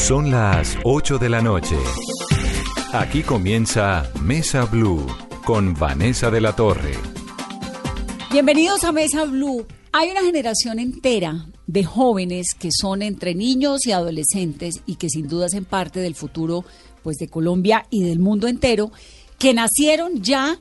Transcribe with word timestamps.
Son 0.00 0.30
las 0.30 0.76
8 0.82 1.18
de 1.18 1.28
la 1.28 1.40
noche. 1.40 1.76
Aquí 2.92 3.22
comienza 3.22 4.10
Mesa 4.20 4.64
Blue 4.64 5.06
con 5.44 5.74
Vanessa 5.74 6.30
de 6.30 6.40
la 6.40 6.56
Torre. 6.56 6.94
Bienvenidos 8.32 8.82
a 8.82 8.92
Mesa 8.92 9.24
Blue. 9.26 9.66
Hay 9.92 10.10
una 10.10 10.22
generación 10.22 10.80
entera 10.80 11.46
de 11.66 11.84
jóvenes 11.84 12.54
que 12.58 12.70
son 12.72 13.02
entre 13.02 13.36
niños 13.36 13.86
y 13.86 13.92
adolescentes 13.92 14.82
y 14.86 14.96
que 14.96 15.10
sin 15.10 15.28
duda 15.28 15.46
hacen 15.46 15.64
parte 15.64 16.00
del 16.00 16.16
futuro 16.16 16.64
pues 17.04 17.18
de 17.18 17.28
Colombia 17.28 17.86
y 17.90 18.02
del 18.02 18.18
mundo 18.18 18.48
entero 18.48 18.90
que 19.38 19.54
nacieron 19.54 20.22
ya 20.22 20.58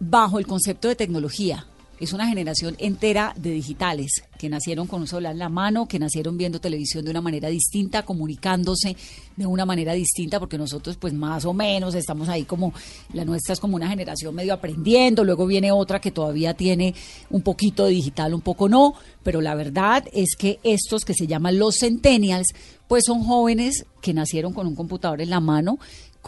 bajo 0.00 0.40
el 0.40 0.48
concepto 0.48 0.88
de 0.88 0.96
tecnología. 0.96 1.67
Es 2.00 2.12
una 2.12 2.28
generación 2.28 2.76
entera 2.78 3.34
de 3.36 3.50
digitales 3.50 4.22
que 4.38 4.48
nacieron 4.48 4.86
con 4.86 5.00
un 5.00 5.08
celular 5.08 5.32
en 5.32 5.40
la 5.40 5.48
mano, 5.48 5.88
que 5.88 5.98
nacieron 5.98 6.38
viendo 6.38 6.60
televisión 6.60 7.04
de 7.04 7.10
una 7.10 7.20
manera 7.20 7.48
distinta, 7.48 8.04
comunicándose 8.04 8.96
de 9.36 9.46
una 9.46 9.66
manera 9.66 9.94
distinta, 9.94 10.38
porque 10.38 10.58
nosotros 10.58 10.96
pues 10.96 11.12
más 11.12 11.44
o 11.44 11.52
menos 11.52 11.96
estamos 11.96 12.28
ahí 12.28 12.44
como, 12.44 12.72
la 13.12 13.24
nuestra 13.24 13.52
es 13.52 13.60
como 13.60 13.74
una 13.74 13.88
generación 13.88 14.34
medio 14.34 14.54
aprendiendo, 14.54 15.24
luego 15.24 15.44
viene 15.46 15.72
otra 15.72 16.00
que 16.00 16.12
todavía 16.12 16.54
tiene 16.54 16.94
un 17.30 17.42
poquito 17.42 17.84
de 17.84 17.90
digital, 17.90 18.32
un 18.32 18.42
poco 18.42 18.68
no, 18.68 18.94
pero 19.24 19.40
la 19.40 19.56
verdad 19.56 20.04
es 20.12 20.36
que 20.36 20.60
estos 20.62 21.04
que 21.04 21.14
se 21.14 21.26
llaman 21.26 21.58
los 21.58 21.78
centennials, 21.80 22.54
pues 22.86 23.04
son 23.06 23.24
jóvenes 23.24 23.86
que 24.00 24.14
nacieron 24.14 24.52
con 24.52 24.66
un 24.66 24.76
computador 24.76 25.20
en 25.20 25.30
la 25.30 25.40
mano, 25.40 25.78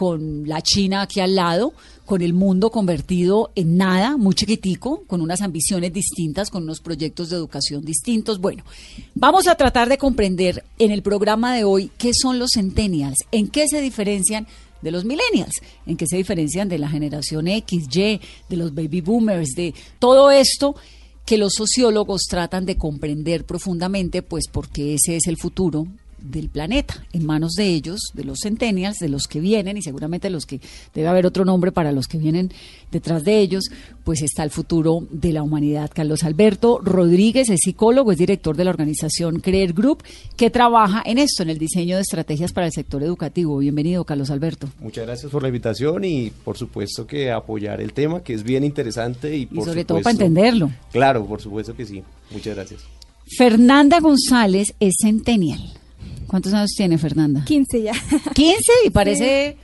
con 0.01 0.47
la 0.47 0.63
China 0.63 1.03
aquí 1.03 1.19
al 1.19 1.35
lado, 1.35 1.75
con 2.07 2.23
el 2.23 2.33
mundo 2.33 2.71
convertido 2.71 3.51
en 3.53 3.77
nada, 3.77 4.17
muy 4.17 4.33
chiquitico, 4.33 5.03
con 5.05 5.21
unas 5.21 5.43
ambiciones 5.43 5.93
distintas, 5.93 6.49
con 6.49 6.63
unos 6.63 6.81
proyectos 6.81 7.29
de 7.29 7.35
educación 7.35 7.85
distintos. 7.85 8.41
Bueno, 8.41 8.63
vamos 9.13 9.47
a 9.47 9.53
tratar 9.53 9.89
de 9.89 9.99
comprender 9.99 10.63
en 10.79 10.89
el 10.89 11.03
programa 11.03 11.53
de 11.53 11.65
hoy 11.65 11.91
qué 11.99 12.13
son 12.19 12.39
los 12.39 12.53
centennials, 12.55 13.19
en 13.31 13.47
qué 13.47 13.67
se 13.67 13.79
diferencian 13.79 14.47
de 14.81 14.89
los 14.89 15.05
millennials, 15.05 15.61
en 15.85 15.97
qué 15.97 16.07
se 16.07 16.17
diferencian 16.17 16.67
de 16.67 16.79
la 16.79 16.89
generación 16.89 17.47
X, 17.47 17.85
Y, 17.95 18.19
de 18.49 18.57
los 18.57 18.73
baby 18.73 19.01
boomers, 19.01 19.51
de 19.51 19.75
todo 19.99 20.31
esto 20.31 20.75
que 21.27 21.37
los 21.37 21.53
sociólogos 21.53 22.23
tratan 22.27 22.65
de 22.65 22.75
comprender 22.75 23.45
profundamente, 23.45 24.23
pues 24.23 24.45
porque 24.51 24.95
ese 24.95 25.17
es 25.17 25.27
el 25.27 25.37
futuro 25.37 25.85
del 26.21 26.49
planeta, 26.49 27.03
en 27.13 27.25
manos 27.25 27.53
de 27.53 27.67
ellos, 27.67 27.99
de 28.13 28.23
los 28.23 28.39
centennials, 28.43 28.97
de 28.99 29.09
los 29.09 29.27
que 29.27 29.39
vienen 29.39 29.77
y 29.77 29.81
seguramente 29.81 30.29
los 30.29 30.45
que 30.45 30.59
debe 30.93 31.07
haber 31.07 31.25
otro 31.25 31.45
nombre 31.45 31.71
para 31.71 31.91
los 31.91 32.07
que 32.07 32.17
vienen 32.17 32.51
detrás 32.91 33.23
de 33.23 33.39
ellos, 33.39 33.65
pues 34.03 34.21
está 34.21 34.43
el 34.43 34.51
futuro 34.51 35.07
de 35.09 35.33
la 35.33 35.43
humanidad. 35.43 35.91
Carlos 35.93 36.23
Alberto 36.23 36.79
Rodríguez 36.83 37.49
es 37.49 37.61
psicólogo, 37.63 38.11
es 38.11 38.17
director 38.17 38.55
de 38.55 38.65
la 38.65 38.71
organización 38.71 39.39
Creer 39.39 39.73
Group, 39.73 40.03
que 40.35 40.49
trabaja 40.49 41.01
en 41.05 41.17
esto, 41.17 41.43
en 41.43 41.49
el 41.49 41.57
diseño 41.57 41.95
de 41.95 42.01
estrategias 42.01 42.51
para 42.51 42.67
el 42.67 42.73
sector 42.73 43.03
educativo. 43.03 43.57
Bienvenido, 43.57 44.03
Carlos 44.03 44.29
Alberto. 44.29 44.69
Muchas 44.79 45.05
gracias 45.05 45.31
por 45.31 45.41
la 45.41 45.47
invitación 45.47 46.03
y 46.03 46.31
por 46.43 46.57
supuesto 46.57 47.07
que 47.07 47.31
apoyar 47.31 47.81
el 47.81 47.93
tema, 47.93 48.21
que 48.21 48.33
es 48.33 48.43
bien 48.43 48.63
interesante 48.63 49.35
y, 49.35 49.47
y 49.51 49.61
sobre 49.61 49.85
todo 49.85 50.01
para 50.01 50.11
entenderlo. 50.11 50.71
Claro, 50.91 51.25
por 51.25 51.41
supuesto 51.41 51.75
que 51.75 51.85
sí. 51.85 52.03
Muchas 52.31 52.55
gracias. 52.55 52.81
Fernanda 53.37 53.99
González 53.99 54.73
es 54.79 54.95
centennial. 55.01 55.80
¿Cuántos 56.31 56.53
años 56.53 56.71
tiene 56.77 56.97
Fernanda? 56.97 57.43
15 57.43 57.81
ya. 57.81 57.91
15 58.33 58.55
y 58.85 58.89
parece 58.89 59.57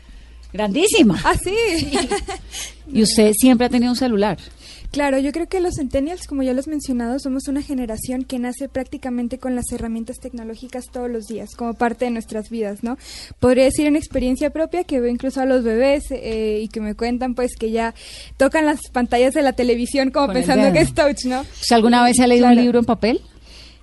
grandísima. 0.52 1.18
Ah, 1.24 1.34
sí. 1.42 1.56
Y 2.92 3.04
usted 3.04 3.32
siempre 3.38 3.68
ha 3.68 3.70
tenido 3.70 3.92
un 3.92 3.98
celular. 3.98 4.38
Claro, 4.92 5.18
yo 5.18 5.32
creo 5.32 5.48
que 5.48 5.62
los 5.62 5.76
centennials, 5.76 6.28
como 6.28 6.44
ya 6.44 6.54
los 6.54 6.68
he 6.68 6.70
mencionado, 6.70 7.20
somos 7.20 7.48
una 7.48 7.62
generación 7.62 8.24
que 8.24 8.40
nace 8.40 8.68
prácticamente 8.68 9.38
con 9.38 9.56
las 9.56 9.72
herramientas 9.72 10.18
tecnológicas 10.20 10.86
todos 10.92 11.10
los 11.10 11.28
días, 11.28 11.56
como 11.56 11.74
parte 11.74 12.06
de 12.06 12.12
nuestras 12.12 12.50
vidas, 12.50 12.84
¿no? 12.84 12.98
Podría 13.40 13.66
decir 13.66 13.88
una 13.88 13.98
experiencia 13.98 14.50
propia 14.50 14.84
que 14.84 15.00
veo 15.00 15.12
incluso 15.12 15.40
a 15.40 15.46
los 15.46 15.64
bebés 15.64 16.06
eh, 16.12 16.62
y 16.64 16.68
que 16.68 16.82
me 16.82 16.96
cuentan 16.96 17.34
pues 17.34 17.56
que 17.58 17.72
ya 17.72 17.94
tocan 18.36 18.66
las 18.66 18.80
pantallas 18.92 19.34
de 19.34 19.42
la 19.42 19.54
televisión 19.54 20.12
como 20.12 20.34
pensando 20.34 20.72
que 20.74 20.80
es 20.80 20.94
touch, 20.94 21.26
¿no? 21.26 21.42
¿Usted 21.42 21.76
alguna 21.76 22.04
vez 22.04 22.20
ha 22.20 22.28
leído 22.28 22.48
un 22.48 22.56
libro 22.56 22.80
en 22.80 22.86
papel? 22.86 23.22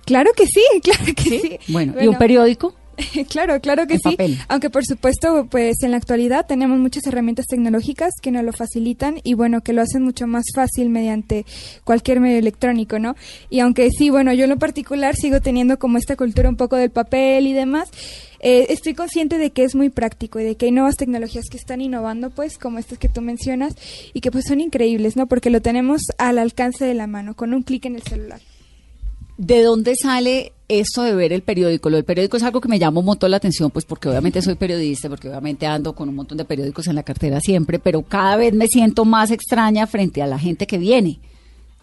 Claro 0.05 0.31
que 0.35 0.45
sí, 0.45 0.63
claro 0.83 1.13
que 1.15 1.23
sí. 1.23 1.59
Bueno, 1.67 1.93
¿y 2.01 2.07
un 2.07 2.17
periódico? 2.17 2.75
claro, 3.29 3.59
claro 3.59 3.87
que 3.87 3.97
sí. 3.97 4.17
Aunque 4.47 4.69
por 4.69 4.85
supuesto, 4.85 5.47
pues 5.49 5.83
en 5.83 5.91
la 5.91 5.97
actualidad 5.97 6.45
tenemos 6.47 6.79
muchas 6.79 7.05
herramientas 7.07 7.45
tecnológicas 7.47 8.13
que 8.21 8.31
nos 8.31 8.43
lo 8.43 8.53
facilitan 8.53 9.19
y 9.23 9.33
bueno, 9.33 9.61
que 9.61 9.73
lo 9.73 9.81
hacen 9.81 10.03
mucho 10.03 10.27
más 10.27 10.45
fácil 10.53 10.89
mediante 10.89 11.45
cualquier 11.83 12.19
medio 12.19 12.39
electrónico, 12.39 12.99
¿no? 12.99 13.15
Y 13.49 13.59
aunque 13.59 13.89
sí, 13.91 14.09
bueno, 14.09 14.33
yo 14.33 14.45
en 14.45 14.51
lo 14.51 14.59
particular 14.59 15.15
sigo 15.15 15.41
teniendo 15.41 15.77
como 15.79 15.97
esta 15.97 16.15
cultura 16.15 16.49
un 16.49 16.55
poco 16.55 16.75
del 16.77 16.91
papel 16.91 17.47
y 17.47 17.53
demás, 17.53 17.89
eh, 18.39 18.67
estoy 18.69 18.93
consciente 18.93 19.37
de 19.37 19.51
que 19.51 19.63
es 19.63 19.75
muy 19.75 19.89
práctico 19.89 20.39
y 20.39 20.43
de 20.43 20.55
que 20.55 20.67
hay 20.67 20.71
nuevas 20.71 20.97
tecnologías 20.97 21.45
que 21.49 21.57
están 21.57 21.81
innovando, 21.81 22.29
pues, 22.29 22.57
como 22.57 22.79
estas 22.79 22.99
que 22.99 23.09
tú 23.09 23.21
mencionas, 23.21 23.75
y 24.13 24.21
que 24.21 24.29
pues 24.29 24.45
son 24.47 24.61
increíbles, 24.61 25.15
¿no? 25.15 25.27
Porque 25.27 25.49
lo 25.49 25.61
tenemos 25.61 26.01
al 26.17 26.37
alcance 26.37 26.85
de 26.85 26.93
la 26.93 27.07
mano, 27.07 27.35
con 27.35 27.53
un 27.53 27.63
clic 27.63 27.85
en 27.85 27.95
el 27.95 28.03
celular. 28.03 28.39
¿De 29.37 29.63
dónde 29.63 29.95
sale 30.01 30.53
esto 30.69 31.03
de 31.03 31.13
ver 31.13 31.33
el 31.33 31.41
periódico? 31.41 31.89
Lo 31.89 31.97
del 31.97 32.05
periódico 32.05 32.37
es 32.37 32.43
algo 32.43 32.61
que 32.61 32.69
me 32.69 32.79
llama 32.79 33.01
un 33.01 33.05
montón 33.05 33.31
la 33.31 33.37
atención, 33.37 33.69
pues 33.69 33.83
porque 33.83 34.07
obviamente 34.07 34.41
soy 34.41 34.55
periodista, 34.55 35.09
porque 35.09 35.27
obviamente 35.27 35.65
ando 35.65 35.93
con 35.93 36.07
un 36.07 36.15
montón 36.15 36.37
de 36.37 36.45
periódicos 36.45 36.87
en 36.87 36.95
la 36.95 37.03
cartera 37.03 37.41
siempre, 37.41 37.77
pero 37.77 38.01
cada 38.01 38.37
vez 38.37 38.53
me 38.53 38.67
siento 38.67 39.03
más 39.03 39.31
extraña 39.31 39.87
frente 39.87 40.21
a 40.21 40.27
la 40.27 40.39
gente 40.39 40.67
que 40.67 40.77
viene. 40.77 41.19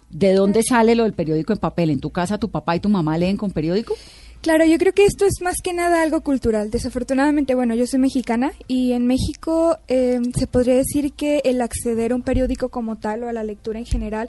¿De 0.08 0.32
dónde 0.32 0.62
sale 0.62 0.94
lo 0.94 1.04
del 1.04 1.12
periódico 1.12 1.52
en 1.52 1.58
papel? 1.58 1.90
¿En 1.90 2.00
tu 2.00 2.10
casa 2.10 2.38
tu 2.38 2.50
papá 2.50 2.76
y 2.76 2.80
tu 2.80 2.88
mamá 2.88 3.18
leen 3.18 3.36
con 3.36 3.50
periódico? 3.50 3.94
Claro, 4.42 4.64
yo 4.64 4.76
creo 4.76 4.92
que 4.92 5.04
esto 5.04 5.24
es 5.24 5.40
más 5.40 5.54
que 5.62 5.72
nada 5.72 6.02
algo 6.02 6.20
cultural. 6.22 6.68
Desafortunadamente, 6.68 7.54
bueno, 7.54 7.76
yo 7.76 7.86
soy 7.86 8.00
mexicana 8.00 8.52
y 8.66 8.90
en 8.90 9.06
México 9.06 9.78
eh, 9.86 10.18
se 10.36 10.48
podría 10.48 10.74
decir 10.74 11.12
que 11.12 11.42
el 11.44 11.60
acceder 11.60 12.10
a 12.10 12.16
un 12.16 12.22
periódico 12.22 12.68
como 12.68 12.96
tal 12.96 13.22
o 13.22 13.28
a 13.28 13.32
la 13.32 13.44
lectura 13.44 13.78
en 13.78 13.86
general 13.86 14.28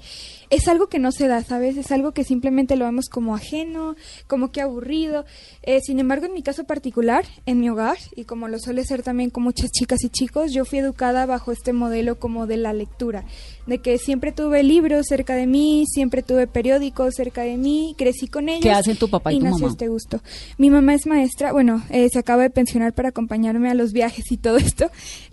es 0.54 0.68
algo 0.68 0.88
que 0.88 1.00
no 1.00 1.12
se 1.12 1.28
da, 1.28 1.44
¿sabes? 1.44 1.78
Es 1.78 1.92
algo 1.92 2.12
que 2.12 2.24
simplemente 2.24 2.76
lo 2.76 2.86
vemos 2.86 3.10
como 3.10 3.36
ajeno, 3.36 3.96
como 4.28 4.52
que 4.52 4.62
aburrido. 4.62 5.26
Eh, 5.64 5.80
sin 5.82 6.00
embargo, 6.00 6.28
en 6.28 6.34
mi 6.34 6.44
caso 6.44 6.64
particular, 6.64 7.26
en 7.48 7.60
mi 7.60 7.70
hogar, 7.70 7.98
y 8.16 8.26
como 8.26 8.48
lo 8.48 8.60
suele 8.60 8.86
ser 8.86 9.02
también 9.02 9.32
con 9.32 9.44
muchas 9.44 9.72
chicas 9.72 10.04
y 10.04 10.10
chicos, 10.10 10.54
yo 10.54 10.64
fui 10.64 10.78
educada 10.78 11.26
bajo 11.26 11.52
este 11.52 11.74
modelo 11.74 12.20
como 12.20 12.46
de 12.46 12.58
la 12.58 12.72
lectura, 12.72 13.26
de 13.66 13.80
que 13.80 13.98
siempre 13.98 14.32
tuve 14.32 14.62
libros 14.62 15.08
cerca 15.08 15.36
de 15.36 15.48
mí, 15.48 15.86
siempre 15.88 16.22
tuve 16.22 16.46
periódicos 16.46 17.16
cerca 17.16 17.42
de 17.42 17.58
mí, 17.58 17.96
crecí 17.98 18.28
con 18.28 18.48
ellos. 18.48 18.62
¿Qué 18.62 18.72
hacen 18.72 18.96
tu 18.96 19.10
papá 19.10 19.34
y, 19.34 19.40
tu 19.40 19.46
mamá? 19.46 19.68
Este 19.68 19.88
gusto. 19.88 20.22
Mi 20.60 20.70
mamá 20.70 20.94
es 20.94 21.08
maestra, 21.08 21.52
bueno, 21.52 21.84
eh, 21.90 22.10
se 22.12 22.20
acaba 22.20 22.44
de 22.44 22.52
pensionar 22.52 22.94
para 22.94 23.10
acompañarme 23.10 23.72
a 23.72 23.74
los 23.74 23.92
viajes 23.92 24.32
y 24.32 24.38
todo 24.38 24.58
esto, 24.58 24.92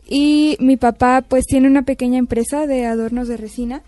y 0.08 0.56
mi 0.60 0.78
papá 0.78 1.22
pues 1.28 1.44
tiene 1.44 1.68
una 1.68 1.82
pequeña 1.82 2.18
empresa 2.18 2.66
de 2.66 2.86
adornos 2.86 3.28
de 3.28 3.36
resina, 3.36 3.82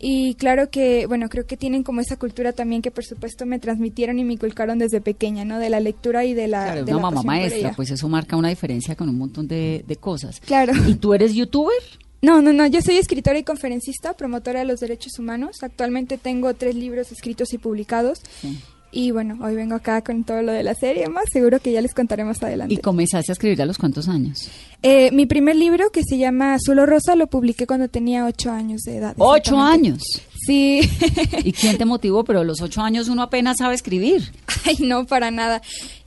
y 0.00 0.34
claro 0.34 0.70
que, 0.70 1.06
bueno, 1.06 1.28
creo 1.28 1.46
que 1.46 1.56
tienen 1.56 1.82
como 1.82 2.00
esa 2.00 2.16
cultura 2.16 2.52
también 2.52 2.82
que 2.82 2.90
por 2.90 3.04
supuesto 3.04 3.46
me 3.46 3.58
transmitieron 3.58 4.18
y 4.18 4.24
me 4.24 4.32
inculcaron 4.32 4.78
desde 4.78 5.00
pequeña, 5.00 5.44
¿no? 5.44 5.58
De 5.58 5.70
la 5.70 5.80
lectura 5.80 6.24
y 6.24 6.34
de 6.34 6.48
la... 6.48 6.64
Claro, 6.64 6.84
de 6.84 6.94
una 6.94 7.02
mamá 7.02 7.22
maestra, 7.22 7.72
pues 7.76 7.90
eso 7.90 8.08
marca 8.08 8.36
una 8.36 8.48
diferencia 8.48 8.96
con 8.96 9.08
un 9.08 9.18
montón 9.18 9.46
de, 9.46 9.84
de 9.86 9.96
cosas. 9.96 10.40
Claro. 10.40 10.72
¿Y 10.88 10.94
tú 10.94 11.14
eres 11.14 11.34
youtuber? 11.34 11.76
No, 12.22 12.42
no, 12.42 12.52
no, 12.52 12.66
yo 12.66 12.82
soy 12.82 12.98
escritora 12.98 13.38
y 13.38 13.44
conferencista, 13.44 14.12
promotora 14.14 14.60
de 14.60 14.66
los 14.66 14.80
derechos 14.80 15.18
humanos. 15.18 15.62
Actualmente 15.62 16.18
tengo 16.18 16.52
tres 16.54 16.74
libros 16.74 17.12
escritos 17.12 17.54
y 17.54 17.58
publicados. 17.58 18.20
Sí. 18.40 18.58
Y 18.92 19.12
bueno, 19.12 19.38
hoy 19.40 19.54
vengo 19.54 19.76
acá 19.76 20.02
con 20.02 20.24
todo 20.24 20.42
lo 20.42 20.50
de 20.50 20.64
la 20.64 20.74
serie, 20.74 21.08
más 21.08 21.24
seguro 21.32 21.60
que 21.60 21.70
ya 21.70 21.80
les 21.80 21.94
contaré 21.94 22.24
más 22.24 22.42
adelante. 22.42 22.74
¿Y 22.74 22.78
comenzaste 22.78 23.30
a 23.30 23.34
escribir 23.34 23.62
a 23.62 23.66
los 23.66 23.78
cuántos 23.78 24.08
años? 24.08 24.50
Eh, 24.82 25.12
mi 25.12 25.26
primer 25.26 25.54
libro, 25.54 25.90
que 25.90 26.02
se 26.02 26.18
llama 26.18 26.54
Azul 26.54 26.80
o 26.80 26.86
Rosa, 26.86 27.14
lo 27.14 27.28
publiqué 27.28 27.66
cuando 27.66 27.88
tenía 27.88 28.26
ocho 28.26 28.50
años 28.50 28.80
de 28.82 28.96
edad. 28.96 29.14
¿Ocho 29.18 29.58
años? 29.58 30.02
Sí. 30.44 30.80
¿Y 31.44 31.52
quién 31.52 31.78
te 31.78 31.84
motivó? 31.84 32.24
Pero 32.24 32.40
a 32.40 32.44
los 32.44 32.60
ocho 32.62 32.80
años 32.80 33.08
uno 33.08 33.22
apenas 33.22 33.58
sabe 33.58 33.74
escribir. 33.74 34.32
Ay, 34.64 34.76
no, 34.80 35.06
para 35.06 35.30
nada. 35.30 35.62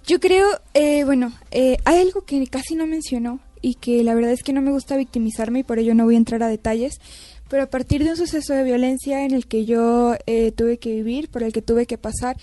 Yo 0.06 0.20
creo, 0.20 0.48
eh, 0.74 1.06
bueno, 1.06 1.32
eh, 1.52 1.78
hay 1.86 2.02
algo 2.02 2.26
que 2.26 2.46
casi 2.48 2.76
no 2.76 2.86
mencionó 2.86 3.40
y 3.62 3.76
que 3.76 4.04
la 4.04 4.14
verdad 4.14 4.32
es 4.32 4.44
que 4.44 4.52
no 4.52 4.62
me 4.62 4.72
gusta 4.72 4.98
victimizarme 4.98 5.60
y 5.60 5.64
por 5.64 5.80
ello 5.80 5.96
no 5.96 6.04
voy 6.04 6.16
a 6.16 6.18
entrar 6.18 6.44
a 6.44 6.50
detalles 6.50 7.00
pero 7.54 7.66
a 7.66 7.68
partir 7.68 8.04
de 8.04 8.10
un 8.10 8.18
suceso 8.18 8.56
de 8.56 8.64
violencia 8.64 9.26
en 9.26 9.32
el 9.32 9.46
que 9.46 9.64
yo 9.64 10.16
eh, 10.26 10.52
tuve 10.54 10.80
que 10.80 10.96
vivir, 10.96 11.30
por 11.30 11.44
el 11.44 11.54
que 11.54 11.62
tuve 11.62 11.86
que 11.86 12.00
pasar, 12.00 12.36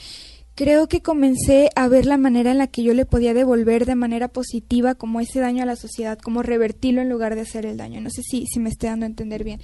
creo 0.60 0.88
que 0.88 1.00
comencé 1.00 1.70
a 1.74 1.88
ver 1.88 2.04
la 2.04 2.18
manera 2.18 2.50
en 2.50 2.58
la 2.58 2.66
que 2.66 2.82
yo 2.82 2.92
le 2.92 3.06
podía 3.06 3.32
devolver 3.32 3.86
de 3.86 3.94
manera 3.94 4.28
positiva 4.28 4.94
como 4.94 5.18
ese 5.20 5.40
daño 5.40 5.62
a 5.62 5.66
la 5.66 5.74
sociedad, 5.74 6.18
como 6.18 6.42
revertirlo 6.42 7.00
en 7.00 7.08
lugar 7.08 7.34
de 7.34 7.40
hacer 7.40 7.64
el 7.64 7.78
daño. 7.78 8.02
No 8.02 8.10
sé 8.10 8.20
si, 8.22 8.44
si 8.44 8.60
me 8.60 8.68
esté 8.68 8.88
dando 8.88 9.06
a 9.06 9.08
entender 9.08 9.42
bien. 9.42 9.58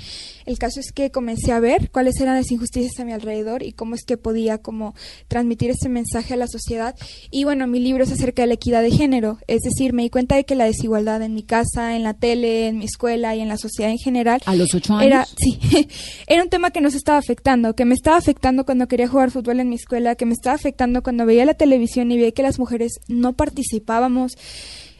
El 0.46 0.56
caso 0.56 0.80
es 0.80 0.92
que 0.92 1.10
comencé 1.10 1.52
a 1.52 1.60
ver 1.60 1.90
cuáles 1.90 2.18
eran 2.18 2.36
las 2.36 2.50
injusticias 2.50 2.98
a 2.98 3.04
mi 3.04 3.12
alrededor 3.12 3.62
y 3.62 3.72
cómo 3.72 3.94
es 3.94 4.04
que 4.06 4.16
podía 4.16 4.56
como 4.56 4.94
transmitir 5.28 5.68
ese 5.68 5.90
mensaje 5.90 6.32
a 6.32 6.38
la 6.38 6.46
sociedad. 6.46 6.94
Y 7.30 7.44
bueno, 7.44 7.66
mi 7.66 7.78
libro 7.78 8.04
es 8.04 8.12
acerca 8.12 8.40
de 8.40 8.48
la 8.48 8.54
equidad 8.54 8.80
de 8.80 8.90
género, 8.90 9.38
es 9.48 9.60
decir, 9.60 9.92
me 9.92 10.02
di 10.02 10.08
cuenta 10.08 10.36
de 10.36 10.44
que 10.44 10.54
la 10.54 10.64
desigualdad 10.64 11.20
en 11.20 11.34
mi 11.34 11.42
casa, 11.42 11.94
en 11.94 12.04
la 12.04 12.14
tele, 12.14 12.68
en 12.68 12.78
mi 12.78 12.86
escuela 12.86 13.36
y 13.36 13.42
en 13.42 13.48
la 13.48 13.58
sociedad 13.58 13.90
en 13.90 13.98
general. 13.98 14.40
¿A 14.46 14.56
los 14.56 14.72
ocho 14.74 14.94
años? 14.94 15.06
Era, 15.08 15.26
sí, 15.26 15.60
era 16.26 16.42
un 16.42 16.48
tema 16.48 16.70
que 16.70 16.80
nos 16.80 16.94
estaba 16.94 17.18
afectando, 17.18 17.74
que 17.74 17.84
me 17.84 17.94
estaba 17.94 18.16
afectando 18.16 18.64
cuando 18.64 18.88
quería 18.88 19.08
jugar 19.08 19.30
fútbol 19.30 19.60
en 19.60 19.68
mi 19.68 19.76
escuela, 19.76 20.14
que 20.14 20.24
me 20.24 20.32
estaba 20.32 20.56
afectando 20.56 20.85
cuando 21.02 21.26
veía 21.26 21.44
la 21.44 21.54
televisión 21.54 22.10
y 22.10 22.16
veía 22.16 22.32
que 22.32 22.42
las 22.42 22.58
mujeres 22.58 23.00
no 23.08 23.34
participábamos 23.34 24.36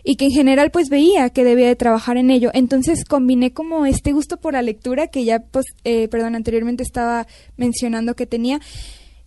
y 0.04 0.16
que 0.16 0.26
en 0.26 0.30
general 0.30 0.70
pues 0.70 0.88
veía 0.88 1.30
que 1.30 1.42
debía 1.42 1.66
de 1.66 1.76
trabajar 1.76 2.16
en 2.16 2.30
ello. 2.30 2.50
Entonces 2.54 3.04
combiné 3.04 3.52
como 3.52 3.86
este 3.86 4.12
gusto 4.12 4.36
por 4.36 4.52
la 4.52 4.62
lectura 4.62 5.08
que 5.08 5.24
ya 5.24 5.40
pues, 5.40 5.66
eh, 5.84 6.06
perdón, 6.08 6.36
anteriormente 6.36 6.84
estaba 6.84 7.26
mencionando 7.56 8.14
que 8.14 8.26
tenía 8.26 8.60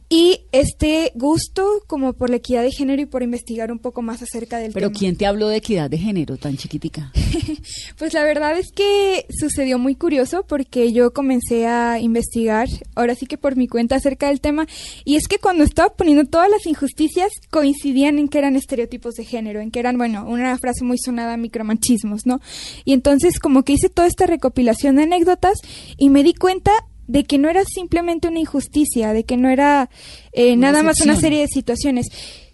y 0.10 0.42
este 0.52 1.12
gusto 1.14 1.84
como 1.86 2.14
por 2.14 2.32
la 2.32 2.38
equidad 2.38 2.64
de 2.64 2.72
género 2.72 3.04
y 3.04 3.06
por 3.06 3.22
investigar 3.22 3.72
un 3.72 3.78
poco 3.78 4.02
más 4.02 4.24
acerca 4.24 4.58
del 4.58 4.74
Pero 4.74 4.88
tema. 4.88 5.00
¿quién 5.00 5.16
te 5.16 5.28
habló 5.28 5.48
de 5.50 5.58
equidad 5.58 5.88
de 5.88 6.00
género 6.00 6.38
tan 6.38 6.58
chiquitica? 6.58 7.12
Pues 7.98 8.14
la 8.14 8.24
verdad 8.24 8.58
es 8.58 8.72
que 8.72 9.26
sucedió 9.30 9.78
muy 9.78 9.94
curioso 9.94 10.46
porque 10.48 10.94
yo 10.94 11.12
comencé 11.12 11.68
a 11.68 12.00
investigar, 12.00 12.70
ahora 12.96 13.14
sí 13.14 13.26
que 13.26 13.38
por 13.38 13.58
mi 13.58 13.68
cuenta, 13.68 13.98
acerca 13.98 14.30
del 14.30 14.40
tema. 14.40 14.68
Y 15.04 15.18
es 15.18 15.28
que 15.28 15.38
cuando 15.38 15.66
estaba 15.66 15.90
poniendo 15.90 16.24
todas 16.24 16.50
las 16.50 16.66
injusticias 16.66 17.30
coincidían 17.52 18.18
en 18.18 18.30
que 18.30 18.38
eran 18.38 18.56
estereotipos 18.56 19.16
de 19.16 19.26
género, 19.26 19.60
en 19.60 19.70
que 19.70 19.80
eran, 19.80 19.98
bueno, 19.98 20.26
una 20.28 20.58
frase 20.58 20.86
muy 20.86 20.98
sonada, 20.98 21.36
micromachismos, 21.36 22.26
¿no? 22.26 22.40
Y 22.86 22.94
entonces 22.94 23.40
como 23.40 23.64
que 23.64 23.74
hice 23.74 23.90
toda 23.90 24.08
esta 24.08 24.26
recopilación 24.26 24.96
de 24.96 25.04
anécdotas 25.04 25.58
y 25.98 26.10
me 26.10 26.24
di 26.24 26.34
cuenta 26.34 26.72
de 27.10 27.24
que 27.24 27.38
no 27.40 27.50
era 27.50 27.64
simplemente 27.66 28.28
una 28.28 28.40
injusticia, 28.40 29.14
de 29.14 29.24
que 29.26 29.36
no 29.36 29.50
era 29.50 29.90
eh, 30.32 30.56
nada 30.56 30.84
más 30.84 31.02
una 31.02 31.14
serie 31.22 31.40
de 31.42 31.48
situaciones, 31.48 32.06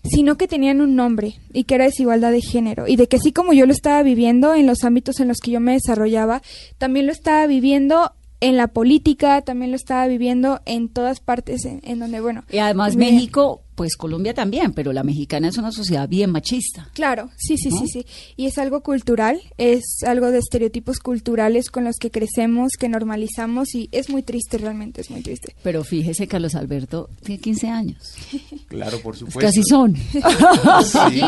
sino 0.04 0.38
que 0.38 0.48
tenían 0.48 0.80
un 0.82 0.96
nombre 0.96 1.34
y 1.54 1.66
que 1.66 1.76
era 1.76 1.84
desigualdad 1.86 2.32
de 2.32 2.42
género 2.42 2.88
y 2.88 2.96
de 2.96 3.08
que 3.08 3.18
así 3.18 3.32
como 3.34 3.52
yo 3.54 3.66
lo 3.66 3.74
estaba 3.74 4.02
viviendo 4.02 4.54
en 4.56 4.66
los 4.66 4.84
ámbitos 4.84 5.20
en 5.20 5.28
los 5.28 5.40
que 5.40 5.52
yo 5.52 5.60
me 5.60 5.74
desarrollaba, 5.74 6.42
también 6.78 7.06
lo 7.06 7.12
estaba 7.12 7.46
viviendo 7.48 8.14
en 8.40 8.56
la 8.58 8.68
política, 8.68 9.42
también 9.42 9.72
lo 9.72 9.78
estaba 9.78 10.08
viviendo 10.08 10.62
en 10.66 10.88
todas 10.90 11.20
partes 11.20 11.66
en, 11.66 11.82
en 11.84 12.00
donde, 12.00 12.22
bueno. 12.22 12.44
Y 12.52 12.60
además 12.60 12.96
me- 12.96 13.12
México, 13.12 13.62
pues 13.76 13.96
Colombia 13.98 14.34
también, 14.34 14.74
pero 14.74 14.94
la 14.94 15.04
mexicana 15.04 15.50
es 15.50 15.58
una 15.58 15.72
sociedad 15.72 16.08
bien 16.10 16.32
machista. 16.32 16.90
Claro, 16.94 17.30
sí, 17.38 17.58
sí, 17.58 17.70
¿No? 17.70 17.80
sí, 17.80 17.88
sí. 17.88 18.06
Y 18.38 18.46
es 18.48 18.58
algo 18.58 18.82
cultural, 18.82 19.42
es 19.58 19.84
algo 20.06 20.32
de 20.32 20.40
estereotipos 20.40 21.00
culturales 21.00 21.70
con 21.70 21.84
los 21.84 21.98
que 21.98 22.12
crecemos, 22.12 22.72
que 22.80 22.90
normalizamos 22.90 23.76
y 23.76 23.90
es 23.92 24.10
muy 24.10 24.24
triste 24.24 24.58
realmente, 24.58 25.02
es 25.02 25.10
muy 25.12 25.22
triste. 25.22 25.56
Pero 25.64 25.84
fíjese, 25.84 26.28
Carlos 26.28 26.56
Alberto 26.56 27.10
tiene 27.24 27.42
15 27.42 27.68
años. 27.70 27.98
Claro, 28.68 29.00
por 29.00 29.14
Es 29.14 29.20
supuesto. 29.20 29.40
que 29.40 29.46
así 29.48 29.64
son. 29.64 29.96
Sí. 29.96 31.22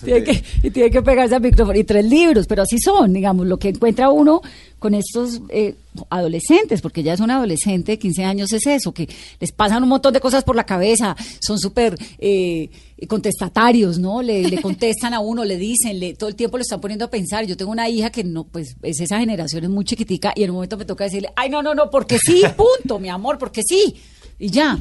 tiene 0.04 0.22
que, 0.24 0.44
y 0.62 0.70
tiene 0.70 0.90
que 0.90 1.02
pegarse 1.02 1.34
al 1.34 1.42
micrófono. 1.42 1.76
Y 1.78 1.84
tres 1.84 2.04
libros, 2.04 2.46
pero 2.46 2.62
así 2.62 2.78
son, 2.78 3.12
digamos, 3.12 3.46
lo 3.46 3.58
que 3.58 3.70
encuentra 3.70 4.10
uno 4.10 4.40
con 4.82 4.94
estos 4.94 5.40
eh, 5.48 5.76
adolescentes, 6.10 6.82
porque 6.82 7.04
ya 7.04 7.12
es 7.12 7.20
un 7.20 7.30
adolescente 7.30 7.92
de 7.92 7.98
15 8.00 8.24
años, 8.24 8.52
es 8.52 8.66
eso, 8.66 8.92
que 8.92 9.08
les 9.38 9.52
pasan 9.52 9.84
un 9.84 9.88
montón 9.88 10.12
de 10.12 10.18
cosas 10.18 10.42
por 10.42 10.56
la 10.56 10.66
cabeza, 10.66 11.16
son 11.40 11.56
súper 11.60 11.96
eh, 12.18 12.68
contestatarios, 13.08 14.00
¿no? 14.00 14.22
Le, 14.22 14.42
le 14.42 14.60
contestan 14.62 15.14
a 15.14 15.20
uno, 15.20 15.44
le 15.44 15.56
dicen, 15.56 16.00
le, 16.00 16.14
todo 16.14 16.28
el 16.28 16.34
tiempo 16.34 16.58
lo 16.58 16.62
están 16.62 16.80
poniendo 16.80 17.04
a 17.04 17.10
pensar. 17.10 17.46
Yo 17.46 17.56
tengo 17.56 17.70
una 17.70 17.88
hija 17.88 18.10
que 18.10 18.24
no, 18.24 18.42
pues 18.42 18.74
es 18.82 19.00
esa 19.00 19.20
generación, 19.20 19.62
es 19.62 19.70
muy 19.70 19.84
chiquitica, 19.84 20.32
y 20.34 20.42
en 20.42 20.50
un 20.50 20.56
momento 20.56 20.76
me 20.76 20.84
toca 20.84 21.04
decirle, 21.04 21.30
ay, 21.36 21.48
no, 21.48 21.62
no, 21.62 21.76
no, 21.76 21.88
porque 21.88 22.18
sí, 22.18 22.42
punto, 22.56 22.98
mi 22.98 23.08
amor, 23.08 23.38
porque 23.38 23.62
sí, 23.62 23.94
y 24.40 24.50
ya. 24.50 24.76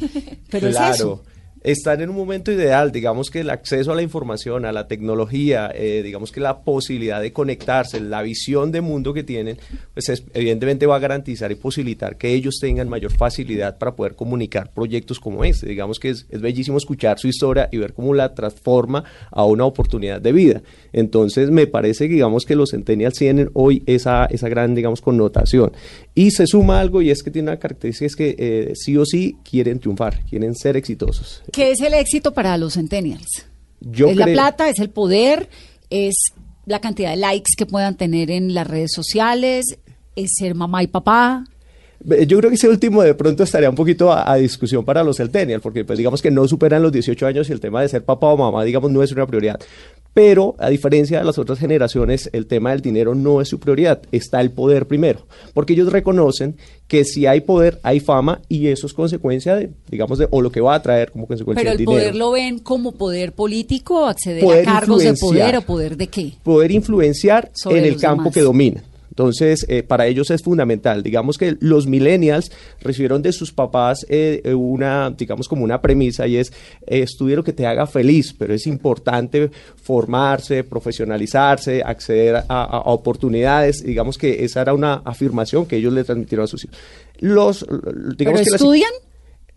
Pero 0.49 0.71
claro. 0.71 0.93
es 0.93 0.99
eso. 0.99 1.23
Están 1.63 2.01
en 2.01 2.09
un 2.09 2.15
momento 2.15 2.51
ideal, 2.51 2.91
digamos 2.91 3.29
que 3.29 3.41
el 3.41 3.49
acceso 3.51 3.91
a 3.91 3.95
la 3.95 4.01
información, 4.01 4.65
a 4.65 4.71
la 4.71 4.87
tecnología, 4.87 5.71
eh, 5.75 6.01
digamos 6.03 6.31
que 6.31 6.39
la 6.39 6.61
posibilidad 6.63 7.21
de 7.21 7.31
conectarse, 7.33 7.99
la 7.99 8.23
visión 8.23 8.71
de 8.71 8.81
mundo 8.81 9.13
que 9.13 9.23
tienen, 9.23 9.57
pues 9.93 10.09
es- 10.09 10.23
evidentemente 10.33 10.87
va 10.87 10.95
a 10.95 10.99
garantizar 10.99 11.51
y 11.51 11.55
posibilitar 11.55 12.17
que 12.17 12.33
ellos 12.33 12.57
tengan 12.59 12.89
mayor 12.89 13.11
facilidad 13.11 13.77
para 13.77 13.95
poder 13.95 14.15
comunicar 14.15 14.71
proyectos 14.73 15.19
como 15.19 15.43
este. 15.43 15.67
Digamos 15.69 15.99
que 15.99 16.09
es, 16.09 16.25
es 16.31 16.41
bellísimo 16.41 16.77
escuchar 16.77 17.19
su 17.19 17.27
historia 17.27 17.69
y 17.71 17.77
ver 17.77 17.93
cómo 17.93 18.15
la 18.15 18.33
transforma 18.33 19.03
a 19.29 19.45
una 19.45 19.65
oportunidad 19.65 20.19
de 20.19 20.31
vida. 20.31 20.61
Entonces 20.93 21.51
me 21.51 21.67
parece 21.67 22.07
que 22.07 22.15
digamos 22.15 22.45
que 22.45 22.55
los 22.55 22.71
centennials 22.71 23.13
tienen 23.19 23.51
hoy 23.53 23.83
esa, 23.85 24.25
esa 24.25 24.49
gran, 24.49 24.73
digamos, 24.73 24.99
connotación. 25.01 25.71
Y 26.15 26.31
se 26.31 26.47
suma 26.47 26.79
algo 26.79 27.03
y 27.03 27.11
es 27.11 27.21
que 27.21 27.29
tiene 27.29 27.49
una 27.49 27.59
característica, 27.59 28.07
es 28.07 28.15
que 28.15 28.35
eh, 28.37 28.71
sí 28.75 28.97
o 28.97 29.05
sí 29.05 29.37
quieren 29.47 29.79
triunfar, 29.79 30.21
quieren 30.27 30.55
ser 30.55 30.75
exitosos. 30.75 31.43
¿Qué 31.51 31.71
es 31.71 31.81
el 31.81 31.93
éxito 31.93 32.33
para 32.33 32.57
los 32.57 32.73
centennials? 32.73 33.45
Yo 33.79 34.07
es 34.07 34.15
la 34.15 34.25
plata, 34.25 34.69
es 34.69 34.79
el 34.79 34.89
poder, 34.89 35.49
es 35.89 36.15
la 36.65 36.79
cantidad 36.79 37.11
de 37.11 37.17
likes 37.17 37.53
que 37.57 37.65
puedan 37.65 37.97
tener 37.97 38.31
en 38.31 38.53
las 38.53 38.67
redes 38.67 38.91
sociales, 38.93 39.65
es 40.15 40.29
ser 40.37 40.55
mamá 40.55 40.83
y 40.83 40.87
papá. 40.87 41.45
Yo 42.03 42.37
creo 42.39 42.49
que 42.49 42.55
ese 42.55 42.67
último 42.67 43.03
de 43.03 43.13
pronto 43.13 43.43
estaría 43.43 43.69
un 43.69 43.75
poquito 43.75 44.11
a, 44.11 44.31
a 44.31 44.35
discusión 44.35 44.83
para 44.83 45.03
los 45.03 45.17
centennials, 45.17 45.61
porque 45.61 45.85
pues 45.85 45.97
digamos 45.97 46.21
que 46.21 46.31
no 46.31 46.47
superan 46.47 46.81
los 46.81 46.91
18 46.91 47.27
años 47.27 47.49
y 47.49 47.53
el 47.53 47.59
tema 47.59 47.81
de 47.81 47.89
ser 47.89 48.03
papá 48.03 48.27
o 48.27 48.37
mamá, 48.37 48.63
digamos, 48.63 48.91
no 48.91 49.03
es 49.03 49.11
una 49.11 49.27
prioridad. 49.27 49.59
Pero 50.13 50.55
a 50.59 50.69
diferencia 50.69 51.19
de 51.19 51.25
las 51.25 51.37
otras 51.37 51.57
generaciones, 51.57 52.29
el 52.33 52.45
tema 52.45 52.71
del 52.71 52.81
dinero 52.81 53.15
no 53.15 53.39
es 53.39 53.47
su 53.47 53.59
prioridad, 53.59 54.01
está 54.11 54.41
el 54.41 54.51
poder 54.51 54.85
primero, 54.85 55.25
porque 55.53 55.71
ellos 55.73 55.91
reconocen 55.91 56.57
que 56.87 57.05
si 57.05 57.25
hay 57.25 57.39
poder, 57.41 57.79
hay 57.83 58.01
fama 58.01 58.41
y 58.49 58.67
eso 58.67 58.87
es 58.87 58.93
consecuencia 58.93 59.55
de, 59.55 59.69
digamos, 59.89 60.17
de, 60.17 60.27
o 60.29 60.41
lo 60.41 60.51
que 60.51 60.59
va 60.59 60.75
a 60.75 60.81
traer 60.81 61.11
como 61.11 61.27
consecuencia 61.27 61.61
Pero 61.61 61.71
el 61.71 61.77
dinero. 61.77 61.97
poder 61.97 62.15
lo 62.15 62.31
ven 62.31 62.59
como 62.59 62.91
poder 62.91 63.31
político, 63.31 64.05
acceder 64.05 64.43
Poder 64.43 64.67
a 64.67 64.73
cargos 64.73 65.01
de 65.01 65.13
poder 65.13 65.55
o 65.57 65.61
poder 65.61 65.95
de 65.95 66.07
qué. 66.07 66.33
poder 66.43 66.71
influenciar 66.71 67.49
Sobre 67.53 67.79
en 67.79 67.85
el 67.85 67.97
campo 67.97 68.23
demás. 68.23 68.33
que 68.33 68.41
dominan. 68.41 68.83
Entonces, 69.21 69.67
eh, 69.69 69.83
para 69.83 70.07
ellos 70.07 70.31
es 70.31 70.41
fundamental. 70.41 71.03
Digamos 71.03 71.37
que 71.37 71.55
los 71.59 71.85
millennials 71.85 72.51
recibieron 72.81 73.21
de 73.21 73.31
sus 73.31 73.51
papás 73.53 74.03
eh, 74.09 74.41
eh, 74.43 74.55
una, 74.55 75.11
digamos, 75.15 75.47
como 75.47 75.63
una 75.63 75.79
premisa 75.79 76.25
y 76.25 76.37
es 76.37 76.49
eh, 76.87 77.03
estudia 77.03 77.35
lo 77.35 77.43
que 77.43 77.53
te 77.53 77.67
haga 77.67 77.85
feliz, 77.85 78.33
pero 78.35 78.55
es 78.55 78.65
importante 78.65 79.51
formarse, 79.75 80.63
profesionalizarse, 80.63 81.83
acceder 81.85 82.37
a, 82.37 82.45
a- 82.49 82.63
a 82.63 82.79
oportunidades. 82.91 83.83
Digamos 83.83 84.17
que 84.17 84.43
esa 84.43 84.61
era 84.63 84.73
una 84.73 84.95
afirmación 85.05 85.67
que 85.67 85.75
ellos 85.77 85.93
le 85.93 86.03
transmitieron 86.03 86.45
a 86.45 86.47
sus 86.47 86.63
hijos. 86.65 86.77
Los, 87.19 87.63
¿Pero 87.63 87.91
digamos 88.17 88.41
que 88.41 88.49
las- 88.49 88.61
estudian 88.61 88.91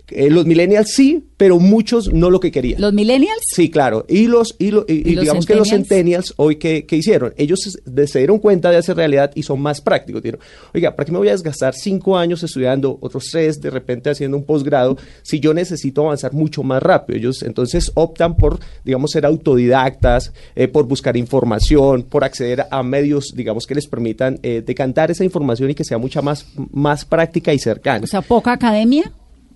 eh, 0.08 0.28
los 0.30 0.44
millennials 0.46 0.90
sí, 0.92 1.24
pero 1.36 1.58
muchos 1.58 2.12
no 2.12 2.30
lo 2.30 2.38
que 2.40 2.50
querían. 2.52 2.80
los 2.80 2.92
millennials? 2.92 3.40
Sí, 3.46 3.70
claro. 3.70 4.04
Y 4.08 4.26
los 4.26 4.54
y, 4.58 4.70
lo- 4.70 4.84
y- 4.88 4.92
¿Y 4.92 5.12
y 5.12 5.14
los 5.14 5.22
digamos 5.22 5.46
que 5.46 5.54
los 5.54 5.68
centennials? 5.68 6.26
centennials 6.28 6.34
hoy 6.36 6.56
que, 6.56 6.84
que 6.86 6.96
hicieron, 6.96 7.32
ellos 7.36 7.60
se, 7.60 8.06
se 8.06 8.18
dieron 8.18 8.38
cuenta 8.38 8.70
de 8.70 8.76
hacer 8.76 8.96
realidad 8.96 9.30
y 9.34 9.42
son 9.42 9.60
más 9.60 9.80
prácticos. 9.80 10.22
Dijeron, 10.22 10.40
oiga, 10.74 10.94
¿para 10.94 11.06
qué 11.06 11.12
me 11.12 11.18
voy 11.18 11.28
a 11.28 11.32
desgastar 11.32 11.74
cinco 11.74 12.16
años 12.16 12.42
estudiando, 12.42 12.98
otros 13.00 13.28
tres 13.30 13.60
de 13.60 13.70
repente 13.70 14.10
haciendo 14.10 14.36
un 14.36 14.44
posgrado, 14.44 14.96
si 15.22 15.40
yo 15.40 15.54
necesito 15.54 16.02
avanzar 16.02 16.32
mucho 16.32 16.62
más 16.62 16.82
rápido? 16.82 17.18
Ellos 17.18 17.42
entonces 17.42 17.90
optan 17.94 18.36
por, 18.36 18.58
digamos, 18.84 19.10
ser 19.10 19.24
autodidactas, 19.26 20.32
eh, 20.54 20.68
por 20.68 20.86
buscar 20.86 21.16
información, 21.16 22.02
por 22.02 22.24
acceder 22.24 22.66
a 22.70 22.82
medios, 22.82 23.32
digamos, 23.34 23.66
que 23.66 23.74
les 23.74 23.86
permitan 23.86 24.38
eh, 24.42 24.62
decantar 24.64 25.10
esa 25.10 25.24
información 25.24 25.70
y 25.70 25.74
que 25.74 25.84
sea 25.84 25.98
mucha 25.98 26.20
más, 26.22 26.46
más 26.72 27.04
práctica 27.04 27.52
y 27.54 27.58
cercana. 27.58 28.04
O 28.04 28.06
sea, 28.06 28.20
poca 28.22 28.52
academia. 28.52 29.10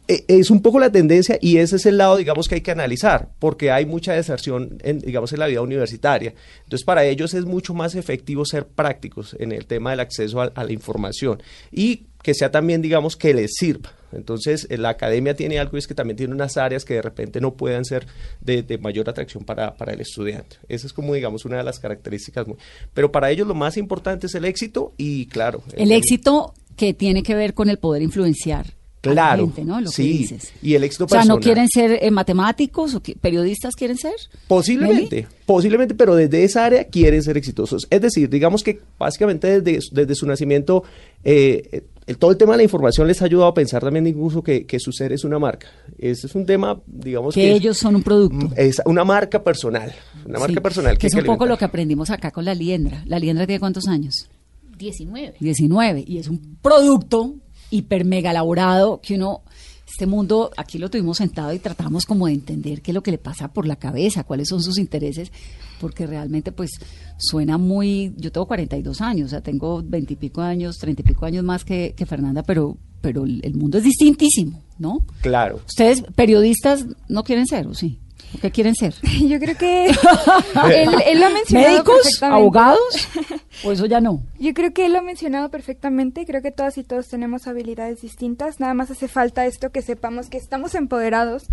Eh, 0.08 0.24
es 0.26 0.50
un 0.50 0.62
poco 0.62 0.80
la 0.80 0.90
tendencia 0.90 1.38
y 1.40 1.58
ese 1.58 1.76
es 1.76 1.86
el 1.86 1.98
lado, 1.98 2.16
digamos, 2.16 2.48
que 2.48 2.56
hay 2.56 2.60
que 2.62 2.70
analizar, 2.70 3.28
porque 3.38 3.70
hay 3.70 3.84
mucha 3.84 4.14
deserción, 4.14 4.78
en, 4.82 5.00
digamos, 5.00 5.32
en 5.32 5.38
la 5.38 5.46
vida 5.46 5.60
universitaria. 5.60 6.34
Entonces, 6.64 6.84
para 6.84 7.04
ellos 7.04 7.34
es 7.34 7.44
mucho 7.44 7.74
más 7.74 7.94
efectivo 7.94 8.44
ser 8.44 8.66
prácticos 8.66 9.36
en 9.38 9.52
el 9.52 9.66
tema 9.66 9.90
del 9.90 10.00
acceso 10.00 10.40
a, 10.40 10.46
a 10.46 10.64
la 10.64 10.72
información 10.72 11.42
y 11.70 12.06
que 12.22 12.34
sea 12.34 12.50
también, 12.50 12.82
digamos, 12.82 13.16
que 13.16 13.34
les 13.34 13.52
sirva. 13.54 13.92
Entonces, 14.12 14.66
eh, 14.70 14.78
la 14.78 14.88
academia 14.90 15.34
tiene 15.34 15.58
algo 15.58 15.76
y 15.76 15.80
es 15.80 15.86
que 15.86 15.94
también 15.94 16.16
tiene 16.16 16.34
unas 16.34 16.56
áreas 16.56 16.84
que 16.84 16.94
de 16.94 17.02
repente 17.02 17.40
no 17.40 17.54
puedan 17.54 17.84
ser 17.84 18.06
de, 18.40 18.62
de 18.62 18.78
mayor 18.78 19.08
atracción 19.08 19.44
para, 19.44 19.76
para 19.76 19.92
el 19.92 20.00
estudiante. 20.00 20.56
Esa 20.68 20.86
es 20.86 20.92
como, 20.92 21.14
digamos, 21.14 21.44
una 21.44 21.58
de 21.58 21.64
las 21.64 21.78
características. 21.78 22.46
Muy, 22.46 22.56
pero 22.94 23.12
para 23.12 23.30
ellos 23.30 23.46
lo 23.46 23.54
más 23.54 23.76
importante 23.76 24.26
es 24.26 24.34
el 24.34 24.46
éxito 24.46 24.94
y, 24.96 25.26
claro. 25.26 25.62
El 25.76 25.92
éxito 25.92 26.54
que 26.76 26.94
tiene 26.94 27.22
que 27.22 27.34
ver 27.34 27.54
con 27.54 27.68
el 27.68 27.78
poder 27.78 28.02
influenciar. 28.02 28.77
Claro, 29.00 29.44
gente, 29.46 29.64
¿no? 29.64 29.80
Lo 29.80 29.90
sí, 29.90 30.02
que 30.02 30.18
dices. 30.18 30.52
y 30.60 30.74
el 30.74 30.82
éxito 30.84 31.04
O 31.04 31.08
sea, 31.08 31.18
¿no 31.20 31.36
personal. 31.36 31.42
quieren 31.44 31.68
ser 31.68 31.98
eh, 32.04 32.10
matemáticos 32.10 32.94
o 32.94 33.00
que- 33.02 33.14
periodistas 33.14 33.74
quieren 33.76 33.96
ser? 33.96 34.14
Posiblemente, 34.48 35.26
posiblemente, 35.46 35.94
pero 35.94 36.14
desde 36.16 36.42
esa 36.44 36.64
área 36.64 36.84
quieren 36.84 37.22
ser 37.22 37.36
exitosos. 37.36 37.86
Es 37.90 38.00
decir, 38.00 38.28
digamos 38.28 38.62
que 38.64 38.80
básicamente 38.98 39.60
desde, 39.60 39.86
desde 39.92 40.14
su 40.14 40.26
nacimiento, 40.26 40.82
eh, 41.22 41.82
el- 42.06 42.18
todo 42.18 42.30
el 42.32 42.36
tema 42.38 42.52
de 42.52 42.56
la 42.58 42.62
información 42.64 43.06
les 43.06 43.22
ha 43.22 43.26
ayudado 43.26 43.48
a 43.48 43.54
pensar 43.54 43.82
también 43.82 44.06
incluso 44.06 44.42
que, 44.42 44.66
que 44.66 44.80
su 44.80 44.90
ser 44.92 45.12
es 45.12 45.22
una 45.24 45.38
marca. 45.38 45.68
Ese 45.98 46.26
es 46.26 46.34
un 46.34 46.44
tema, 46.46 46.80
digamos 46.86 47.34
Que 47.34 47.42
que... 47.42 47.52
ellos 47.52 47.78
son 47.78 47.94
un 47.96 48.02
producto. 48.02 48.46
Mm, 48.48 48.52
Es 48.56 48.80
una 48.84 49.04
marca 49.04 49.44
personal, 49.44 49.92
una 50.26 50.38
marca 50.40 50.60
personal. 50.60 50.98
Que 50.98 51.06
es 51.06 51.14
un 51.14 51.20
poco 51.20 51.30
alimentar. 51.44 51.48
lo 51.50 51.58
que 51.58 51.64
aprendimos 51.66 52.10
acá 52.10 52.30
con 52.32 52.44
la 52.44 52.54
liendra. 52.54 53.04
La 53.06 53.18
liendra 53.18 53.46
tiene 53.46 53.60
cuántos 53.60 53.86
años? 53.86 54.28
19. 54.76 55.34
19. 55.40 56.04
Y 56.06 56.18
es 56.18 56.28
un 56.28 56.56
producto 56.62 57.34
hiper 57.70 58.04
mega 58.04 58.30
elaborado 58.30 59.00
que 59.00 59.14
uno, 59.14 59.42
este 59.86 60.06
mundo, 60.06 60.50
aquí 60.56 60.78
lo 60.78 60.90
tuvimos 60.90 61.18
sentado 61.18 61.52
y 61.52 61.58
tratamos 61.58 62.04
como 62.04 62.26
de 62.26 62.34
entender 62.34 62.82
qué 62.82 62.90
es 62.90 62.94
lo 62.94 63.02
que 63.02 63.10
le 63.10 63.18
pasa 63.18 63.48
por 63.48 63.66
la 63.66 63.76
cabeza, 63.76 64.24
cuáles 64.24 64.48
son 64.48 64.62
sus 64.62 64.78
intereses, 64.78 65.32
porque 65.80 66.06
realmente 66.06 66.52
pues 66.52 66.70
suena 67.16 67.58
muy, 67.58 68.12
yo 68.16 68.30
tengo 68.30 68.46
42 68.46 69.00
años, 69.00 69.26
o 69.26 69.30
sea, 69.30 69.40
tengo 69.40 69.82
20 69.82 70.12
y 70.12 70.16
pico 70.16 70.40
años, 70.40 70.76
30 70.78 71.02
y 71.02 71.04
pico 71.04 71.26
años 71.26 71.44
más 71.44 71.64
que, 71.64 71.94
que 71.96 72.06
Fernanda, 72.06 72.42
pero, 72.42 72.76
pero 73.00 73.24
el 73.24 73.40
el 73.42 73.54
mundo 73.54 73.78
es 73.78 73.84
distintísimo, 73.84 74.62
¿no? 74.78 74.98
Claro. 75.22 75.60
Ustedes, 75.66 76.02
periodistas, 76.14 76.86
no 77.08 77.24
quieren 77.24 77.46
ser, 77.46 77.66
¿o 77.66 77.74
sí? 77.74 78.00
¿Qué 78.42 78.50
quieren 78.50 78.74
ser? 78.74 78.94
Yo 79.26 79.38
creo 79.40 79.56
que 79.56 79.86
él, 80.74 80.90
él 81.06 81.20
lo 81.20 81.26
ha 81.26 81.30
mencionado 81.30 81.68
¿Médicos? 81.72 81.96
perfectamente. 82.02 82.26
¿Abogados? 82.42 83.08
¿O 83.64 83.72
eso 83.72 83.86
ya 83.86 84.00
no? 84.00 84.22
Yo 84.38 84.54
creo 84.54 84.72
que 84.72 84.86
él 84.86 84.92
lo 84.92 84.98
ha 85.00 85.02
mencionado 85.02 85.50
perfectamente. 85.50 86.24
Creo 86.26 86.42
que 86.42 86.50
todas 86.52 86.78
y 86.78 86.84
todos 86.84 87.08
tenemos 87.08 87.46
habilidades 87.46 88.00
distintas. 88.02 88.60
Nada 88.60 88.74
más 88.74 88.90
hace 88.90 89.08
falta 89.08 89.46
esto 89.46 89.70
que 89.70 89.82
sepamos 89.82 90.28
que 90.28 90.36
estamos 90.38 90.74
empoderados, 90.74 91.44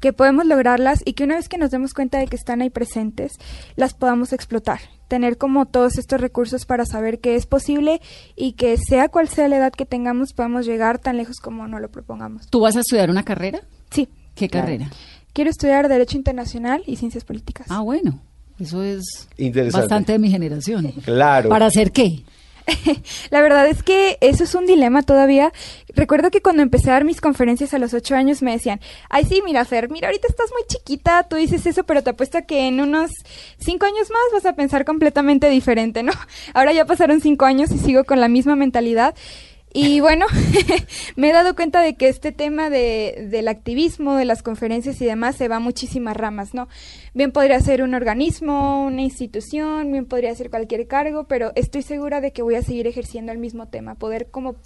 que 0.00 0.12
podemos 0.12 0.46
lograrlas 0.46 1.02
y 1.04 1.12
que 1.12 1.24
una 1.24 1.36
vez 1.36 1.48
que 1.48 1.58
nos 1.58 1.70
demos 1.70 1.94
cuenta 1.94 2.18
de 2.18 2.26
que 2.26 2.36
están 2.36 2.62
ahí 2.62 2.70
presentes, 2.70 3.32
las 3.76 3.94
podamos 3.94 4.32
explotar. 4.32 4.80
Tener 5.08 5.36
como 5.36 5.66
todos 5.66 5.98
estos 5.98 6.20
recursos 6.20 6.64
para 6.64 6.86
saber 6.86 7.20
que 7.20 7.36
es 7.36 7.46
posible 7.46 8.00
y 8.34 8.52
que 8.54 8.76
sea 8.78 9.08
cual 9.08 9.28
sea 9.28 9.46
la 9.48 9.58
edad 9.58 9.72
que 9.72 9.84
tengamos, 9.86 10.32
podamos 10.32 10.64
llegar 10.66 10.98
tan 10.98 11.18
lejos 11.18 11.36
como 11.38 11.68
nos 11.68 11.80
lo 11.82 11.90
propongamos. 11.90 12.46
¿Tú 12.48 12.60
vas 12.60 12.76
a 12.76 12.80
estudiar 12.80 13.10
una 13.10 13.22
carrera? 13.22 13.60
Sí. 13.90 14.08
¿Qué 14.34 14.48
Claro. 14.48 14.66
carrera? 14.68 14.90
Quiero 15.32 15.50
estudiar 15.50 15.88
Derecho 15.88 16.16
Internacional 16.16 16.82
y 16.86 16.96
Ciencias 16.96 17.24
Políticas. 17.24 17.66
Ah, 17.70 17.80
bueno. 17.80 18.20
Eso 18.60 18.82
es 18.82 19.28
Interesante. 19.38 19.80
bastante 19.80 20.12
de 20.12 20.18
mi 20.18 20.30
generación. 20.30 20.92
Claro. 21.04 21.48
¿Para 21.48 21.66
hacer 21.66 21.90
qué? 21.90 22.22
La 23.30 23.40
verdad 23.40 23.66
es 23.66 23.82
que 23.82 24.18
eso 24.20 24.44
es 24.44 24.54
un 24.54 24.66
dilema 24.66 25.02
todavía. 25.02 25.52
Recuerdo 25.94 26.30
que 26.30 26.42
cuando 26.42 26.62
empecé 26.62 26.90
a 26.90 26.94
dar 26.94 27.04
mis 27.04 27.20
conferencias 27.20 27.74
a 27.74 27.78
los 27.78 27.92
ocho 27.92 28.14
años 28.14 28.42
me 28.42 28.52
decían, 28.52 28.80
ay 29.10 29.24
sí, 29.24 29.42
mira 29.44 29.64
Fer, 29.64 29.90
mira 29.90 30.08
ahorita 30.08 30.28
estás 30.28 30.50
muy 30.52 30.62
chiquita, 30.68 31.24
tú 31.24 31.36
dices 31.36 31.66
eso, 31.66 31.84
pero 31.84 32.02
te 32.02 32.10
apuesto 32.10 32.38
a 32.38 32.42
que 32.42 32.68
en 32.68 32.80
unos 32.80 33.10
cinco 33.58 33.86
años 33.86 34.10
más 34.10 34.22
vas 34.32 34.46
a 34.46 34.54
pensar 34.54 34.84
completamente 34.84 35.48
diferente, 35.50 36.02
¿no? 36.02 36.12
Ahora 36.54 36.72
ya 36.72 36.84
pasaron 36.84 37.20
cinco 37.20 37.44
años 37.46 37.70
y 37.72 37.78
sigo 37.78 38.04
con 38.04 38.20
la 38.20 38.28
misma 38.28 38.54
mentalidad. 38.54 39.14
Y 39.74 40.00
bueno, 40.00 40.26
me 41.16 41.30
he 41.30 41.32
dado 41.32 41.54
cuenta 41.54 41.80
de 41.80 41.94
que 41.94 42.08
este 42.08 42.30
tema 42.30 42.68
de, 42.68 43.28
del 43.30 43.48
activismo, 43.48 44.16
de 44.16 44.26
las 44.26 44.42
conferencias 44.42 45.00
y 45.00 45.06
demás, 45.06 45.36
se 45.36 45.48
va 45.48 45.56
a 45.56 45.60
muchísimas 45.60 46.16
ramas, 46.16 46.52
¿no? 46.52 46.68
Bien 47.14 47.32
podría 47.32 47.58
ser 47.60 47.82
un 47.82 47.94
organismo, 47.94 48.84
una 48.84 49.00
institución, 49.00 49.90
bien 49.90 50.04
podría 50.04 50.34
ser 50.34 50.50
cualquier 50.50 50.86
cargo, 50.86 51.24
pero 51.24 51.52
estoy 51.54 51.82
segura 51.82 52.20
de 52.20 52.32
que 52.32 52.42
voy 52.42 52.56
a 52.56 52.62
seguir 52.62 52.86
ejerciendo 52.86 53.32
el 53.32 53.38
mismo 53.38 53.66
tema, 53.66 53.94
poder 53.94 54.28
como 54.30 54.56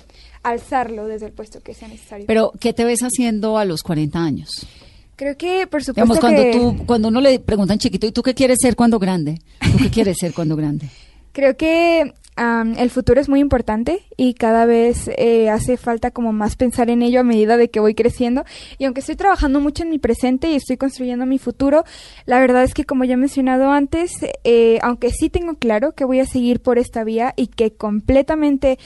alzarlo 0.43 1.07
desde 1.07 1.27
el 1.27 1.33
puesto 1.33 1.61
que 1.61 1.75
sea 1.75 1.87
necesario. 1.87 2.27
Pero, 2.27 2.53
¿qué 2.59 2.73
te 2.73 2.85
ves 2.85 3.01
haciendo 3.01 3.59
a 3.59 3.65
los 3.65 3.83
40 3.83 4.19
años? 4.19 4.67
Creo 5.15 5.37
que, 5.37 5.67
por 5.67 5.83
supuesto 5.85 6.15
Digamos, 6.15 6.19
cuando, 6.19 6.43
que... 6.43 6.53
tú, 6.53 6.85
cuando 6.85 7.09
uno 7.09 7.21
le 7.21 7.39
preguntan 7.39 7.79
chiquito, 7.79 8.07
¿y 8.07 8.13
tú 8.13 8.23
qué 8.23 8.35
quieres 8.35 8.59
ser 8.61 8.75
cuando 8.75 8.99
grande? 8.99 9.41
¿Tú 9.61 9.79
qué 9.79 9.91
quieres 9.91 10.17
ser 10.19 10.35
cuando 10.35 10.57
grande? 10.57 10.89
Creo 11.33 11.57
que 11.57 12.13
am, 12.37 12.75
el 12.79 12.91
futuro 12.91 13.21
es 13.21 13.29
muy 13.29 13.41
importante 13.41 14.05
y 14.17 14.35
cada 14.35 14.67
vez 14.67 15.11
eh, 15.17 15.51
hace 15.51 15.77
falta 15.77 16.11
como 16.11 16.33
más 16.33 16.57
pensar 16.57 16.91
en 16.91 17.03
ello 17.03 17.21
a 17.21 17.25
medida 17.25 17.57
de 17.57 17.69
que 17.69 17.81
voy 17.81 17.95
creciendo. 17.95 18.45
Y 18.79 18.85
aunque 18.85 19.01
estoy 19.01 19.17
trabajando 19.17 19.61
mucho 19.61 19.83
en 19.83 19.91
mi 19.91 19.99
presente 19.99 20.51
y 20.51 20.55
estoy 20.55 20.77
construyendo 20.77 21.27
mi 21.27 21.39
futuro, 21.39 21.85
la 22.25 22.39
verdad 22.39 22.63
es 22.63 22.75
que 22.75 22.85
como 22.85 23.05
ya 23.05 23.15
he 23.15 23.19
mencionado 23.19 23.71
antes, 23.71 24.13
eh, 24.45 24.79
aunque 24.83 25.11
sí 25.11 25.31
tengo 25.31 25.55
claro 25.55 25.93
que 25.93 26.05
voy 26.05 26.21
a 26.21 26.27
seguir 26.27 26.61
por 26.61 26.79
esta 26.79 27.05
vía 27.05 27.35
y 27.37 27.49
que 27.49 27.73
completamente 27.73 28.79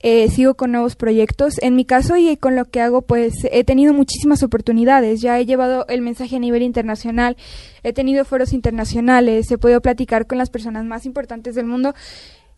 eh, 0.00 0.30
sigo 0.30 0.54
con 0.54 0.70
nuevos 0.70 0.94
proyectos. 0.94 1.54
En 1.60 1.74
mi 1.74 1.84
caso 1.84 2.16
y 2.16 2.36
con 2.36 2.54
lo 2.54 2.66
que 2.66 2.80
hago, 2.80 3.02
pues 3.02 3.34
he 3.50 3.64
tenido 3.64 3.92
muchísimas 3.92 4.42
oportunidades. 4.42 5.20
Ya 5.20 5.38
he 5.40 5.46
llevado 5.46 5.86
el 5.88 6.02
mensaje 6.02 6.36
a 6.36 6.38
nivel 6.38 6.62
internacional, 6.62 7.36
he 7.82 7.92
tenido 7.92 8.24
foros 8.24 8.52
internacionales, 8.52 9.50
he 9.50 9.58
podido 9.58 9.80
platicar 9.80 10.26
con 10.26 10.38
las 10.38 10.50
personas 10.50 10.84
más 10.84 11.04
importantes 11.04 11.54
del 11.54 11.66
mundo. 11.66 11.94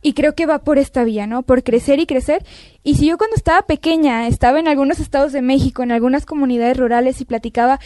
Y 0.02 0.14
creo 0.14 0.34
que 0.34 0.46
va 0.46 0.60
por 0.60 0.78
esta 0.78 1.04
vía, 1.04 1.26
¿no? 1.26 1.42
Por 1.42 1.62
crecer 1.62 2.00
y 2.00 2.06
crecer. 2.06 2.44
Y 2.82 2.94
si 2.94 3.06
yo 3.06 3.18
cuando 3.18 3.36
estaba 3.36 3.62
pequeña 3.62 4.26
estaba 4.26 4.58
en 4.58 4.68
algunos 4.68 5.00
estados 5.00 5.32
de 5.32 5.42
México, 5.42 5.82
en 5.82 5.92
algunas 5.92 6.26
comunidades 6.26 6.76
rurales 6.76 7.20
y 7.20 7.24
platicaba, 7.24 7.80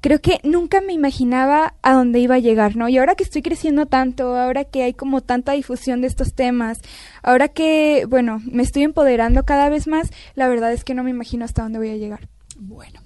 creo 0.00 0.20
que 0.20 0.40
nunca 0.44 0.80
me 0.80 0.92
imaginaba 0.92 1.74
a 1.82 1.92
dónde 1.94 2.20
iba 2.20 2.36
a 2.36 2.38
llegar, 2.38 2.76
¿no? 2.76 2.88
Y 2.88 2.98
ahora 2.98 3.16
que 3.16 3.24
estoy 3.24 3.42
creciendo 3.42 3.86
tanto, 3.86 4.36
ahora 4.36 4.64
que 4.64 4.84
hay 4.84 4.94
como 4.94 5.20
tanta 5.20 5.52
difusión 5.52 6.00
de 6.00 6.06
estos 6.06 6.34
temas, 6.34 6.78
ahora 7.22 7.48
que, 7.48 8.06
bueno, 8.08 8.40
me 8.44 8.62
estoy 8.62 8.84
empoderando 8.84 9.44
cada 9.44 9.68
vez 9.68 9.88
más, 9.88 10.10
la 10.34 10.48
verdad 10.48 10.72
es 10.72 10.84
que 10.84 10.94
no 10.94 11.02
me 11.02 11.10
imagino 11.10 11.44
hasta 11.44 11.62
dónde 11.62 11.78
voy 11.78 11.90
a 11.90 11.96
llegar. 11.96 12.28
Bueno. 12.56 13.00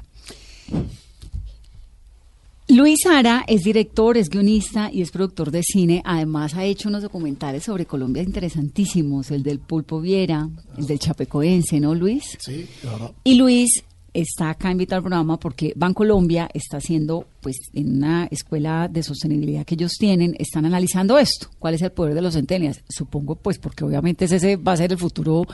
Luis 2.71 3.05
Ara 3.07 3.45
es 3.49 3.63
director, 3.63 4.17
es 4.17 4.29
guionista 4.31 4.91
y 4.93 5.03
es 5.03 5.11
productor 5.11 5.51
de 5.51 5.63
cine. 5.63 6.03
Además 6.05 6.55
ha 6.55 6.65
hecho 6.65 6.89
unos 6.89 7.03
documentales 7.03 7.65
sobre 7.65 7.85
Colombia 7.85 8.23
interesantísimos, 8.23 9.31
el 9.33 9.43
del 9.43 9.59
Pulpo 9.59 10.01
Viera, 10.01 10.49
el 10.79 10.87
del 10.87 10.99
Chapecoense, 11.01 11.81
¿no, 11.81 11.95
Luis? 11.95 12.37
Sí, 12.39 12.67
la 12.85 12.93
verdad. 12.93 13.11
Y 13.25 13.35
Luis 13.35 13.83
está 14.13 14.51
acá 14.51 14.71
invitado 14.71 14.99
al 14.99 15.03
programa 15.03 15.39
porque 15.39 15.73
Bancolombia 15.77 16.49
está 16.55 16.77
haciendo, 16.77 17.27
pues, 17.41 17.57
en 17.73 17.97
una 17.97 18.27
escuela 18.31 18.89
de 18.89 19.03
sostenibilidad 19.03 19.65
que 19.65 19.75
ellos 19.75 19.93
tienen, 19.99 20.37
están 20.39 20.65
analizando 20.65 21.19
esto. 21.19 21.49
¿Cuál 21.59 21.75
es 21.75 21.83
el 21.83 21.91
poder 21.93 22.15
de 22.15 22.23
los 22.23 22.35
centenias? 22.35 22.83
Supongo, 22.89 23.35
pues, 23.37 23.59
porque 23.59 23.85
obviamente 23.85 24.25
ese- 24.27 24.37
ese 24.37 24.57
va 24.57 24.73
a 24.73 24.77
ser 24.77 24.93
el 24.93 24.99
futuro 24.99 25.45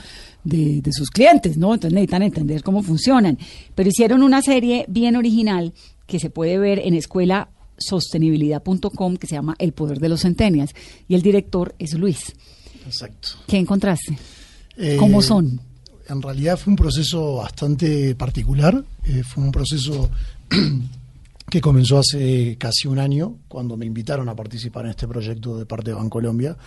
de, 0.43 0.81
de 0.81 0.91
sus 0.91 1.09
clientes, 1.09 1.57
¿no? 1.57 1.73
Entonces 1.73 1.93
necesitan 1.93 2.21
entender 2.23 2.61
cómo 2.63 2.83
funcionan. 2.83 3.37
Pero 3.73 3.89
hicieron 3.89 4.21
una 4.23 4.41
serie 4.41 4.85
bien 4.87 5.15
original 5.15 5.73
que 6.07 6.19
se 6.19 6.29
puede 6.29 6.57
ver 6.57 6.79
en 6.79 6.93
escuela 6.95 7.49
sostenibilidad.com 7.77 9.17
que 9.17 9.27
se 9.27 9.35
llama 9.35 9.55
El 9.59 9.73
poder 9.73 9.99
de 9.99 10.09
los 10.09 10.21
centenias 10.21 10.73
y 11.07 11.15
el 11.15 11.21
director 11.21 11.75
es 11.77 11.93
Luis. 11.93 12.33
Exacto. 12.85 13.29
¿Qué 13.47 13.57
encontraste? 13.57 14.17
Eh, 14.77 14.95
¿Cómo 14.97 15.21
son? 15.21 15.59
En 16.09 16.21
realidad 16.21 16.57
fue 16.57 16.71
un 16.71 16.77
proceso 16.77 17.35
bastante 17.35 18.15
particular. 18.15 18.83
eh, 19.05 19.23
fue 19.23 19.43
un 19.43 19.51
proceso 19.51 20.09
que 21.49 21.61
comenzó 21.61 21.99
hace 21.99 22.57
casi 22.59 22.89
un 22.89 22.99
año, 22.99 23.37
cuando 23.47 23.77
me 23.77 23.85
invitaron 23.85 24.27
a 24.27 24.35
participar 24.35 24.83
en 24.83 24.91
este 24.91 25.07
proyecto 25.07 25.57
de 25.57 25.65
parte 25.65 25.91
de 25.91 25.95
Bancolombia. 25.95 26.57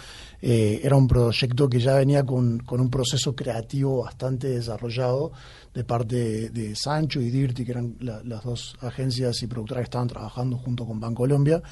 Eh, 0.40 0.80
era 0.82 0.96
un 0.96 1.06
proyecto 1.06 1.68
que 1.68 1.78
ya 1.80 1.96
venía 1.96 2.24
con, 2.24 2.60
con 2.60 2.80
un 2.80 2.88
proceso 2.88 3.34
creativo 3.36 4.02
bastante 4.04 4.48
desarrollado 4.48 5.32
de 5.74 5.84
parte 5.84 6.16
de, 6.16 6.48
de 6.48 6.74
Sancho 6.74 7.20
y 7.20 7.28
Dirty, 7.30 7.62
que 7.66 7.72
eran 7.72 7.96
la- 8.00 8.22
las 8.24 8.42
dos 8.42 8.74
agencias 8.80 9.42
y 9.42 9.46
productoras 9.48 9.82
que 9.82 9.84
estaban 9.84 10.08
trabajando 10.08 10.56
junto 10.56 10.86
con 10.86 10.98
Bancolombia. 10.98 11.62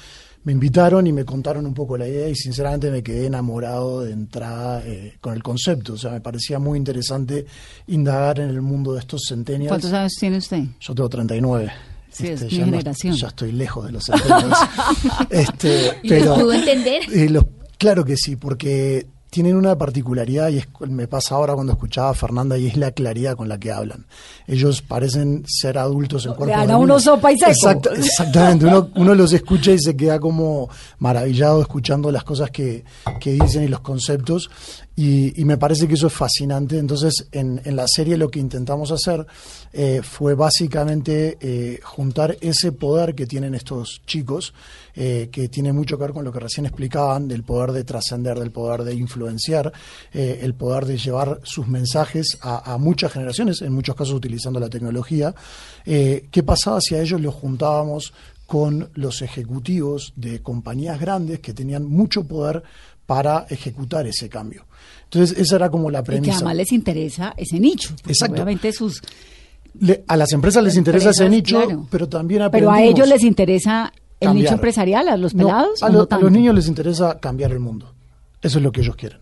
Me 0.43 0.51
invitaron 0.51 1.07
y 1.07 1.11
me 1.11 1.25
contaron 1.25 1.65
un 1.65 1.73
poco 1.73 1.97
la 1.97 2.07
idea 2.07 2.29
y 2.29 2.35
sinceramente 2.35 2.91
me 2.91 3.01
quedé 3.01 3.25
enamorado 3.25 4.01
de 4.03 4.11
entrada 4.13 4.83
eh, 4.85 5.17
con 5.19 5.33
el 5.33 5.41
concepto. 5.41 5.93
O 5.93 5.97
sea, 5.97 6.11
me 6.11 6.21
parecía 6.21 6.59
muy 6.59 6.77
interesante 6.77 7.43
indagar 7.87 8.39
en 8.39 8.49
el 8.51 8.61
mundo 8.61 8.93
de 8.93 8.99
estos 8.99 9.23
centennials. 9.27 9.69
¿Cuántos 9.69 9.93
años 9.93 10.13
tiene 10.19 10.37
usted? 10.37 10.63
Yo 10.79 10.93
tengo 10.93 11.09
39. 11.09 11.71
Sí, 12.11 12.27
es 12.27 12.41
mi 12.43 12.49
ya 12.49 12.59
no- 12.59 12.65
generación. 12.65 13.15
ya 13.15 13.27
estoy 13.27 13.51
lejos 13.51 13.85
de 13.85 13.91
los 13.91 14.05
centennials. 14.05 14.57
este, 15.29 15.97
¿Y 16.03 16.09
los 16.09 16.19
pero, 16.19 16.35
pudo 16.35 16.53
entender? 16.53 17.01
eh, 17.13 17.29
los- 17.29 17.45
claro 17.77 18.03
que 18.05 18.15
sí, 18.17 18.35
porque 18.35 19.07
tienen 19.29 19.55
una 19.55 19.77
particularidad 19.77 20.49
y 20.49 20.57
es, 20.57 20.67
me 20.87 21.07
pasa 21.07 21.35
ahora 21.35 21.53
cuando 21.53 21.73
escuchaba 21.73 22.09
a 22.09 22.13
Fernanda 22.15 22.57
y 22.57 22.65
es 22.65 22.75
la 22.75 22.89
claridad 22.91 23.35
con 23.35 23.47
la 23.47 23.59
que 23.59 23.71
hablan. 23.71 24.07
Ellos 24.47 24.81
parecen 24.81 25.43
ser 25.47 25.77
adultos 25.77 26.25
en 26.25 26.31
dan 26.31 26.67
de 26.67 26.73
uno. 26.79 26.93
Exacto- 27.51 27.91
exactamente, 27.93 28.65
uno, 28.65 28.89
uno 28.95 29.13
los 29.13 29.31
escucha 29.33 29.71
y 29.71 29.77
se 29.77 29.95
queda 29.95 30.19
como 30.19 30.67
maravillado 30.97 31.61
escuchando 31.61 32.11
las 32.11 32.23
cosas 32.23 32.49
que, 32.49 32.83
que 33.19 33.33
dicen 33.33 33.63
y 33.63 33.67
los 33.67 33.81
conceptos 33.81 34.49
y, 35.01 35.41
y 35.41 35.45
me 35.45 35.57
parece 35.57 35.87
que 35.87 35.93
eso 35.93 36.07
es 36.07 36.13
fascinante. 36.13 36.77
Entonces, 36.77 37.27
en, 37.31 37.61
en 37.63 37.75
la 37.75 37.85
serie 37.87 38.17
lo 38.17 38.29
que 38.29 38.39
intentamos 38.39 38.91
hacer 38.91 39.25
eh, 39.71 40.01
fue 40.03 40.35
básicamente 40.35 41.37
eh, 41.39 41.79
juntar 41.83 42.35
ese 42.41 42.73
poder 42.73 43.15
que 43.15 43.25
tienen 43.25 43.55
estos 43.55 44.01
chicos, 44.05 44.53
eh, 44.95 45.29
que 45.31 45.47
tiene 45.47 45.71
mucho 45.71 45.97
que 45.97 46.03
ver 46.03 46.11
con 46.11 46.25
lo 46.25 46.33
que 46.33 46.39
recién 46.39 46.65
explicaban, 46.65 47.27
del 47.29 47.43
poder 47.43 47.71
de 47.71 47.85
trascender, 47.85 48.37
del 48.37 48.51
poder 48.51 48.83
de 48.83 48.93
influenciar, 48.93 49.71
eh, 50.11 50.39
el 50.41 50.53
poder 50.53 50.85
de 50.85 50.97
llevar 50.97 51.39
sus 51.43 51.65
mensajes 51.67 52.37
a, 52.41 52.73
a 52.73 52.77
muchas 52.77 53.13
generaciones, 53.13 53.61
en 53.61 53.71
muchos 53.71 53.95
casos 53.95 54.15
utilizando 54.15 54.59
la 54.59 54.69
tecnología. 54.69 55.33
Eh, 55.85 56.27
¿Qué 56.29 56.43
pasaba 56.43 56.81
si 56.81 56.95
a 56.95 57.01
ellos 57.01 57.21
los 57.21 57.35
juntábamos 57.35 58.11
con 58.45 58.89
los 58.95 59.21
ejecutivos 59.21 60.11
de 60.15 60.41
compañías 60.41 60.99
grandes 60.99 61.39
que 61.39 61.53
tenían 61.53 61.85
mucho 61.85 62.23
poder 62.23 62.63
para 63.09 63.47
ejecutar 63.49 64.05
ese 64.05 64.29
cambio? 64.29 64.65
Entonces, 65.05 65.35
esa 65.39 65.55
era 65.55 65.69
como 65.71 65.89
la 65.89 65.99
Y 65.99 66.01
que 66.03 66.05
premisa. 66.05 66.35
además 66.35 66.55
les 66.57 66.71
interesa 66.71 67.33
ese 67.35 67.59
nicho. 67.59 67.95
Exacto. 68.07 68.35
Obviamente 68.35 68.71
sus. 68.71 69.01
Le- 69.79 70.03
a 70.07 70.15
las 70.15 70.31
empresas 70.33 70.63
les 70.63 70.75
interesa 70.77 71.09
ese 71.09 71.27
nicho, 71.27 71.59
claro. 71.65 71.87
pero 71.89 72.07
también 72.07 72.43
Pero 72.51 72.71
a 72.71 72.83
ellos 72.83 73.07
les 73.09 73.23
interesa 73.23 73.91
el 74.19 74.27
cambiar. 74.27 74.43
nicho 74.43 74.53
empresarial, 74.53 75.07
a 75.09 75.17
los 75.17 75.33
No, 75.33 75.45
pelados. 75.47 75.81
a, 75.81 75.87
o 75.87 75.89
lo- 75.91 76.07
no 76.09 76.15
a 76.17 76.19
los 76.19 76.31
niños 76.31 76.53
les 76.53 76.67
interesa 76.67 77.19
cambiar 77.19 77.51
el 77.51 77.59
mundo. 77.59 77.91
Eso 78.43 78.59
es 78.59 78.63
lo 78.63 78.71
que 78.71 78.81
ellos 78.81 78.95
quieren. 78.95 79.17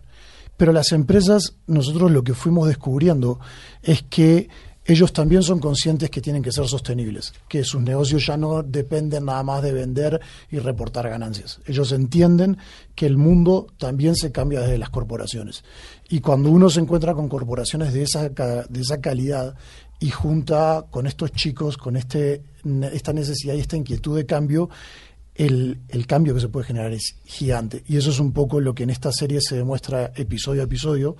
Pero 0.58 0.72
las 0.72 0.92
empresas, 0.92 1.54
nosotros 1.66 2.10
lo 2.10 2.22
que 2.22 2.34
fuimos 2.34 2.68
descubriendo 2.68 3.38
es 3.82 4.02
que 4.02 4.48
ellos 4.88 5.12
también 5.12 5.42
son 5.42 5.60
conscientes 5.60 6.08
que 6.08 6.22
tienen 6.22 6.42
que 6.42 6.50
ser 6.50 6.66
sostenibles, 6.66 7.34
que 7.46 7.62
sus 7.62 7.82
negocios 7.82 8.24
ya 8.24 8.38
no 8.38 8.62
dependen 8.62 9.26
nada 9.26 9.42
más 9.42 9.62
de 9.62 9.72
vender 9.72 10.18
y 10.50 10.60
reportar 10.60 11.10
ganancias. 11.10 11.60
Ellos 11.66 11.92
entienden 11.92 12.56
que 12.94 13.04
el 13.04 13.18
mundo 13.18 13.66
también 13.76 14.16
se 14.16 14.32
cambia 14.32 14.62
desde 14.62 14.78
las 14.78 14.88
corporaciones. 14.88 15.62
Y 16.08 16.20
cuando 16.20 16.50
uno 16.50 16.70
se 16.70 16.80
encuentra 16.80 17.12
con 17.12 17.28
corporaciones 17.28 17.92
de 17.92 18.04
esa, 18.04 18.30
de 18.30 18.80
esa 18.80 18.98
calidad 19.02 19.56
y 20.00 20.08
junta 20.08 20.86
con 20.90 21.06
estos 21.06 21.32
chicos, 21.32 21.76
con 21.76 21.98
este, 21.98 22.42
esta 22.90 23.12
necesidad 23.12 23.56
y 23.56 23.60
esta 23.60 23.76
inquietud 23.76 24.16
de 24.16 24.24
cambio, 24.24 24.70
el, 25.38 25.78
el, 25.88 26.06
cambio 26.08 26.34
que 26.34 26.40
se 26.40 26.48
puede 26.48 26.66
generar 26.66 26.92
es 26.92 27.14
gigante. 27.24 27.84
Y 27.86 27.96
eso 27.96 28.10
es 28.10 28.18
un 28.18 28.32
poco 28.32 28.60
lo 28.60 28.74
que 28.74 28.82
en 28.82 28.90
esta 28.90 29.12
serie 29.12 29.40
se 29.40 29.56
demuestra 29.56 30.12
episodio 30.16 30.62
a 30.62 30.64
episodio, 30.64 31.16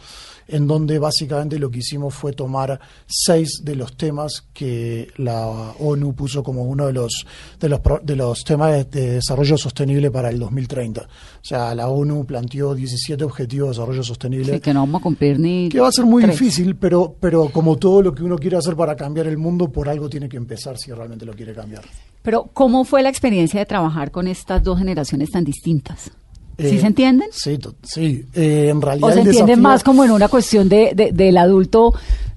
en 0.49 0.67
donde 0.67 0.99
básicamente 0.99 1.57
lo 1.57 1.71
que 1.71 1.79
hicimos 1.79 2.15
fue 2.15 2.33
tomar 2.33 2.81
seis 3.07 3.61
de 3.63 3.77
los 3.77 3.97
temas 3.97 4.45
que 4.53 5.09
la 5.19 5.47
ONU 5.79 6.15
puso 6.17 6.43
como 6.43 6.65
uno 6.65 6.89
de 6.89 6.95
los, 6.95 7.27
de 7.61 7.69
los, 7.69 7.81
de 8.03 8.17
los 8.17 8.43
temas 8.43 8.91
de, 8.91 9.13
desarrollo 9.13 9.57
sostenible 9.57 10.11
para 10.11 10.31
el 10.31 10.41
2030. 10.41 11.03
O 11.03 11.07
sea, 11.41 11.73
la 11.77 11.89
ONU 11.89 12.27
planteó 12.27 12.75
17 12.75 13.23
objetivos 13.23 13.69
de 13.69 13.71
desarrollo 13.75 14.03
sostenible. 14.03 14.55
Sí, 14.55 14.61
que 14.61 14.75
no 14.75 14.81
vamos 14.81 15.01
a 15.01 15.03
cumplir 15.05 15.39
ni. 15.39 15.69
Que 15.69 15.79
va 15.79 15.89
a 15.89 15.93
ser 15.93 16.07
muy 16.07 16.25
difícil, 16.25 16.75
pero, 16.75 17.15
pero 17.21 17.51
como 17.51 17.77
todo 17.77 18.03
lo 18.03 18.13
que 18.13 18.25
uno 18.25 18.37
quiere 18.37 18.57
hacer 18.57 18.75
para 18.75 18.97
cambiar 18.97 19.29
el 19.29 19.39
mundo, 19.39 19.71
por 19.71 19.89
algo 19.89 20.09
tiene 20.09 20.29
que 20.29 20.37
empezar 20.37 20.77
si 20.77 20.91
realmente 20.91 21.25
lo 21.25 21.35
quiere 21.35 21.55
cambiar. 21.55 21.85
Pero, 22.23 22.51
¿cómo 22.53 22.85
fue 22.85 23.03
la 23.03 23.09
experiencia 23.09 23.61
de 23.61 23.67
trabajar 23.67 24.11
con 24.11 24.27
estas 24.29 24.63
dos 24.63 24.79
generaciones 24.79 25.31
tan 25.31 25.45
distintas? 25.45 26.11
¿Sí 26.59 26.67
Eh, 26.77 26.81
se 26.81 26.87
entienden? 26.89 27.29
Sí, 27.31 27.57
sí. 27.85 28.25
Eh, 28.35 28.69
en 28.71 28.83
realidad 28.83 29.09
¿O 29.11 29.13
se 29.13 29.21
entienden 29.21 29.47
desafío- 29.61 29.63
más 29.63 29.85
como 29.85 30.05
en 30.05 30.11
una 30.11 30.29
cuestión 30.29 30.69
de, 30.69 30.93
de- 30.95 31.13
del 31.13 31.37
adulto, 31.37 31.95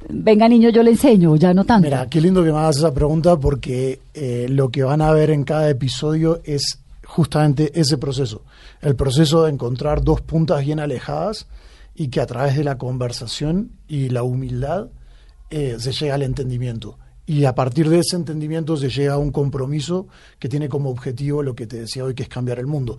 venga 0.10 0.48
niño, 0.48 0.70
yo 0.70 0.84
le 0.84 0.92
enseño, 0.92 1.36
ya 1.38 1.54
no 1.56 1.66
tanto? 1.66 1.86
Mira, 1.88 2.08
qué 2.08 2.22
lindo 2.22 2.44
que 2.44 2.52
me 2.52 2.58
hagas 2.60 2.78
esa 2.78 2.94
pregunta 2.94 3.40
porque 3.40 4.00
eh, 4.14 4.46
lo 4.50 4.70
que 4.70 4.84
van 4.84 5.02
a 5.02 5.12
ver 5.12 5.32
en 5.32 5.44
cada 5.44 5.68
episodio 5.70 6.42
es 6.46 6.78
justamente 7.04 7.72
ese 7.80 7.98
proceso. 7.98 8.44
El 8.82 8.96
proceso 8.96 9.44
de 9.44 9.52
encontrar 9.52 10.04
dos 10.04 10.22
puntas 10.22 10.64
bien 10.64 10.80
alejadas 10.80 11.48
y 11.96 12.10
que 12.10 12.22
a 12.22 12.26
través 12.28 12.56
de 12.56 12.64
la 12.64 12.78
conversación 12.78 13.72
y 13.88 14.10
la 14.10 14.22
humildad 14.24 14.88
se 15.50 15.92
llega 15.92 16.16
al 16.16 16.22
entendimiento. 16.22 16.98
Y 17.28 17.46
a 17.46 17.54
partir 17.56 17.88
de 17.88 18.00
ese 18.00 18.16
entendimiento 18.16 18.76
se 18.76 18.90
llega 18.90 19.14
a 19.14 19.18
un 19.18 19.32
compromiso 19.32 20.08
que 20.40 20.50
tiene 20.50 20.68
como 20.68 20.90
objetivo 20.90 21.44
lo 21.44 21.54
que 21.56 21.68
te 21.68 21.80
decía 21.80 22.04
hoy, 22.04 22.14
que 22.16 22.24
es 22.24 22.30
cambiar 22.30 22.60
el 22.60 22.66
mundo. 22.68 22.98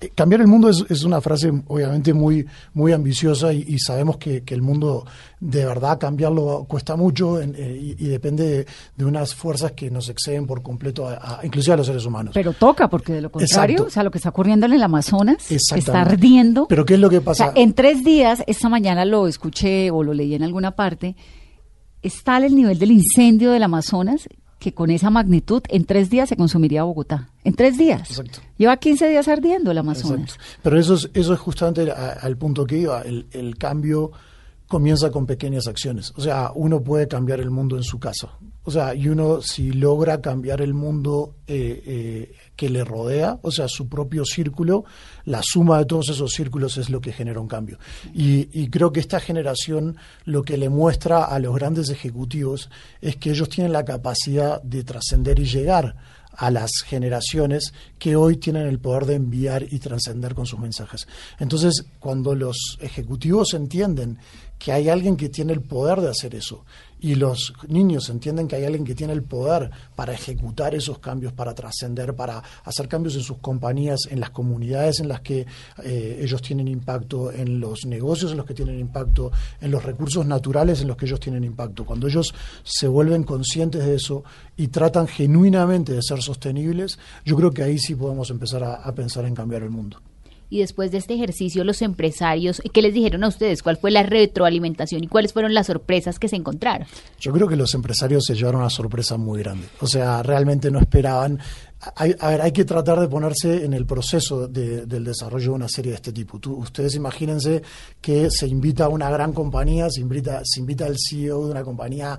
Eh, 0.00 0.10
cambiar 0.14 0.40
el 0.40 0.46
mundo 0.46 0.68
es, 0.70 0.84
es 0.88 1.02
una 1.02 1.20
frase 1.20 1.52
obviamente 1.66 2.14
muy, 2.14 2.46
muy 2.72 2.92
ambiciosa 2.92 3.52
y, 3.52 3.64
y 3.68 3.78
sabemos 3.80 4.16
que, 4.16 4.42
que 4.42 4.54
el 4.54 4.62
mundo 4.62 5.04
de 5.40 5.66
verdad 5.66 5.98
cambiarlo 5.98 6.64
cuesta 6.68 6.96
mucho 6.96 7.40
en- 7.42 7.54
eh, 7.58 7.76
y, 7.98 8.04
y 8.04 8.08
depende 8.08 8.48
de, 8.48 8.66
de 8.96 9.04
unas 9.04 9.34
fuerzas 9.34 9.72
que 9.72 9.90
nos 9.90 10.08
exceden 10.08 10.46
por 10.46 10.62
completo, 10.62 11.08
a, 11.08 11.40
a- 11.40 11.40
inclusive 11.44 11.74
a 11.74 11.76
los 11.76 11.86
seres 11.86 12.06
humanos. 12.06 12.32
Pero 12.32 12.52
toca, 12.52 12.88
porque 12.88 13.14
de 13.14 13.20
lo 13.22 13.30
contrario, 13.32 13.74
Exacto. 13.74 13.88
o 13.88 13.90
sea, 13.90 14.02
lo 14.04 14.10
que 14.12 14.18
está 14.18 14.30
ocurriendo 14.30 14.66
en 14.66 14.72
el 14.72 14.82
Amazonas 14.82 15.50
está 15.50 16.00
ardiendo. 16.00 16.66
Pero 16.68 16.86
¿qué 16.86 16.94
es 16.94 17.00
lo 17.00 17.10
que 17.10 17.18
O 17.18 17.22
pasa? 17.22 17.52
sea, 17.52 17.62
en 17.62 17.74
tres 17.74 18.04
días, 18.04 18.42
esta 18.46 18.68
mañana 18.68 19.04
lo 19.04 19.26
escuché 19.26 19.90
o 19.90 20.02
lo 20.04 20.14
leí 20.14 20.34
en 20.34 20.44
alguna 20.44 20.70
parte, 20.76 21.16
está 22.04 22.36
el 22.38 22.54
nivel 22.54 22.78
del 22.78 22.92
incendio 22.92 23.50
del 23.50 23.62
Amazonas 23.62 24.28
que 24.58 24.72
con 24.72 24.90
esa 24.90 25.10
magnitud 25.10 25.62
en 25.68 25.84
tres 25.84 26.08
días 26.08 26.28
se 26.28 26.36
consumiría 26.36 26.84
Bogotá. 26.84 27.28
En 27.44 27.54
tres 27.54 27.76
días. 27.76 28.08
Exacto. 28.08 28.38
Lleva 28.56 28.76
15 28.76 29.08
días 29.08 29.28
ardiendo 29.28 29.70
el 29.70 29.78
Amazonas. 29.78 30.36
Exacto. 30.36 30.44
Pero 30.62 30.80
eso 30.80 30.94
es, 30.94 31.10
eso 31.12 31.34
es 31.34 31.40
justamente 31.40 31.90
al 31.90 32.36
punto 32.38 32.64
que 32.64 32.78
iba. 32.78 33.02
El, 33.02 33.26
el 33.32 33.58
cambio 33.58 34.12
comienza 34.66 35.10
con 35.10 35.26
pequeñas 35.26 35.66
acciones. 35.66 36.12
O 36.16 36.20
sea, 36.22 36.50
uno 36.54 36.82
puede 36.82 37.06
cambiar 37.08 37.40
el 37.40 37.50
mundo 37.50 37.76
en 37.76 37.82
su 37.82 37.98
casa. 37.98 38.30
O 38.64 38.70
sea, 38.70 38.94
y 38.94 39.08
uno 39.08 39.42
si 39.42 39.72
logra 39.72 40.20
cambiar 40.20 40.62
el 40.62 40.72
mundo 40.72 41.36
eh, 41.46 41.82
eh, 41.86 42.32
que 42.56 42.70
le 42.70 42.82
rodea, 42.82 43.38
o 43.42 43.50
sea, 43.50 43.68
su 43.68 43.88
propio 43.88 44.24
círculo, 44.24 44.84
la 45.26 45.42
suma 45.42 45.78
de 45.78 45.84
todos 45.84 46.08
esos 46.08 46.32
círculos 46.32 46.78
es 46.78 46.88
lo 46.88 47.00
que 47.00 47.12
genera 47.12 47.40
un 47.40 47.48
cambio. 47.48 47.78
Y, 48.14 48.48
y 48.58 48.70
creo 48.70 48.90
que 48.90 49.00
esta 49.00 49.20
generación 49.20 49.96
lo 50.24 50.42
que 50.42 50.56
le 50.56 50.70
muestra 50.70 51.24
a 51.24 51.38
los 51.38 51.54
grandes 51.54 51.90
ejecutivos 51.90 52.70
es 53.02 53.16
que 53.16 53.30
ellos 53.30 53.50
tienen 53.50 53.72
la 53.72 53.84
capacidad 53.84 54.62
de 54.62 54.82
trascender 54.82 55.38
y 55.38 55.44
llegar 55.44 55.94
a 56.36 56.50
las 56.50 56.70
generaciones 56.84 57.72
que 57.98 58.16
hoy 58.16 58.36
tienen 58.36 58.66
el 58.66 58.78
poder 58.78 59.06
de 59.06 59.14
enviar 59.14 59.64
y 59.70 59.78
trascender 59.78 60.34
con 60.34 60.46
sus 60.46 60.58
mensajes. 60.58 61.06
Entonces, 61.38 61.84
cuando 62.00 62.34
los 62.34 62.78
ejecutivos 62.80 63.54
entienden 63.54 64.18
que 64.58 64.72
hay 64.72 64.88
alguien 64.88 65.16
que 65.16 65.28
tiene 65.28 65.52
el 65.52 65.62
poder 65.62 66.00
de 66.00 66.08
hacer 66.08 66.34
eso 66.34 66.64
y 67.00 67.14
los 67.16 67.52
niños 67.68 68.08
entienden 68.08 68.48
que 68.48 68.56
hay 68.56 68.64
alguien 68.64 68.84
que 68.84 68.94
tiene 68.94 69.12
el 69.12 69.22
poder 69.22 69.70
para 69.94 70.12
ejecutar 70.12 70.74
esos 70.74 70.98
cambios, 70.98 71.32
para 71.32 71.54
trascender, 71.54 72.14
para 72.14 72.42
hacer 72.64 72.88
cambios 72.88 73.14
en 73.16 73.22
sus 73.22 73.38
compañías, 73.38 74.00
en 74.10 74.20
las 74.20 74.30
comunidades 74.30 75.00
en 75.00 75.08
las 75.08 75.20
que 75.20 75.46
eh, 75.82 76.18
ellos 76.22 76.40
tienen 76.40 76.68
impacto, 76.68 77.30
en 77.30 77.60
los 77.60 77.84
negocios 77.86 78.30
en 78.30 78.38
los 78.38 78.46
que 78.46 78.54
tienen 78.54 78.78
impacto, 78.78 79.30
en 79.60 79.70
los 79.70 79.84
recursos 79.84 80.24
naturales 80.26 80.80
en 80.80 80.88
los 80.88 80.96
que 80.96 81.06
ellos 81.06 81.20
tienen 81.20 81.44
impacto. 81.44 81.84
Cuando 81.84 82.06
ellos 82.06 82.34
se 82.62 82.88
vuelven 82.88 83.24
conscientes 83.24 83.84
de 83.84 83.96
eso 83.96 84.24
y 84.56 84.68
tratan 84.68 85.06
genuinamente 85.06 85.92
de 85.92 86.02
ser 86.02 86.22
sostenibles, 86.22 86.98
yo 87.24 87.36
creo 87.36 87.50
que 87.50 87.62
ahí 87.62 87.78
sí 87.78 87.94
podemos 87.94 88.30
empezar 88.30 88.64
a, 88.64 88.74
a 88.76 88.94
pensar 88.94 89.24
en 89.26 89.34
cambiar 89.34 89.62
el 89.62 89.70
mundo. 89.70 90.00
Y 90.54 90.60
después 90.60 90.92
de 90.92 90.98
este 90.98 91.14
ejercicio, 91.14 91.64
los 91.64 91.82
empresarios, 91.82 92.62
¿qué 92.72 92.80
les 92.80 92.94
dijeron 92.94 93.24
a 93.24 93.28
ustedes? 93.28 93.60
¿Cuál 93.60 93.76
fue 93.76 93.90
la 93.90 94.04
retroalimentación 94.04 95.02
y 95.02 95.08
cuáles 95.08 95.32
fueron 95.32 95.52
las 95.52 95.66
sorpresas 95.66 96.20
que 96.20 96.28
se 96.28 96.36
encontraron? 96.36 96.86
Yo 97.18 97.32
creo 97.32 97.48
que 97.48 97.56
los 97.56 97.74
empresarios 97.74 98.22
se 98.24 98.36
llevaron 98.36 98.60
una 98.60 98.70
sorpresa 98.70 99.16
muy 99.16 99.40
grande. 99.40 99.66
O 99.80 99.88
sea, 99.88 100.22
realmente 100.22 100.70
no 100.70 100.78
esperaban. 100.78 101.40
Hay, 101.96 102.14
a 102.20 102.28
ver, 102.30 102.40
hay 102.42 102.52
que 102.52 102.64
tratar 102.64 103.00
de 103.00 103.08
ponerse 103.08 103.64
en 103.64 103.72
el 103.74 103.84
proceso 103.84 104.46
de- 104.46 104.86
del 104.86 105.02
desarrollo 105.02 105.46
de 105.46 105.56
una 105.56 105.68
serie 105.68 105.90
de 105.90 105.96
este 105.96 106.12
tipo. 106.12 106.38
Ustedes 106.52 106.94
imagínense 106.94 107.60
que 108.00 108.28
se 108.30 108.46
invita 108.46 108.84
a 108.84 108.88
una 108.90 109.10
gran 109.10 109.32
compañía, 109.32 109.90
se 109.90 110.02
invita, 110.02 110.40
se 110.44 110.60
invita 110.60 110.86
al 110.86 110.94
CEO 110.96 111.46
de 111.46 111.50
una 111.50 111.64
compañía 111.64 112.16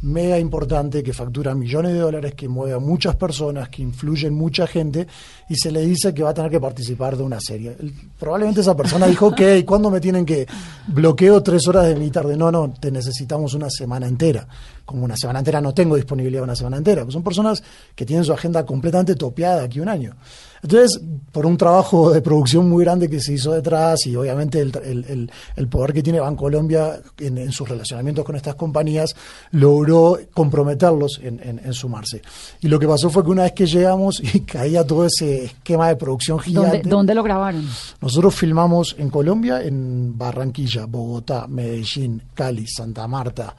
mega 0.00 0.38
importante 0.38 1.02
que 1.02 1.12
factura 1.12 1.54
millones 1.54 1.92
de 1.92 1.98
dólares, 1.98 2.34
que 2.34 2.48
mueve 2.48 2.74
a 2.74 2.78
muchas 2.78 3.16
personas, 3.16 3.68
que 3.68 3.82
influye 3.82 4.28
en 4.28 4.34
mucha 4.34 4.66
gente, 4.66 5.06
y 5.48 5.56
se 5.56 5.72
le 5.72 5.80
dice 5.84 6.14
que 6.14 6.22
va 6.22 6.30
a 6.30 6.34
tener 6.34 6.50
que 6.50 6.60
participar 6.60 7.16
de 7.16 7.22
una 7.24 7.40
serie. 7.40 7.76
Probablemente 8.18 8.60
esa 8.60 8.76
persona 8.76 9.06
dijo, 9.06 9.28
ok, 9.28 9.40
¿cuándo 9.64 9.90
me 9.90 10.00
tienen 10.00 10.24
que 10.24 10.46
bloqueo 10.86 11.42
tres 11.42 11.66
horas 11.66 11.86
de 11.86 11.96
mi 11.96 12.10
tarde? 12.10 12.36
No, 12.36 12.52
no, 12.52 12.72
te 12.78 12.90
necesitamos 12.90 13.54
una 13.54 13.70
semana 13.70 14.06
entera. 14.06 14.46
Como 14.84 15.04
una 15.04 15.16
semana 15.16 15.40
entera 15.40 15.60
no 15.60 15.74
tengo 15.74 15.96
disponibilidad 15.96 16.42
una 16.42 16.56
semana 16.56 16.78
entera. 16.78 17.02
Pues 17.02 17.12
son 17.12 17.22
personas 17.22 17.62
que 17.94 18.06
tienen 18.06 18.24
su 18.24 18.32
agenda 18.32 18.64
completamente 18.64 19.14
topeada 19.14 19.64
aquí 19.64 19.80
un 19.80 19.88
año. 19.88 20.14
Entonces, 20.62 21.00
por 21.32 21.46
un 21.46 21.56
trabajo 21.56 22.10
de 22.10 22.20
producción 22.22 22.68
muy 22.68 22.84
grande 22.84 23.08
que 23.08 23.20
se 23.20 23.32
hizo 23.34 23.52
detrás 23.52 24.06
y 24.06 24.16
obviamente 24.16 24.60
el, 24.60 24.72
el- 24.84 25.04
el- 25.08 25.30
el 25.56 25.68
poder 25.68 25.92
que 25.92 26.02
tiene 26.02 26.20
Bancolombia 26.20 27.00
en, 27.18 27.38
en 27.38 27.52
sus 27.52 27.68
relacionamientos 27.68 28.24
con 28.24 28.34
estas 28.36 28.54
compañías, 28.56 29.14
logró 29.52 30.18
comprometerlos 30.34 31.20
en, 31.22 31.40
en- 31.42 31.60
en 31.64 31.72
sumarse. 31.72 32.22
Y 32.60 32.68
lo 32.68 32.78
que 32.78 32.88
pasó 32.88 33.10
fue 33.10 33.22
que 33.24 33.30
una 33.30 33.42
vez 33.44 33.52
que 33.52 33.66
llegamos 33.66 34.20
y 34.20 34.40
caía 34.46 34.84
todo 34.86 35.06
ese 35.06 35.44
esquema 35.44 35.88
de 35.88 35.96
producción 35.96 36.38
gigante, 36.38 36.78
¿Dónde, 36.78 36.88
¿Dónde 36.90 37.14
lo 37.14 37.22
grabaron? 37.22 37.66
nosotros 38.00 38.34
filmamos 38.34 38.96
en 38.98 39.10
Colombia, 39.10 39.62
en 39.62 40.16
Barranquilla, 40.18 40.86
Bogotá, 40.86 41.46
Medellín, 41.48 42.22
Cali, 42.34 42.66
Santa 42.66 43.06
Marta. 43.06 43.54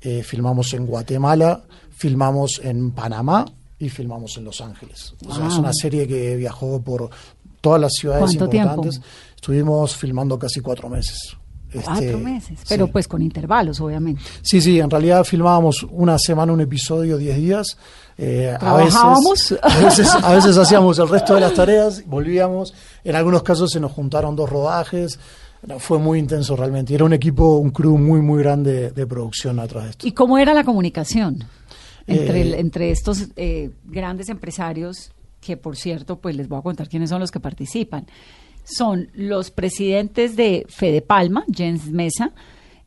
Eh, 0.00 0.22
filmamos 0.24 0.72
en 0.74 0.84
Guatemala, 0.84 1.62
filmamos 1.94 2.60
en 2.64 2.90
Panamá 2.90 3.44
y 3.84 3.88
filmamos 3.88 4.36
en 4.36 4.44
Los 4.44 4.60
Ángeles. 4.60 5.14
O 5.26 5.34
sea, 5.34 5.46
es 5.46 5.52
Wow. 5.54 5.60
una 5.60 5.72
serie 5.72 6.06
que 6.06 6.36
viajó 6.36 6.80
por 6.80 7.10
todas 7.60 7.80
las 7.80 7.92
ciudades 7.94 8.24
¿Cuánto 8.24 8.48
tiempo? 8.48 8.74
importantes. 8.74 9.00
Estuvimos 9.34 9.96
filmando 9.96 10.38
casi 10.38 10.60
cuatro 10.60 10.88
meses. 10.88 11.36
Cuatro 11.72 11.94
Este, 11.94 12.16
meses. 12.16 12.60
Pero 12.68 12.86
sí. 12.86 12.92
pues 12.92 13.08
con 13.08 13.22
intervalos, 13.22 13.80
obviamente. 13.80 14.22
Sí, 14.42 14.60
sí, 14.60 14.78
en 14.78 14.90
realidad 14.90 15.24
filmábamos 15.24 15.84
una 15.90 16.18
semana 16.18 16.52
un 16.52 16.60
episodio, 16.60 17.16
diez 17.16 17.36
días. 17.36 17.76
Eh, 18.18 18.54
a 18.60 18.74
veces, 18.76 19.56
a 19.62 19.78
veces, 19.80 20.08
a 20.14 20.32
veces 20.34 20.56
hacíamos 20.58 20.98
el 20.98 21.08
resto 21.08 21.34
de 21.34 21.40
las 21.40 21.54
tareas, 21.54 22.04
volvíamos. 22.06 22.74
En 23.04 23.16
algunos 23.16 23.42
casos 23.42 23.70
se 23.72 23.80
nos 23.80 23.90
juntaron 23.90 24.36
dos 24.36 24.48
rodajes. 24.50 25.18
No, 25.66 25.78
fue 25.78 25.98
muy 25.98 26.18
intenso 26.18 26.56
realmente. 26.56 26.92
Era 26.94 27.04
un 27.04 27.12
equipo, 27.12 27.56
un 27.56 27.70
crew 27.70 27.96
muy, 27.96 28.20
muy 28.20 28.42
grande 28.42 28.90
de 28.90 29.06
producción 29.06 29.58
atrás 29.60 29.84
de 29.84 29.90
esto. 29.90 30.06
¿Y 30.08 30.12
cómo 30.12 30.36
era 30.36 30.52
la 30.54 30.64
comunicación 30.64 31.44
entre, 32.06 32.38
Eh, 32.38 32.42
el- 32.42 32.54
entre 32.54 32.90
estos 32.90 33.28
eh, 33.36 33.70
grandes 33.84 34.28
empresarios, 34.28 35.12
que 35.40 35.56
por 35.56 35.76
cierto, 35.76 36.18
pues 36.20 36.36
les 36.36 36.48
voy 36.48 36.58
a 36.58 36.62
contar 36.62 36.88
quiénes 36.88 37.10
son 37.10 37.20
los 37.20 37.30
que 37.30 37.40
participan? 37.40 38.06
Son 38.64 39.08
los 39.14 39.50
presidentes 39.50 40.36
de 40.36 40.64
Fede 40.68 41.02
Palma, 41.02 41.44
Jens 41.52 41.90
Mesa, 41.90 42.32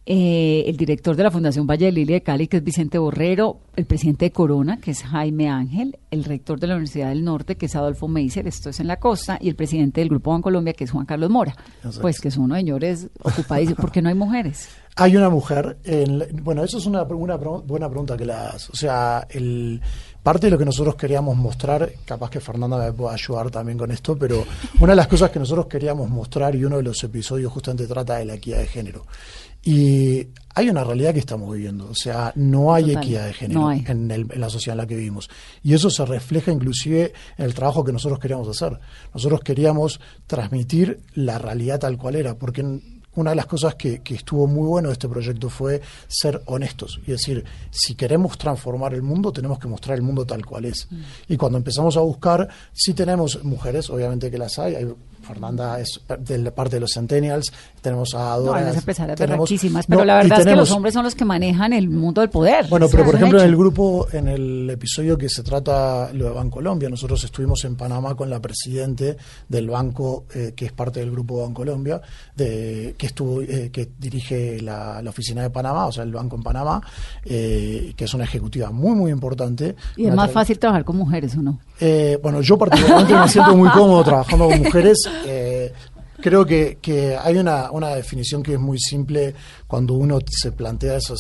eh, 0.08 0.64
el 0.68 0.78
director 0.78 1.16
de 1.16 1.24
la 1.24 1.32
Fundación 1.32 1.66
Valle 1.66 1.86
de 1.88 1.92
Lilia 1.92 2.18
de 2.18 2.22
Cali, 2.22 2.48
que 2.48 2.58
es 2.58 2.64
Vicente 2.64 2.98
Borrero, 3.00 3.60
el 3.76 3.86
presidente 3.86 4.26
de 4.26 4.32
Corona, 4.32 4.78
que 4.78 4.92
es 4.92 5.02
Jaime 5.04 5.50
Ángel, 5.50 5.98
el 6.12 6.24
rector 6.24 6.60
de 6.60 6.68
la 6.68 6.76
Universidad 6.76 7.10
del 7.10 7.24
Norte, 7.26 7.56
que 7.58 7.66
es 7.66 7.76
Adolfo 7.76 8.08
Meiser, 8.08 8.48
esto 8.48 8.70
es 8.70 8.80
en 8.80 8.86
la 8.88 8.98
costa, 8.98 9.40
y 9.42 9.50
el 9.50 9.56
presidente 9.56 10.02
del 10.02 10.10
Grupo 10.10 10.30
Bancolombia, 10.32 10.74
que 10.74 10.84
es 10.84 10.92
Juan 10.92 11.08
Carlos 11.08 11.32
Mora. 11.32 11.56
Exacto. 11.78 12.02
Pues 12.02 12.22
que 12.22 12.30
son 12.30 12.44
unos 12.46 12.58
señores 12.60 13.10
ocupadísimos, 13.24 13.80
porque 13.82 14.02
no 14.04 14.10
hay 14.10 14.16
mujeres. 14.16 14.70
Hay 14.98 15.18
una 15.18 15.30
mujer, 15.30 15.78
en 15.84 16.24
bueno, 16.44 16.64
eso 16.64 16.78
es 16.78 16.86
una, 16.86 17.04
una 17.04 17.38
pro- 17.38 17.62
buena 17.62 17.90
pregunta 17.90 18.16
que 18.16 18.26
la 18.26 18.44
das. 18.44 18.70
O 18.70 18.76
sea, 18.78 19.28
el, 19.30 19.82
parte 20.24 20.48
de 20.48 20.52
lo 20.52 20.58
que 20.58 20.64
nosotros 20.64 20.96
queríamos 20.96 21.36
mostrar, 21.36 21.92
capaz 22.06 22.30
que 22.30 22.40
Fernanda 22.40 22.78
me 22.78 22.94
pueda 22.94 23.14
ayudar 23.14 23.52
también 23.52 23.78
con 23.78 23.92
esto, 23.92 24.18
pero 24.18 24.46
una 24.80 24.94
de 24.94 24.96
las 24.96 25.08
cosas 25.08 25.32
que 25.32 25.40
nosotros 25.40 25.66
queríamos 25.68 26.10
mostrar 26.10 26.56
y 26.56 26.64
uno 26.64 26.78
de 26.78 26.84
los 26.84 27.04
episodios 27.04 27.52
justamente 27.52 27.88
trata 27.88 28.16
de 28.18 28.26
la 28.26 28.36
equidad 28.36 28.60
de 28.60 28.68
género. 28.68 29.06
Y 29.68 30.28
hay 30.54 30.70
una 30.70 30.84
realidad 30.84 31.12
que 31.12 31.20
estamos 31.20 31.52
viviendo, 31.52 31.90
o 31.90 31.96
sea, 31.96 32.32
no 32.36 32.72
hay 32.74 32.86
Total. 32.86 33.04
equidad 33.04 33.26
de 33.26 33.34
género. 33.34 33.60
No. 33.62 33.72
En, 33.72 34.12
el- 34.12 34.32
en 34.32 34.40
la 34.40 34.50
sociedad 34.50 34.76
en 34.76 34.78
la 34.78 34.88
que 34.88 34.96
vivimos. 34.96 35.28
Y 35.64 35.74
eso 35.74 35.90
se 35.90 36.06
refleja 36.06 36.52
inclusive 36.52 37.14
en 37.38 37.46
el 37.46 37.54
trabajo 37.56 37.84
que 37.84 37.92
nosotros 37.92 38.20
queríamos 38.20 38.48
hacer. 38.48 38.80
Nosotros 39.14 39.42
queríamos 39.42 40.00
transmitir 40.28 41.00
la 41.16 41.40
realidad 41.40 41.80
tal 41.80 41.98
cual 41.98 42.16
era, 42.16 42.36
porque 42.36 42.62
en- 42.62 42.95
una 43.16 43.32
de 43.32 43.36
las 43.36 43.46
cosas 43.46 43.76
que, 43.76 44.00
que 44.00 44.16
estuvo 44.16 44.48
muy 44.48 44.68
bueno 44.68 44.90
de 44.90 44.94
este 44.94 45.10
proyecto 45.10 45.50
fue 45.50 45.82
ser 46.08 46.42
honestos 46.46 47.00
y 47.06 47.12
decir, 47.12 47.44
si 47.72 47.96
queremos 47.96 48.38
transformar 48.38 48.94
el 48.94 49.02
mundo, 49.02 49.32
tenemos 49.32 49.60
que 49.60 49.68
mostrar 49.68 49.98
el 49.98 50.04
mundo 50.04 50.26
tal 50.26 50.46
cual 50.46 50.66
es. 50.66 50.88
Y 51.28 51.38
cuando 51.38 51.58
empezamos 51.58 51.98
a 51.98 52.02
buscar, 52.02 52.48
sí 52.74 52.94
tenemos 52.94 53.44
mujeres, 53.44 53.90
obviamente 53.90 54.30
que 54.30 54.38
las 54.38 54.60
hay, 54.60 54.76
hay 54.76 54.88
Fernanda 55.26 55.80
es 55.80 56.02
de 56.20 56.38
la 56.38 56.52
parte 56.52 56.76
de 56.76 56.82
los 56.82 56.92
Centennials, 56.94 57.52
tenemos 57.86 58.16
a 58.16 58.36
No, 58.38 58.42
Dora. 58.42 58.68
hay 58.68 58.76
empresarias 58.76 59.16
tenemos- 59.16 59.50
no, 59.52 59.82
pero 59.88 60.06
la 60.06 60.16
verdad 60.18 60.40
es 60.40 60.46
que 60.48 60.56
los 60.56 60.72
hombres 60.72 60.94
son 60.94 61.04
los 61.04 61.14
que 61.14 61.24
manejan 61.24 61.72
el 61.72 61.88
mundo 61.88 62.22
del 62.22 62.30
poder. 62.32 62.66
bueno, 62.68 62.88
pero 62.90 63.06
por 63.06 63.16
ejemplo, 63.16 63.40
en 63.40 63.46
el 63.46 63.56
grupo, 63.56 64.08
en 64.12 64.28
el 64.28 64.70
episodio 64.72 65.18
que 65.18 65.30
se 65.30 65.44
trata 65.44 66.10
lo 66.14 66.26
de 66.26 66.32
Bancolombia, 66.32 66.90
nosotros 66.90 67.24
estuvimos 67.24 67.64
en 67.66 67.76
Panamá 67.76 68.16
con 68.16 68.30
la 68.30 68.40
presidente 68.42 69.18
del 69.48 69.70
banco, 69.70 70.26
eh, 70.34 70.54
que 70.56 70.66
es 70.66 70.72
parte 70.72 71.00
del 71.00 71.12
grupo 71.12 71.44
Bancolombia, 71.44 72.02
de, 72.36 72.96
que 72.98 73.06
estuvo, 73.06 73.42
eh, 73.42 73.70
que 73.72 73.90
dirige 74.00 74.60
la, 74.62 75.02
la 75.02 75.10
oficina 75.12 75.44
de 75.44 75.52
Panamá, 75.52 75.86
o 75.86 75.92
sea, 75.92 76.04
el 76.04 76.12
banco 76.12 76.36
en 76.36 76.44
Panamá, 76.44 76.82
eh, 77.24 77.94
que 77.96 78.06
es 78.06 78.14
una 78.16 78.24
ejecutiva 78.24 78.72
muy, 78.72 78.96
muy 78.96 79.12
importante. 79.12 79.76
Y 79.96 80.08
es 80.08 80.16
más 80.16 80.32
fácil 80.32 80.58
trabajar 80.58 80.84
con 80.84 80.98
mujeres, 80.98 81.36
¿o 81.38 81.42
no? 81.42 81.60
bueno, 82.24 82.42
yo 82.42 82.58
particularmente 82.58 83.14
me 83.14 83.28
siento 83.28 83.56
muy 83.56 83.70
cómodo 83.70 84.04
trabajando 84.04 84.48
con 84.50 84.60
mujeres. 84.60 84.98
Creo 86.26 86.44
que, 86.44 86.80
que 86.82 87.16
hay 87.16 87.38
una, 87.38 87.70
una 87.70 87.90
definición 87.90 88.42
que 88.42 88.54
es 88.54 88.60
muy 88.60 88.80
simple 88.80 89.36
cuando 89.68 89.94
uno 89.94 90.18
se 90.28 90.52
plantea 90.52 90.98
esas, 90.98 91.20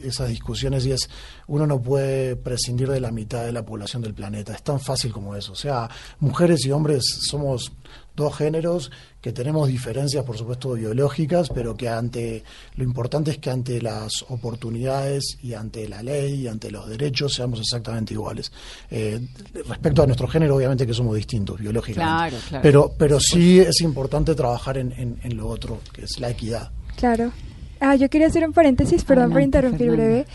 esas 0.00 0.28
discusiones 0.28 0.86
y 0.86 0.92
es, 0.92 1.10
uno 1.46 1.66
no 1.66 1.80
puede 1.80 2.36
prescindir 2.36 2.88
de 2.88 3.00
la 3.00 3.10
mitad 3.10 3.44
de 3.44 3.52
la 3.52 3.64
población 3.64 4.02
del 4.02 4.14
planeta. 4.14 4.54
Es 4.54 4.62
tan 4.62 4.80
fácil 4.80 5.12
como 5.12 5.36
eso. 5.36 5.52
O 5.52 5.56
sea, 5.56 5.88
mujeres 6.20 6.64
y 6.66 6.70
hombres 6.70 7.04
somos 7.28 7.72
dos 8.16 8.36
géneros 8.36 8.90
que 9.20 9.32
tenemos 9.32 9.66
diferencias, 9.68 10.24
por 10.24 10.38
supuesto, 10.38 10.72
biológicas, 10.74 11.48
pero 11.52 11.76
que 11.76 11.88
ante 11.88 12.44
lo 12.76 12.84
importante 12.84 13.32
es 13.32 13.38
que 13.38 13.50
ante 13.50 13.80
las 13.82 14.24
oportunidades 14.28 15.36
y 15.42 15.54
ante 15.54 15.88
la 15.88 16.02
ley 16.02 16.42
y 16.42 16.48
ante 16.48 16.70
los 16.70 16.88
derechos 16.88 17.34
seamos 17.34 17.58
exactamente 17.60 18.14
iguales. 18.14 18.52
Eh, 18.90 19.20
respecto 19.68 20.02
a 20.02 20.06
nuestro 20.06 20.28
género, 20.28 20.56
obviamente 20.56 20.86
que 20.86 20.94
somos 20.94 21.16
distintos 21.16 21.58
biológicamente, 21.58 22.14
Claro, 22.30 22.36
claro. 22.48 22.62
pero 22.62 22.92
pero 22.96 23.20
sí 23.20 23.58
es 23.58 23.80
importante 23.80 24.34
trabajar 24.34 24.78
en, 24.78 24.92
en- 24.92 25.18
en 25.22 25.36
lo 25.36 25.48
otro, 25.48 25.80
que 25.92 26.02
es 26.04 26.18
la 26.20 26.30
equidad. 26.30 26.70
Claro. 26.96 27.32
Ah, 27.80 27.96
yo 27.96 28.08
quería 28.08 28.28
hacer 28.28 28.46
un 28.46 28.52
paréntesis, 28.54 29.04
perdón 29.04 29.32
por 29.32 29.42
interrumpir 29.42 29.90
Fernanda. 29.90 30.04
breve. 30.04 30.26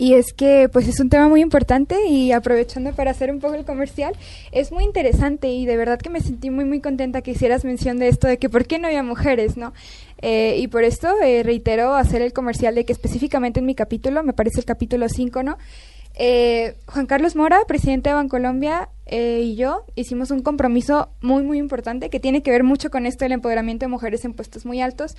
Y 0.00 0.14
es 0.14 0.32
que 0.32 0.68
pues 0.72 0.86
es 0.86 1.00
un 1.00 1.08
tema 1.08 1.28
muy 1.28 1.40
importante 1.40 2.06
y 2.06 2.30
aprovechando 2.30 2.92
para 2.92 3.10
hacer 3.10 3.32
un 3.32 3.40
poco 3.40 3.54
el 3.54 3.64
comercial, 3.64 4.14
es 4.52 4.70
muy 4.70 4.84
interesante 4.84 5.48
y 5.48 5.66
de 5.66 5.76
verdad 5.76 5.98
que 5.98 6.08
me 6.08 6.20
sentí 6.20 6.50
muy 6.50 6.64
muy 6.64 6.80
contenta 6.80 7.20
que 7.20 7.32
hicieras 7.32 7.64
mención 7.64 7.98
de 7.98 8.06
esto 8.06 8.28
de 8.28 8.38
que 8.38 8.48
por 8.48 8.64
qué 8.66 8.78
no 8.78 8.86
había 8.86 9.02
mujeres, 9.02 9.56
¿no? 9.56 9.72
Eh, 10.22 10.56
y 10.58 10.68
por 10.68 10.84
esto 10.84 11.08
eh, 11.20 11.42
reitero 11.42 11.96
hacer 11.96 12.22
el 12.22 12.32
comercial 12.32 12.76
de 12.76 12.84
que 12.84 12.92
específicamente 12.92 13.58
en 13.58 13.66
mi 13.66 13.74
capítulo, 13.74 14.22
me 14.22 14.32
parece 14.32 14.60
el 14.60 14.66
capítulo 14.66 15.08
5, 15.08 15.42
¿no? 15.42 15.58
Eh, 16.20 16.76
Juan 16.86 17.06
Carlos 17.06 17.36
Mora, 17.36 17.60
presidente 17.68 18.10
de 18.10 18.14
Bancolombia, 18.16 18.88
eh, 19.06 19.40
y 19.44 19.54
yo 19.54 19.84
hicimos 19.94 20.32
un 20.32 20.42
compromiso 20.42 21.10
muy, 21.22 21.44
muy 21.44 21.58
importante 21.58 22.10
que 22.10 22.18
tiene 22.18 22.42
que 22.42 22.50
ver 22.50 22.64
mucho 22.64 22.90
con 22.90 23.06
esto 23.06 23.24
del 23.24 23.32
empoderamiento 23.32 23.86
de 23.86 23.88
mujeres 23.88 24.24
en 24.24 24.34
puestos 24.34 24.66
muy 24.66 24.80
altos. 24.80 25.16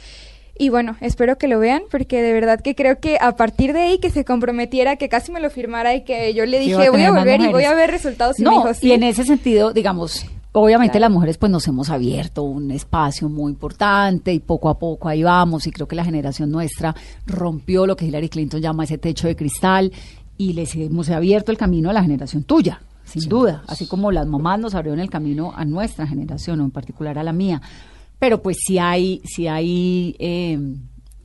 Y 0.58 0.70
bueno, 0.70 0.98
espero 1.02 1.38
que 1.38 1.48
lo 1.48 1.60
vean 1.60 1.84
porque 1.90 2.22
de 2.22 2.34
verdad 2.34 2.60
que 2.62 2.76
creo 2.76 3.00
que 3.00 3.18
a 3.22 3.36
partir 3.36 3.74
de 3.74 3.82
ahí 3.82 4.00
que 4.00 4.10
se 4.10 4.26
comprometiera, 4.26 4.96
que 4.98 5.08
casi 5.10 5.32
me 5.32 5.40
lo 5.40 5.50
firmara 5.50 5.96
y 5.96 6.04
que 6.04 6.34
yo 6.34 6.46
le 6.46 6.60
dije, 6.60 6.74
a 6.88 6.92
voy 6.92 7.04
a 7.04 7.12
volver 7.12 7.40
y 7.42 7.46
voy 7.46 7.52
mujeres". 7.54 7.72
a 7.72 7.76
ver 7.76 7.92
resultados 7.92 8.40
y 8.40 8.44
no, 8.44 8.52
me 8.52 8.58
dijo, 8.58 8.72
y 8.72 8.74
"Sí". 8.76 8.92
en 8.92 9.04
ese 9.04 9.24
sentido, 9.24 9.72
digamos, 9.72 10.26
obviamente 10.52 10.94
Claro. 10.94 11.02
las 11.06 11.12
mujeres 11.12 11.38
pues 11.38 11.52
nos 11.52 11.66
hemos 11.68 11.90
abierto 11.90 12.44
un 12.44 12.72
espacio 12.72 13.30
muy 13.30 13.52
importante 13.52 14.34
y 14.34 14.40
poco 14.40 14.68
a 14.70 14.78
poco 14.80 15.08
ahí 15.08 15.24
vamos 15.24 15.66
y 15.68 15.72
creo 15.72 15.88
que 15.88 15.96
la 15.96 16.04
generación 16.04 16.52
nuestra 16.52 16.94
rompió 17.26 17.86
lo 17.86 17.96
que 17.96 18.06
Hillary 18.06 18.28
Clinton 18.30 18.60
llama 18.62 18.84
ese 18.84 18.98
techo 18.98 19.28
de 19.28 19.36
cristal 19.36 19.92
y 20.38 20.54
les 20.54 20.76
hemos 20.76 21.10
abierto 21.10 21.52
el 21.52 21.58
camino 21.58 21.90
a 21.90 21.94
la 21.94 22.02
generación 22.02 22.44
tuya, 22.44 22.82
sin 23.06 23.28
duda, 23.30 23.64
así 23.68 23.88
como 23.88 24.12
las 24.12 24.26
mamás 24.28 24.60
nos 24.60 24.74
abrieron 24.76 25.00
el 25.00 25.10
camino 25.10 25.54
a 25.56 25.66
nuestra 25.66 26.08
generación 26.08 26.60
o 26.62 26.64
en 26.66 26.72
particular 26.72 27.18
a 27.18 27.24
la 27.24 27.34
mía. 27.34 27.62
Pero 28.20 28.42
pues 28.42 28.58
sí 28.66 28.78
hay, 28.78 29.22
sí 29.26 29.48
hay 29.48 30.16
eh, 30.20 30.60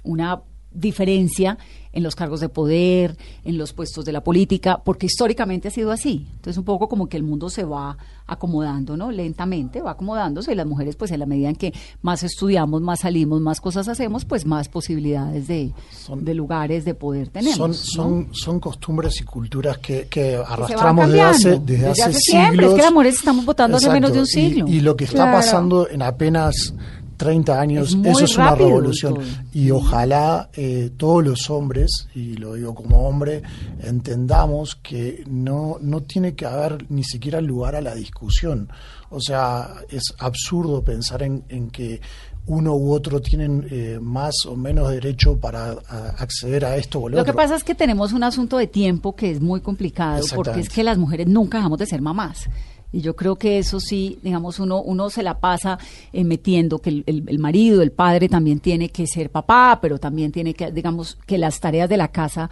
una 0.04 0.42
diferencia 0.70 1.58
en 1.94 2.02
los 2.02 2.14
cargos 2.14 2.40
de 2.40 2.48
poder, 2.48 3.16
en 3.44 3.56
los 3.56 3.72
puestos 3.72 4.04
de 4.04 4.12
la 4.12 4.22
política, 4.22 4.80
porque 4.84 5.06
históricamente 5.06 5.68
ha 5.68 5.70
sido 5.70 5.90
así. 5.92 6.26
Entonces 6.34 6.58
un 6.58 6.64
poco 6.64 6.88
como 6.88 7.08
que 7.08 7.16
el 7.16 7.22
mundo 7.22 7.48
se 7.48 7.64
va 7.64 7.96
acomodando, 8.26 8.96
¿no? 8.96 9.10
Lentamente 9.10 9.80
va 9.82 9.92
acomodándose 9.92 10.52
y 10.52 10.54
las 10.54 10.66
mujeres 10.66 10.96
pues 10.96 11.10
en 11.10 11.20
la 11.20 11.26
medida 11.26 11.48
en 11.50 11.56
que 11.56 11.72
más 12.02 12.22
estudiamos, 12.22 12.80
más 12.80 13.00
salimos, 13.00 13.40
más 13.40 13.60
cosas 13.60 13.86
hacemos, 13.88 14.24
pues 14.24 14.44
más 14.46 14.68
posibilidades 14.68 15.46
de, 15.46 15.72
Son- 15.92 16.24
de 16.24 16.34
lugares 16.34 16.84
de 16.84 16.94
poder 16.94 17.28
tenemos. 17.28 17.56
Son, 17.56 17.70
¿no? 17.70 17.74
son, 17.76 18.28
son 18.34 18.60
costumbres 18.60 19.20
y 19.20 19.24
culturas 19.24 19.78
que, 19.78 20.08
arrastramos 20.46 21.06
desde 21.08 21.20
hace, 21.22 21.50
cambiando, 21.56 21.72
desde 21.86 22.02
hace 22.02 22.12
siempre. 22.20 22.50
siglos. 22.52 22.70
Es 22.70 22.76
que 22.76 22.82
las 22.82 22.92
mujeres 22.92 23.14
estamos 23.16 23.44
votando 23.44 23.76
hace 23.76 23.90
menos 23.90 24.12
de 24.12 24.18
un. 24.18 24.24
Y- 24.24 24.28
siglo. 24.28 24.66
Y, 24.68 24.80
lo 24.80 24.96
que 24.96 25.04
está 25.04 25.16
Claro. 25.24 25.32
pasando 25.36 25.88
en 25.88 26.02
apenas 26.02 26.74
30 27.16 27.60
años, 27.60 27.94
Es 28.04 28.06
eso 28.16 28.24
es 28.24 28.36
una 28.36 28.54
revolución. 28.54 29.18
Y 29.52 29.70
ojalá 29.70 30.50
eh, 30.54 30.90
todos 30.96 31.24
los 31.24 31.48
hombres, 31.50 32.08
y 32.14 32.34
lo 32.36 32.54
digo 32.54 32.74
como 32.74 33.06
hombre, 33.08 33.42
entendamos 33.82 34.74
que 34.82 35.24
no, 35.28 35.78
no 35.80 36.02
tiene 36.02 36.34
que 36.34 36.46
haber 36.46 36.86
ni 36.90 37.04
siquiera 37.04 37.40
lugar 37.40 37.76
a 37.76 37.80
la 37.80 37.94
discusión. 37.94 38.68
O 39.10 39.20
sea, 39.20 39.74
es 39.90 40.12
absurdo 40.18 40.82
pensar 40.82 41.22
en, 41.22 41.44
en 41.48 41.70
que 41.70 42.00
uno 42.46 42.74
u 42.74 42.92
otro 42.92 43.22
tienen 43.22 43.66
eh, 43.70 43.98
más 44.02 44.34
o 44.46 44.54
menos 44.56 44.90
derecho 44.90 45.38
para 45.38 45.70
a- 45.88 46.08
acceder 46.18 46.64
a 46.64 46.76
esto 46.76 47.00
o 47.00 47.08
lo, 47.08 47.16
Lo 47.18 47.24
que 47.24 47.32
pasa 47.32 47.54
es 47.56 47.64
que 47.64 47.74
tenemos 47.74 48.12
un 48.12 48.22
asunto 48.22 48.58
de 48.58 48.66
tiempo 48.66 49.14
que 49.16 49.30
es 49.30 49.40
muy 49.40 49.60
complicado 49.60 50.22
porque 50.34 50.60
es 50.60 50.68
que 50.68 50.84
las 50.84 50.98
mujeres 50.98 51.26
nunca 51.26 51.58
dejamos 51.58 51.78
de 51.78 51.86
ser 51.86 52.02
mamás. 52.02 52.48
Y 52.94 53.00
yo 53.00 53.16
creo 53.16 53.34
que 53.36 53.58
eso 53.58 53.80
sí, 53.80 54.18
digamos, 54.22 54.60
uno, 54.60 54.80
uno 54.80 55.10
se 55.10 55.22
la 55.24 55.40
pasa 55.40 55.78
eh, 56.12 56.22
metiendo 56.22 56.78
que 56.78 56.90
el, 56.90 57.02
el- 57.06 57.24
el 57.26 57.38
marido, 57.40 57.82
el 57.82 57.90
padre 57.90 58.28
también 58.28 58.60
tiene 58.60 58.88
que 58.90 59.06
ser 59.08 59.30
papá, 59.30 59.80
pero 59.82 59.98
también 59.98 60.30
tiene 60.30 60.54
que, 60.54 60.70
digamos, 60.70 61.18
que 61.26 61.36
las 61.36 61.58
tareas 61.58 61.88
de 61.88 61.96
la 61.96 62.08
casa 62.08 62.48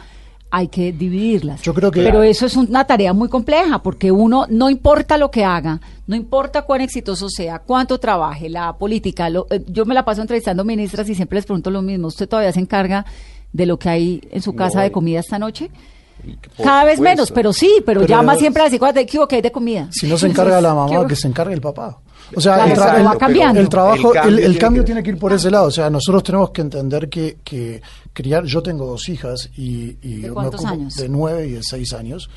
hay 0.50 0.68
que 0.68 0.92
dividirlas. 0.92 1.62
Yo 1.62 1.72
creo 1.72 1.90
que- 1.90 2.02
Pero 2.02 2.22
eso 2.24 2.44
es 2.44 2.56
una 2.56 2.84
tarea 2.84 3.12
muy 3.12 3.28
compleja 3.28 3.82
porque 3.82 4.10
uno, 4.10 4.46
no 4.50 4.68
importa 4.68 5.16
lo 5.16 5.30
que 5.30 5.44
haga, 5.44 5.80
no 6.08 6.16
importa 6.16 6.62
cuán 6.62 6.80
exitoso 6.82 7.28
sea, 7.30 7.60
cuánto 7.60 7.98
trabaje, 7.98 8.50
la 8.50 8.72
política, 8.76 9.30
lo- 9.30 9.46
eh, 9.48 9.62
yo 9.68 9.84
me 9.86 9.94
la 9.94 10.04
paso 10.04 10.20
entrevistando 10.22 10.64
ministras 10.64 11.08
y 11.08 11.14
siempre 11.14 11.36
les 11.38 11.46
pregunto 11.46 11.70
lo 11.70 11.80
mismo, 11.82 12.08
¿usted 12.08 12.28
todavía 12.28 12.52
se 12.52 12.60
encarga 12.60 13.06
de 13.52 13.64
lo 13.64 13.78
que 13.78 13.88
hay 13.88 14.20
en 14.30 14.42
su 14.42 14.54
casa 14.54 14.78
No, 14.78 14.82
de 14.84 14.92
comida 14.92 15.20
esta 15.20 15.38
noche? 15.38 15.70
Cada 16.62 16.84
vez 16.84 17.00
menos, 17.00 17.30
pero 17.32 17.52
sí, 17.52 17.82
pero, 17.84 18.00
Pero- 18.02 18.08
llama 18.10 18.36
siempre 18.36 18.62
a 18.62 18.64
decir, 18.66 18.78
"Cuárdate, 18.78 19.06
¿qué 19.06 19.18
hubo 19.18 19.26
que 19.28 19.36
hay 19.36 19.42
de 19.42 19.52
comida? 19.52 19.88
Si 19.90 20.06
no 20.06 20.16
se 20.18 20.26
encarga 20.28 20.60
la 20.60 20.74
mamá, 20.74 21.06
que 21.06 21.16
se 21.16 21.28
encargue 21.28 21.54
el 21.54 21.60
papá. 21.60 21.98
O 22.34 22.40
sea, 22.40 22.54
Claro, 22.54 22.70
el, 22.72 22.78
tra- 22.78 23.12
el- 23.12 23.18
cambiando. 23.18 23.60
el 23.60 23.68
trabajo, 23.68 24.14
El 24.14 24.20
cambio 24.20 24.36
el 24.38 24.42
tiene 24.44 24.58
cambio 24.58 24.82
que- 24.82 24.86
tiene 24.86 25.02
que 25.02 25.10
ir 25.10 25.18
por 25.18 25.32
ese 25.32 25.50
lado. 25.50 25.66
O 25.66 25.70
sea, 25.70 25.90
nosotros 25.90 26.22
tenemos 26.22 26.50
que 26.50 26.62
entender 26.62 27.08
que, 27.10 27.38
que 27.44 27.82
criar, 28.12 28.44
yo 28.44 28.62
tengo 28.62 28.86
dos 28.86 29.08
hijas 29.08 29.50
y, 29.56 29.96
y 30.02 30.20
¿De 30.20 30.28
me 30.28 30.34
cuántos 30.34 30.60
ocupo 30.60 30.72
años? 30.72 30.94
de 30.94 31.08
nueve 31.08 31.46
y 31.48 31.50
de 31.52 31.62
seis 31.62 31.92
años. 31.92 32.30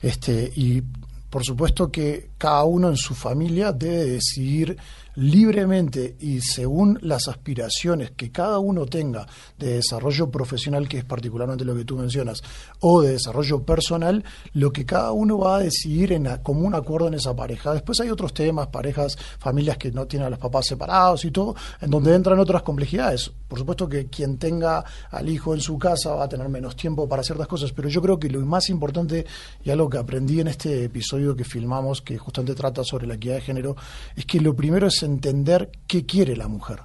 Este, 0.00 0.50
y 0.56 0.82
por 1.28 1.44
supuesto 1.44 1.90
que 1.90 2.30
cada 2.38 2.64
uno 2.64 2.88
en 2.88 2.96
su 2.96 3.14
familia 3.14 3.72
debe 3.72 4.04
decidir 4.06 4.76
libremente 5.14 6.16
y 6.20 6.40
según 6.40 6.98
las 7.02 7.28
aspiraciones 7.28 8.10
que 8.12 8.30
cada 8.30 8.58
uno 8.58 8.86
tenga 8.86 9.26
de 9.58 9.74
desarrollo 9.74 10.30
profesional, 10.30 10.88
que 10.88 10.98
es 10.98 11.04
particularmente 11.04 11.64
lo 11.64 11.74
que 11.74 11.84
tú 11.84 11.96
mencionas, 11.96 12.42
o 12.80 13.02
de 13.02 13.12
desarrollo 13.12 13.62
personal, 13.62 14.24
lo 14.54 14.72
que 14.72 14.84
cada 14.86 15.12
uno 15.12 15.38
va 15.38 15.56
a 15.56 15.60
decidir 15.60 16.12
en 16.12 16.26
a- 16.26 16.42
común 16.42 16.74
acuerdo 16.74 17.08
en 17.08 17.14
esa 17.14 17.34
pareja. 17.36 17.72
Después 17.72 18.00
hay 18.00 18.10
otros 18.10 18.32
temas, 18.34 18.68
parejas, 18.68 19.16
familias 19.38 19.76
que 19.78 19.90
no 19.92 20.06
tienen 20.06 20.26
a 20.26 20.30
los 20.30 20.38
papás 20.38 20.66
separados 20.66 21.24
y 21.24 21.30
todo, 21.30 21.54
en 21.80 21.90
donde 21.90 22.14
entran 22.14 22.38
otras 22.38 22.62
complejidades. 22.62 23.30
Por 23.48 23.58
supuesto 23.58 23.88
que 23.88 24.06
quien 24.06 24.38
tenga 24.38 24.84
al 25.10 25.28
hijo 25.28 25.54
en 25.54 25.60
su 25.60 25.78
casa 25.78 26.14
va 26.14 26.24
a 26.24 26.28
tener 26.28 26.48
menos 26.48 26.74
tiempo 26.76 27.08
para 27.08 27.22
ciertas 27.22 27.46
cosas, 27.46 27.72
pero 27.72 27.88
yo 27.88 28.00
creo 28.00 28.18
que 28.18 28.28
lo 28.30 28.40
más 28.40 28.70
importante 28.70 29.26
y 29.62 29.70
algo 29.70 29.88
que 29.90 29.98
aprendí 29.98 30.40
en 30.40 30.48
este 30.48 30.84
episodio 30.84 31.36
que 31.36 31.44
filmamos, 31.44 32.00
que 32.00 32.16
justamente 32.18 32.54
trata 32.54 32.82
sobre 32.82 33.06
la 33.06 33.14
equidad 33.14 33.34
de 33.36 33.40
género, 33.42 33.76
es 34.16 34.24
que 34.24 34.40
lo 34.40 34.54
primero 34.56 34.86
es 34.86 35.01
entender 35.06 35.70
qué 35.86 36.04
quiere 36.06 36.36
la 36.36 36.48
mujer. 36.48 36.80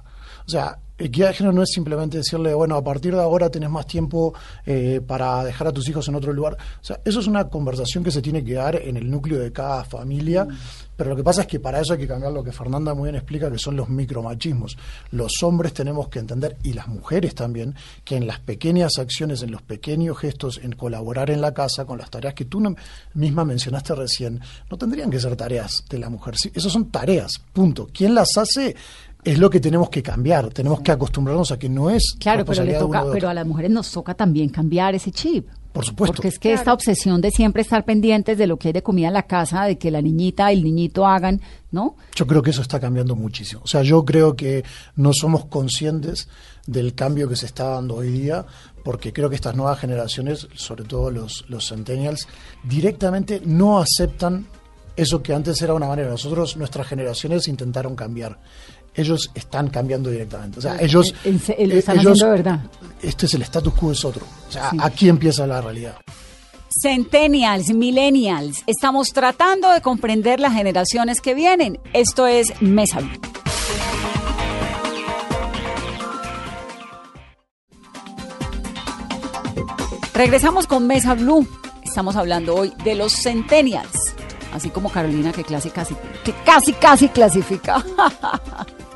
O 0.46 0.50
sea, 0.50 0.78
equidad 0.98 1.28
de 1.28 1.34
género 1.34 1.52
no 1.52 1.62
es 1.62 1.70
simplemente 1.70 2.18
decirle, 2.18 2.54
bueno, 2.54 2.76
a 2.76 2.82
partir 2.82 3.14
de 3.14 3.20
ahora 3.20 3.50
tenés 3.50 3.70
más 3.70 3.86
tiempo 3.86 4.34
eh, 4.66 5.00
para 5.06 5.44
dejar 5.44 5.68
a 5.68 5.72
tus 5.72 5.88
hijos 5.88 6.08
en 6.08 6.14
otro 6.14 6.32
lugar. 6.32 6.54
O 6.54 6.84
sea, 6.84 7.00
eso 7.04 7.20
es 7.20 7.26
una 7.26 7.48
conversación 7.48 8.02
que 8.02 8.10
se 8.10 8.22
tiene 8.22 8.44
que 8.44 8.54
dar 8.54 8.76
en 8.76 8.96
el 8.96 9.10
núcleo 9.10 9.38
de 9.38 9.52
cada 9.52 9.84
familia. 9.84 10.46
Pero 10.98 11.10
lo 11.10 11.16
que 11.16 11.22
pasa 11.22 11.42
es 11.42 11.46
que 11.46 11.60
para 11.60 11.80
eso 11.80 11.92
hay 11.92 12.00
que 12.00 12.08
cambiar 12.08 12.32
lo 12.32 12.42
que 12.42 12.50
Fernanda 12.50 12.92
muy 12.92 13.04
bien 13.04 13.14
explica, 13.14 13.48
que 13.48 13.56
son 13.56 13.76
los 13.76 13.88
micromachismos. 13.88 14.76
Los 15.12 15.44
hombres 15.44 15.72
tenemos 15.72 16.08
que 16.08 16.18
entender, 16.18 16.56
y 16.64 16.72
las 16.72 16.88
mujeres 16.88 17.36
también, 17.36 17.76
que 18.04 18.16
en 18.16 18.26
las 18.26 18.40
pequeñas 18.40 18.98
acciones, 18.98 19.42
en 19.42 19.52
los 19.52 19.62
pequeños 19.62 20.18
gestos, 20.18 20.58
en 20.60 20.72
colaborar 20.72 21.30
en 21.30 21.40
la 21.40 21.54
casa 21.54 21.84
con 21.84 21.98
las 21.98 22.10
tareas 22.10 22.34
que 22.34 22.46
tú 22.46 22.60
misma 23.14 23.44
mencionaste 23.44 23.94
recién, 23.94 24.40
no 24.68 24.76
tendrían 24.76 25.08
que 25.08 25.20
ser 25.20 25.36
tareas 25.36 25.84
de 25.88 25.98
la 26.00 26.10
mujer. 26.10 26.34
Sí, 26.36 26.50
Esas 26.52 26.72
son 26.72 26.90
tareas, 26.90 27.40
punto. 27.52 27.88
¿Quién 27.92 28.16
las 28.16 28.36
hace? 28.36 28.74
Es 29.22 29.38
lo 29.38 29.50
que 29.50 29.60
tenemos 29.60 29.90
que 29.90 30.02
cambiar. 30.02 30.48
Tenemos 30.48 30.80
que 30.80 30.90
acostumbrarnos 30.90 31.52
a 31.52 31.58
que 31.60 31.68
no 31.68 31.90
es 31.90 32.16
Claro, 32.18 32.44
pero 32.44 32.64
le 32.64 32.74
toca, 32.74 33.04
pero 33.12 33.28
a 33.28 33.34
las 33.34 33.46
mujeres 33.46 33.70
nos 33.70 33.88
toca 33.92 34.14
también 34.14 34.48
cambiar 34.48 34.96
ese 34.96 35.12
chip. 35.12 35.48
Por 35.72 35.84
supuesto. 35.84 36.14
Porque 36.16 36.28
es 36.28 36.38
que 36.38 36.52
esta 36.52 36.72
obsesión 36.72 37.20
de 37.20 37.30
siempre 37.30 37.62
estar 37.62 37.84
pendientes 37.84 38.38
de 38.38 38.46
lo 38.46 38.56
que 38.56 38.68
hay 38.68 38.72
de 38.72 38.82
comida 38.82 39.08
en 39.08 39.14
la 39.14 39.24
casa, 39.24 39.64
de 39.64 39.78
que 39.78 39.90
la 39.90 40.00
niñita 40.00 40.52
y 40.52 40.58
el 40.58 40.64
niñito 40.64 41.06
hagan, 41.06 41.40
¿no? 41.70 41.96
Yo 42.14 42.26
creo 42.26 42.42
que 42.42 42.50
eso 42.50 42.62
está 42.62 42.80
cambiando 42.80 43.14
muchísimo. 43.14 43.62
O 43.64 43.68
sea, 43.68 43.82
yo 43.82 44.04
creo 44.04 44.34
que 44.34 44.64
no 44.96 45.12
somos 45.12 45.46
conscientes 45.46 46.28
del 46.66 46.94
cambio 46.94 47.28
que 47.28 47.36
se 47.36 47.46
está 47.46 47.64
dando 47.64 47.96
hoy 47.96 48.10
día, 48.10 48.44
porque 48.82 49.12
creo 49.12 49.28
que 49.28 49.36
estas 49.36 49.54
nuevas 49.54 49.78
generaciones, 49.78 50.48
sobre 50.54 50.84
todo 50.84 51.10
los, 51.10 51.44
los 51.48 51.68
centennials, 51.68 52.26
directamente 52.64 53.40
no 53.44 53.78
aceptan 53.78 54.46
eso 54.98 55.22
que 55.22 55.32
antes 55.32 55.62
era 55.62 55.74
una 55.74 55.86
manera. 55.86 56.10
Nosotros, 56.10 56.56
nuestras 56.56 56.86
generaciones 56.88 57.46
intentaron 57.46 57.94
cambiar. 57.94 58.40
Ellos 58.98 59.30
están 59.34 59.68
cambiando 59.68 60.10
directamente. 60.10 60.58
O 60.58 60.62
sea, 60.62 60.76
ellos... 60.80 61.14
En 61.24 61.38
se- 61.40 61.54
lo 61.66 61.74
eh, 61.74 61.78
están 61.78 61.98
ellos- 62.00 62.12
haciendo 62.12 62.26
de 62.26 62.42
verdad. 62.42 62.60
Este 63.00 63.26
es 63.26 63.34
el 63.34 63.42
status 63.42 63.72
quo, 63.74 63.92
es 63.92 64.04
otro. 64.04 64.26
O 64.48 64.52
sea, 64.52 64.70
Sí. 64.70 64.76
aquí 64.80 65.08
empieza 65.08 65.46
la 65.46 65.60
realidad. 65.60 65.96
Centennials, 66.82 67.72
millennials, 67.72 68.62
estamos 68.66 69.08
tratando 69.12 69.70
de 69.70 69.80
comprender 69.80 70.38
las 70.40 70.52
generaciones 70.52 71.20
que 71.20 71.34
vienen. 71.34 71.78
Esto 71.92 72.26
es 72.26 72.52
Mesa 72.60 72.98
Blue. 73.00 73.18
Regresamos 80.14 80.66
con 80.66 80.86
Mesa 80.86 81.14
Blue. 81.14 81.46
Estamos 81.82 82.16
hablando 82.16 82.54
hoy 82.54 82.72
de 82.84 82.94
los 82.94 83.12
centennials, 83.12 84.14
así 84.52 84.68
como 84.70 84.90
Carolina 84.90 85.32
que 85.32 85.44
casi 85.44 85.70
casi 85.70 85.94
que 86.24 86.32
casi 86.44 86.72
casi 86.74 87.08
clasifica. 87.08 87.84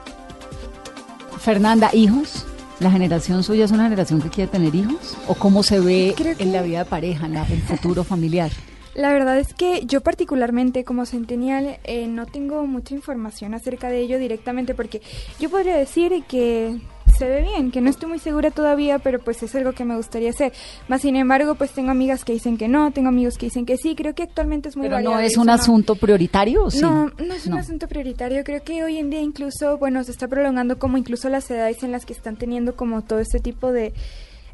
Fernanda, 1.43 1.91
hijos. 1.93 2.47
¿La 2.81 2.91
generación 2.91 3.43
suya 3.45 3.65
es 3.65 3.71
una 3.71 3.85
generación 3.85 4.21
que 4.21 4.29
quiere 4.29 4.51
tener 4.51 4.75
hijos? 4.75 5.17
¿O 5.29 5.35
cómo 5.35 5.63
se 5.63 5.79
ve 5.81 6.15
Creo 6.17 6.37
que- 6.37 6.43
en 6.43 6.53
la 6.53 6.63
vida 6.63 6.79
de 6.81 6.85
pareja, 6.85 7.27
en 7.27 7.35
la- 7.35 7.47
el 7.47 7.61
futuro 7.63 8.03
familiar? 8.05 8.51
La 8.95 9.13
verdad 9.13 9.39
es 9.39 9.55
que 9.55 9.85
yo 9.87 10.03
particularmente 10.03 10.85
como 10.85 11.07
centennial 11.07 11.79
eh, 11.85 12.07
no 12.09 12.27
tengo 12.27 12.67
mucha 12.67 12.95
información 12.95 13.55
acerca 13.55 13.89
de 13.89 14.01
ello 14.01 14.19
directamente 14.19 14.75
porque 14.75 15.01
yo 15.41 15.49
podría 15.49 15.77
decir 15.77 16.13
que 16.29 16.79
se 17.13 17.29
ve 17.29 17.43
bien, 17.43 17.71
que 17.71 17.81
no 17.81 17.91
estoy 17.91 18.09
muy 18.09 18.19
segura 18.19 18.51
todavía, 18.51 18.99
pero 18.99 19.19
pues 19.19 19.43
es 19.43 19.55
algo 19.55 19.73
que 19.73 19.85
me 19.85 19.97
gustaría 19.97 20.31
hacer. 20.31 20.53
Más 20.89 21.03
sin 21.03 21.17
embargo, 21.17 21.55
pues 21.55 21.71
tengo 21.73 21.91
amigas 21.91 22.25
que 22.25 22.33
dicen 22.33 22.57
que 22.59 22.69
no, 22.69 22.91
tengo 22.93 23.09
amigos 23.09 23.39
que 23.39 23.47
dicen 23.47 23.67
que 23.67 23.77
sí, 23.77 23.95
creo 23.95 24.15
que 24.15 24.23
actualmente 24.25 24.69
es 24.69 24.77
muy 24.77 24.89
Pero 24.89 25.01
no 25.01 25.19
es 25.21 25.37
un 25.37 25.51
asunto 25.51 25.95
prioritario. 25.97 26.67
No, 26.81 27.07
no 27.07 27.35
es 27.35 27.47
un 27.47 27.53
No. 27.53 27.59
asunto 27.59 27.89
prioritario. 27.89 28.45
Creo 28.45 28.63
que 28.63 28.83
hoy 28.85 28.99
en 28.99 29.11
día 29.11 29.21
incluso, 29.21 29.79
bueno, 29.79 30.03
se 30.05 30.11
está 30.11 30.29
prolongando 30.29 30.79
como 30.79 30.99
incluso 30.99 31.29
las 31.29 31.51
edades 31.51 31.83
en 31.83 31.93
las 31.93 32.05
que 32.07 32.13
están 32.13 32.37
teniendo 32.37 32.75
como 32.77 33.03
todo 33.03 33.19
este 33.21 33.41
tipo 33.41 33.73
de, 33.73 33.93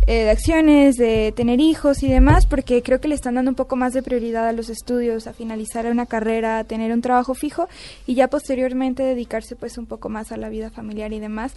eh, 0.07 0.25
de 0.25 0.31
acciones, 0.31 0.97
de 0.97 1.33
tener 1.37 1.61
hijos 1.61 2.03
y 2.03 2.09
demás, 2.09 2.47
porque 2.47 2.83
creo 2.83 3.01
que 3.01 3.09
le 3.09 3.15
están 3.15 3.35
dando 3.35 3.51
un 3.51 3.55
poco 3.55 3.77
más 3.77 3.93
de 3.93 4.03
prioridad 4.03 4.49
a 4.49 4.53
los 4.53 4.71
estudios, 4.71 5.27
a 5.27 5.33
finalizar 5.33 5.87
una 5.87 6.07
carrera, 6.07 6.59
a 6.59 6.65
tener 6.65 6.93
un 6.93 7.03
trabajo 7.03 7.35
fijo 7.35 7.69
y 8.07 8.15
ya 8.15 8.29
posteriormente 8.29 9.03
dedicarse 9.03 9.57
pues 9.57 9.77
un 9.77 9.87
poco 9.87 10.09
más 10.09 10.33
a 10.33 10.37
la 10.37 10.49
vida 10.49 10.71
familiar 10.71 11.13
y 11.13 11.21
demás, 11.21 11.53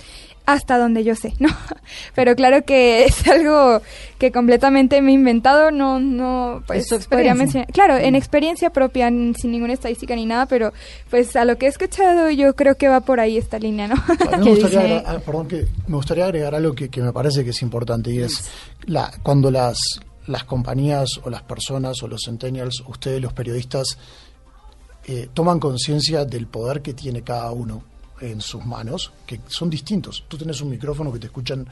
hasta 0.45 0.77
donde 0.77 1.03
yo 1.03 1.15
sé, 1.15 1.33
¿no? 1.39 1.49
Pero 2.15 2.35
claro 2.35 2.63
que 2.65 3.05
es 3.05 3.27
algo 3.27 3.81
que 4.21 4.31
completamente 4.31 5.01
me 5.01 5.09
he 5.09 5.15
inventado, 5.15 5.71
no, 5.71 5.99
no, 5.99 6.61
pues 6.67 6.87
podría 7.09 7.33
mencionar 7.33 7.67
Claro, 7.71 7.97
en 7.97 8.13
experiencia 8.13 8.69
propia, 8.69 9.07
sin 9.09 9.51
ninguna 9.51 9.73
estadística 9.73 10.15
ni 10.15 10.27
nada, 10.27 10.45
pero 10.45 10.73
pues 11.09 11.35
a 11.35 11.43
lo 11.43 11.57
que 11.57 11.65
he 11.65 11.69
escuchado 11.69 12.29
yo 12.29 12.55
creo 12.55 12.75
que 12.75 12.87
va 12.87 12.99
por 12.99 13.19
ahí 13.19 13.37
esta 13.39 13.57
línea, 13.57 13.87
¿no? 13.87 13.95
A 13.95 14.37
mí 14.37 14.43
que 14.43 14.43
me 14.43 14.49
gustaría, 14.51 14.67
dice- 14.67 14.77
agregar, 14.77 15.03
ah, 15.07 15.19
perdón, 15.25 15.47
que 15.47 15.67
me 15.87 15.95
gustaría 15.95 16.25
agregar 16.25 16.53
algo 16.53 16.75
que, 16.75 16.89
que 16.89 17.01
me 17.01 17.11
parece 17.11 17.43
que 17.43 17.49
es 17.49 17.61
importante 17.63 18.11
y 18.11 18.19
es 18.19 18.47
la, 18.85 19.11
cuando 19.23 19.49
las, 19.49 19.79
las 20.27 20.43
compañías 20.43 21.09
o 21.23 21.31
las 21.31 21.41
personas 21.41 22.03
o 22.03 22.07
los 22.07 22.21
centennials, 22.23 22.83
ustedes 22.87 23.19
los 23.19 23.33
periodistas, 23.33 23.97
eh, 25.07 25.29
toman 25.33 25.59
conciencia 25.59 26.25
del 26.25 26.45
poder 26.45 26.83
que 26.83 26.93
tiene 26.93 27.23
cada 27.23 27.49
uno 27.49 27.83
en 28.19 28.39
sus 28.39 28.63
manos, 28.63 29.11
que 29.25 29.39
son 29.47 29.67
distintos. 29.71 30.25
Tú 30.27 30.37
tienes 30.37 30.61
un 30.61 30.69
micrófono 30.69 31.11
que 31.11 31.17
te 31.17 31.25
escuchan 31.25 31.67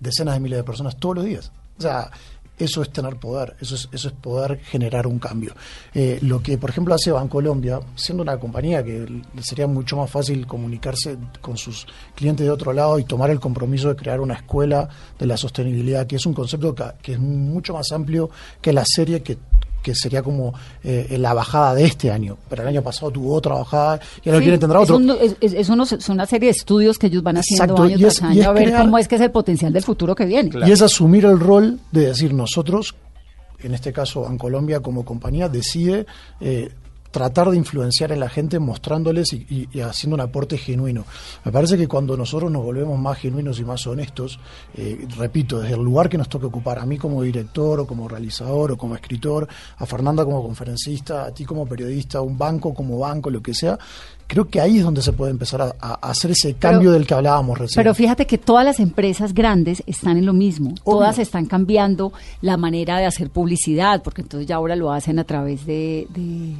decenas 0.00 0.34
de 0.34 0.40
miles 0.40 0.58
de 0.58 0.64
personas 0.64 0.96
todos 0.96 1.14
los 1.14 1.24
días. 1.24 1.52
O 1.78 1.82
sea, 1.82 2.10
eso 2.56 2.82
es 2.82 2.90
tener 2.90 3.16
poder, 3.16 3.56
eso 3.60 3.74
es, 3.74 3.88
eso 3.90 4.08
es 4.08 4.14
poder 4.14 4.60
generar 4.60 5.06
un 5.06 5.18
cambio. 5.18 5.54
Eh, 5.92 6.18
lo 6.22 6.40
que, 6.40 6.56
por 6.56 6.70
ejemplo, 6.70 6.94
hace 6.94 7.10
Bancolombia, 7.10 7.80
siendo 7.96 8.22
una 8.22 8.38
compañía 8.38 8.82
que 8.84 9.06
sería 9.42 9.66
mucho 9.66 9.96
más 9.96 10.10
fácil 10.10 10.46
comunicarse 10.46 11.16
con 11.40 11.56
sus 11.56 11.86
clientes 12.14 12.46
de 12.46 12.52
otro 12.52 12.72
lado 12.72 12.98
y 12.98 13.04
tomar 13.04 13.30
el 13.30 13.40
compromiso 13.40 13.88
de 13.88 13.96
crear 13.96 14.20
una 14.20 14.34
escuela 14.34 14.88
de 15.18 15.26
la 15.26 15.36
sostenibilidad, 15.36 16.06
que 16.06 16.16
es 16.16 16.26
un 16.26 16.34
concepto 16.34 16.74
que, 16.74 16.84
que 17.02 17.12
es 17.14 17.18
mucho 17.18 17.74
más 17.74 17.90
amplio 17.90 18.30
que 18.60 18.72
la 18.72 18.84
serie 18.84 19.22
que 19.22 19.36
que 19.84 19.94
sería 19.94 20.22
como 20.22 20.52
eh, 20.82 21.14
la 21.20 21.34
bajada 21.34 21.74
de 21.74 21.84
este 21.84 22.10
año, 22.10 22.36
pero 22.48 22.62
el 22.62 22.68
año 22.68 22.82
pasado 22.82 23.12
tuvo 23.12 23.34
otra 23.34 23.54
bajada 23.54 24.00
y 24.24 24.28
ahora 24.30 24.38
Sí, 24.40 24.44
quieren 24.44 24.58
tendrá 24.60 24.78
es 24.82 24.90
otro. 24.90 24.96
un- 24.96 25.10
Es, 25.10 25.36
es- 25.40 25.52
es 25.52 25.68
unos- 25.68 25.92
es 25.92 26.08
una 26.08 26.24
serie 26.26 26.46
de 26.48 26.56
estudios 26.56 26.98
que 26.98 27.06
ellos 27.08 27.22
van 27.22 27.36
haciendo 27.36 27.64
Exacto, 27.64 27.82
año 27.84 27.98
tras 27.98 28.22
año 28.22 28.48
a 28.48 28.52
ver 28.52 28.64
crear- 28.64 28.80
cómo 28.82 28.98
es 28.98 29.06
que 29.06 29.14
es 29.16 29.20
el 29.20 29.30
potencial 29.30 29.72
del 29.72 29.82
futuro 29.84 30.14
que 30.14 30.24
viene. 30.24 30.48
Claro. 30.50 30.66
Y 30.66 30.72
es 30.72 30.80
asumir 30.82 31.26
el 31.26 31.38
rol 31.38 31.78
de 31.92 32.06
decir 32.06 32.32
nosotros, 32.34 32.94
en 33.60 33.74
este 33.74 33.92
caso 33.92 34.26
en 34.26 34.38
Colombia 34.38 34.80
como 34.80 35.04
compañía, 35.04 35.48
decide 35.50 36.06
eh, 36.40 36.70
tratar 37.14 37.48
de 37.48 37.56
influenciar 37.56 38.10
en 38.10 38.18
la 38.18 38.28
gente 38.28 38.58
mostrándoles 38.58 39.32
y, 39.34 39.46
y- 39.48 39.68
y 39.72 39.80
haciendo 39.82 40.16
un 40.16 40.20
aporte 40.20 40.58
genuino. 40.58 41.04
Me 41.44 41.52
parece 41.52 41.76
que 41.78 41.86
cuando 41.86 42.16
nosotros 42.16 42.50
nos 42.50 42.64
volvemos 42.64 42.98
más 42.98 43.18
genuinos 43.18 43.60
y 43.60 43.64
más 43.64 43.86
honestos, 43.86 44.40
eh, 44.76 45.06
repito, 45.16 45.60
desde 45.60 45.76
el 45.76 45.80
lugar 45.82 46.08
que 46.08 46.18
nos 46.18 46.28
toque 46.28 46.46
ocupar, 46.46 46.80
a 46.80 46.84
mí 46.86 46.98
como 46.98 47.22
director 47.22 47.78
o 47.78 47.86
como 47.86 48.08
realizador 48.08 48.72
o 48.72 48.76
como 48.76 48.96
escritor, 48.96 49.46
a 49.78 49.86
Fernanda 49.86 50.24
como 50.24 50.42
conferencista, 50.42 51.26
a 51.26 51.30
ti 51.30 51.44
como 51.44 51.66
periodista, 51.66 52.18
a 52.18 52.22
un 52.22 52.36
banco 52.36 52.74
como 52.74 52.98
banco, 52.98 53.30
lo 53.30 53.40
que 53.40 53.54
sea, 53.54 53.78
creo 54.26 54.48
que 54.48 54.60
ahí 54.60 54.78
es 54.78 54.84
donde 54.84 55.00
se 55.00 55.12
puede 55.12 55.30
empezar 55.30 55.62
a, 55.62 55.72
a 55.80 55.94
hacer 56.10 56.32
ese 56.32 56.54
cambio 56.54 56.90
del 56.90 57.06
que 57.06 57.14
hablábamos 57.14 57.56
recién. 57.58 57.80
Pero 57.80 57.94
fíjate 57.94 58.26
que 58.26 58.38
todas 58.38 58.64
las 58.64 58.80
empresas 58.80 59.34
grandes 59.34 59.84
están 59.86 60.16
en 60.16 60.26
lo 60.26 60.32
mismo. 60.32 60.70
Obvio. 60.82 60.98
Todas 60.98 61.20
están 61.20 61.46
cambiando 61.46 62.12
la 62.40 62.56
manera 62.56 62.98
de 62.98 63.06
hacer 63.06 63.30
publicidad, 63.30 64.02
porque 64.02 64.22
entonces 64.22 64.48
ya 64.48 64.56
ahora 64.56 64.74
lo 64.74 64.90
hacen 64.90 65.20
a 65.20 65.24
través 65.24 65.64
de, 65.64 66.08
de 66.12 66.54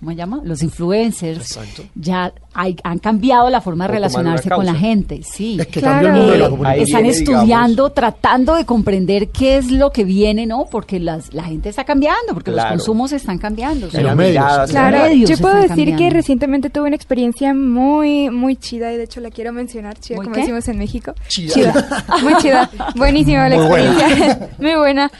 ¿cómo 0.00 0.10
se 0.12 0.16
llama? 0.16 0.40
Los 0.44 0.62
influencers. 0.62 1.38
Exacto. 1.56 1.82
Ya 1.94 2.32
hay- 2.54 2.76
han 2.84 2.98
cambiado 2.98 3.50
la 3.50 3.60
forma 3.60 3.86
de 3.86 3.94
relacionarse 3.94 4.48
con 4.50 4.64
la 4.66 4.74
gente. 4.74 5.22
Sí. 5.22 5.56
es 5.60 5.66
que 5.68 5.80
Claro. 5.80 6.08
el 6.08 6.12
mundo 6.14 6.32
de 6.32 6.38
la 6.38 6.48
comunicación. 6.50 6.84
están 6.86 7.02
viene, 7.02 7.18
estudiando, 7.18 7.90
tratando 7.90 8.54
de 8.54 8.64
comprender 8.64 9.28
qué 9.28 9.56
es 9.58 9.70
lo 9.70 9.90
que 9.90 10.04
viene, 10.04 10.46
¿no? 10.46 10.66
Porque 10.70 10.98
las, 11.00 11.32
la 11.34 11.44
gente 11.44 11.68
está 11.68 11.84
cambiando, 11.84 12.34
porque 12.34 12.52
Claro. 12.52 12.70
los 12.70 12.78
consumos 12.78 13.12
están 13.12 13.38
cambiando. 13.38 13.86
En 13.86 13.92
los 13.92 14.02
La 14.02 14.14
medios. 14.14 14.70
Claro, 14.70 14.98
medios 14.98 15.30
yo 15.30 15.38
puedo 15.38 15.56
decir 15.56 15.94
que 15.96 16.10
recientemente 16.10 16.70
tuve 16.70 16.86
una 16.88 16.96
experiencia 16.96 17.54
muy, 17.54 18.30
muy 18.30 18.56
chida 18.56 18.92
y 18.92 18.96
de 18.96 19.04
hecho 19.04 19.20
la 19.20 19.30
quiero 19.30 19.52
mencionar, 19.52 19.98
chida, 19.98 20.16
¿Muy 20.16 20.24
como 20.26 20.34
qué? 20.34 20.40
decimos 20.42 20.66
en 20.68 20.78
México. 20.78 21.12
Chida. 21.28 22.04
muy 22.22 22.34
chida, 22.36 22.70
buenísima 22.96 23.48
la 23.48 23.56
buena. 23.66 23.92
experiencia, 23.92 24.48
muy 24.58 24.74
buena. 24.74 25.10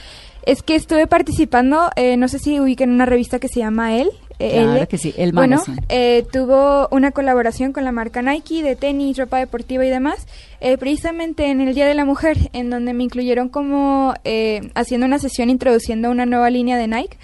Es 0.46 0.62
que 0.62 0.74
estuve 0.76 1.06
participando, 1.06 1.90
eh, 1.96 2.16
no 2.16 2.26
sé 2.28 2.38
si 2.38 2.58
ubican 2.58 2.90
una 2.90 3.04
revista 3.04 3.38
que 3.38 3.48
se 3.48 3.60
llama 3.60 3.96
El. 3.96 4.08
Claro 4.38 4.72
Elle. 4.76 4.86
que 4.86 4.98
sí, 4.98 5.12
El 5.16 5.32
Bueno, 5.32 5.60
eh, 5.88 6.24
tuvo 6.32 6.88
una 6.92 7.10
colaboración 7.10 7.72
con 7.72 7.84
la 7.84 7.90
marca 7.90 8.22
Nike 8.22 8.62
de 8.62 8.76
tenis, 8.76 9.16
ropa 9.16 9.38
deportiva 9.38 9.84
y 9.84 9.90
demás, 9.90 10.26
eh, 10.60 10.78
precisamente 10.78 11.50
en 11.50 11.60
el 11.60 11.74
Día 11.74 11.86
de 11.86 11.94
la 11.94 12.04
Mujer, 12.04 12.36
en 12.52 12.70
donde 12.70 12.92
me 12.92 13.02
incluyeron 13.02 13.48
como 13.48 14.14
eh, 14.24 14.70
haciendo 14.74 15.06
una 15.06 15.18
sesión 15.18 15.50
introduciendo 15.50 16.10
una 16.10 16.24
nueva 16.24 16.50
línea 16.50 16.76
de 16.76 16.86
Nike. 16.86 17.16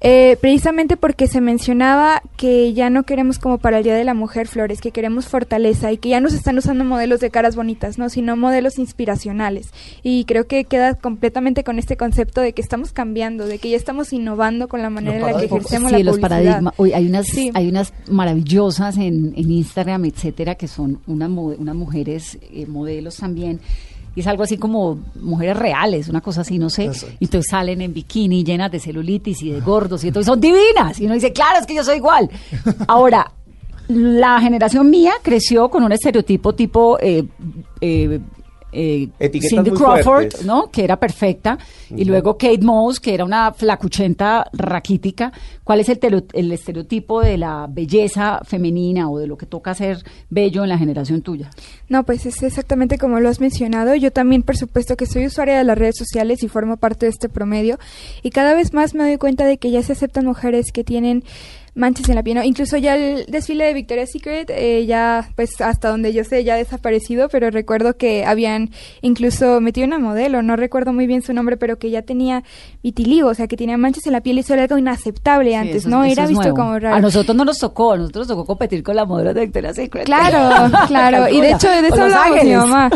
Eh, 0.00 0.36
precisamente 0.40 0.96
porque 0.96 1.26
se 1.26 1.40
mencionaba 1.40 2.22
que 2.36 2.72
ya 2.72 2.88
no 2.88 3.02
queremos 3.02 3.38
como 3.40 3.58
para 3.58 3.78
el 3.78 3.84
Día 3.84 3.96
de 3.96 4.04
la 4.04 4.14
Mujer 4.14 4.46
flores, 4.46 4.80
que 4.80 4.92
queremos 4.92 5.26
fortaleza 5.26 5.90
y 5.90 5.98
que 5.98 6.10
ya 6.10 6.20
no 6.20 6.30
se 6.30 6.36
están 6.36 6.56
usando 6.56 6.84
modelos 6.84 7.18
de 7.18 7.30
caras 7.30 7.56
bonitas, 7.56 7.98
no, 7.98 8.08
sino 8.08 8.36
modelos 8.36 8.78
inspiracionales. 8.78 9.72
Y 10.04 10.24
creo 10.24 10.46
que 10.46 10.64
queda 10.64 10.94
completamente 10.94 11.64
con 11.64 11.78
este 11.80 11.96
concepto 11.96 12.40
de 12.40 12.52
que 12.52 12.62
estamos 12.62 12.92
cambiando, 12.92 13.46
de 13.46 13.58
que 13.58 13.70
ya 13.70 13.76
estamos 13.76 14.12
innovando 14.12 14.68
con 14.68 14.82
la 14.82 14.90
manera 14.90 15.16
en 15.16 15.22
la 15.32 15.38
que 15.40 15.46
ejercemos 15.46 15.90
sí, 15.90 15.98
la 15.98 16.04
los 16.04 16.18
paradigmas. 16.20 16.74
Hoy 16.76 16.92
hay 16.92 17.06
unas, 17.06 17.26
Sí. 17.26 17.50
hay 17.54 17.68
unas 17.68 17.92
maravillosas 18.08 18.96
en, 18.98 19.32
en 19.36 19.50
Instagram, 19.50 20.04
etcétera, 20.04 20.54
que 20.54 20.68
son 20.68 21.00
unas 21.06 21.28
mujeres 21.30 22.38
eh, 22.52 22.66
modelos 22.66 23.16
también. 23.16 23.60
Y 24.14 24.20
es 24.20 24.26
algo 24.26 24.42
así 24.42 24.58
como 24.58 24.98
mujeres 25.20 25.56
reales, 25.56 26.08
una 26.08 26.20
cosa 26.20 26.40
así, 26.40 26.58
no 26.58 26.70
sé. 26.70 26.86
Exacto. 26.86 27.16
Y 27.20 27.26
entonces 27.26 27.50
salen 27.50 27.80
en 27.80 27.94
bikini 27.94 28.42
llenas 28.42 28.70
de 28.72 28.80
celulitis 28.80 29.42
y 29.42 29.52
de 29.52 29.60
gordos 29.60 30.02
y 30.04 30.08
entonces 30.08 30.26
son 30.26 30.40
divinas. 30.40 30.98
Y 31.00 31.06
uno 31.06 31.14
dice, 31.14 31.32
claro, 31.32 31.60
es 31.60 31.66
que 31.66 31.74
yo 31.74 31.84
soy 31.84 31.96
igual. 31.96 32.28
Ahora, 32.88 33.30
la 33.88 34.40
generación 34.40 34.90
mía 34.90 35.14
creció 35.22 35.68
con 35.68 35.82
un 35.82 35.92
estereotipo 35.92 36.54
tipo 36.54 36.98
eh, 37.00 37.24
eh, 37.80 38.20
eh, 38.70 39.08
Cindy 39.40 39.70
Crawford, 39.70 40.02
fuertes. 40.02 40.44
¿no? 40.44 40.70
Que 40.70 40.84
era 40.84 40.98
perfecta. 40.98 41.58
Y 41.90 42.04
luego 42.04 42.36
Kate 42.36 42.60
Moss, 42.62 43.00
que 43.00 43.14
era 43.14 43.24
una 43.24 43.52
flacuchenta 43.52 44.48
raquítica. 44.52 45.32
¿Cuál 45.68 45.80
es 45.80 45.90
el, 45.90 46.24
el 46.32 46.50
estereotipo 46.50 47.20
de 47.20 47.36
la 47.36 47.66
belleza 47.68 48.40
femenina 48.42 49.10
o 49.10 49.18
de 49.18 49.26
lo 49.26 49.36
que 49.36 49.44
toca 49.44 49.74
ser 49.74 50.02
bello 50.30 50.62
en 50.62 50.70
la 50.70 50.78
generación 50.78 51.20
tuya? 51.20 51.50
No, 51.90 52.04
pues 52.04 52.24
es 52.24 52.42
exactamente 52.42 52.96
como 52.96 53.20
lo 53.20 53.28
has 53.28 53.38
mencionado. 53.38 53.94
Yo 53.94 54.10
también, 54.10 54.42
por 54.42 54.56
supuesto, 54.56 54.96
que 54.96 55.04
soy 55.04 55.26
usuaria 55.26 55.58
de 55.58 55.64
las 55.64 55.76
redes 55.76 55.98
sociales 55.98 56.42
y 56.42 56.48
formo 56.48 56.78
parte 56.78 57.04
de 57.04 57.10
este 57.10 57.28
promedio. 57.28 57.78
Y 58.22 58.30
cada 58.30 58.54
vez 58.54 58.72
más 58.72 58.94
me 58.94 59.04
doy 59.04 59.18
cuenta 59.18 59.44
de 59.44 59.58
que 59.58 59.70
ya 59.70 59.82
se 59.82 59.92
aceptan 59.92 60.24
mujeres 60.24 60.72
que 60.72 60.84
tienen 60.84 61.22
manchas 61.78 62.08
en 62.08 62.16
la 62.16 62.22
piel. 62.22 62.36
¿no? 62.36 62.44
Incluso 62.44 62.76
ya 62.76 62.96
el 62.96 63.26
desfile 63.26 63.64
de 63.64 63.74
Victoria's 63.74 64.10
Secret, 64.10 64.50
eh, 64.50 64.84
ya, 64.86 65.30
pues 65.36 65.60
hasta 65.60 65.88
donde 65.88 66.12
yo 66.12 66.24
sé, 66.24 66.44
ya 66.44 66.54
ha 66.54 66.56
desaparecido, 66.56 67.28
pero 67.28 67.50
recuerdo 67.50 67.96
que 67.96 68.24
habían 68.26 68.70
incluso 69.00 69.60
metido 69.60 69.86
una 69.86 69.98
modelo, 69.98 70.42
no 70.42 70.56
recuerdo 70.56 70.92
muy 70.92 71.06
bien 71.06 71.22
su 71.22 71.32
nombre, 71.32 71.56
pero 71.56 71.78
que 71.78 71.90
ya 71.90 72.02
tenía 72.02 72.42
vitiligo, 72.82 73.28
o 73.28 73.34
sea, 73.34 73.46
que 73.46 73.56
tenía 73.56 73.78
manchas 73.78 74.06
en 74.06 74.12
la 74.12 74.20
piel 74.20 74.36
y 74.36 74.40
eso 74.40 74.54
era 74.54 74.64
algo 74.64 74.76
inaceptable 74.76 75.56
antes, 75.60 75.76
eso- 75.76 75.88
¿no? 75.88 76.04
eso 76.04 76.12
Era 76.12 76.22
es 76.24 76.28
visto 76.30 76.42
nuevo. 76.42 76.56
como 76.56 76.78
raro. 76.78 76.96
A 76.96 77.00
nosotros 77.00 77.36
no 77.36 77.44
nos 77.44 77.58
tocó, 77.58 77.92
a 77.92 77.96
nosotros 77.96 78.28
nos 78.28 78.36
tocó 78.36 78.46
competir 78.46 78.82
con 78.82 78.96
la 78.96 79.04
modelo 79.04 79.32
de 79.34 79.40
Victoria's 79.42 79.76
Secret. 79.76 80.06
Claro, 80.06 80.70
claro. 80.88 81.28
Y 81.28 81.40
de 81.40 81.50
hecho, 81.52 81.68
de 81.68 81.88
eso 81.88 82.02
hablábamos 82.02 82.44
mi 82.44 82.54
mamá. 82.54 82.90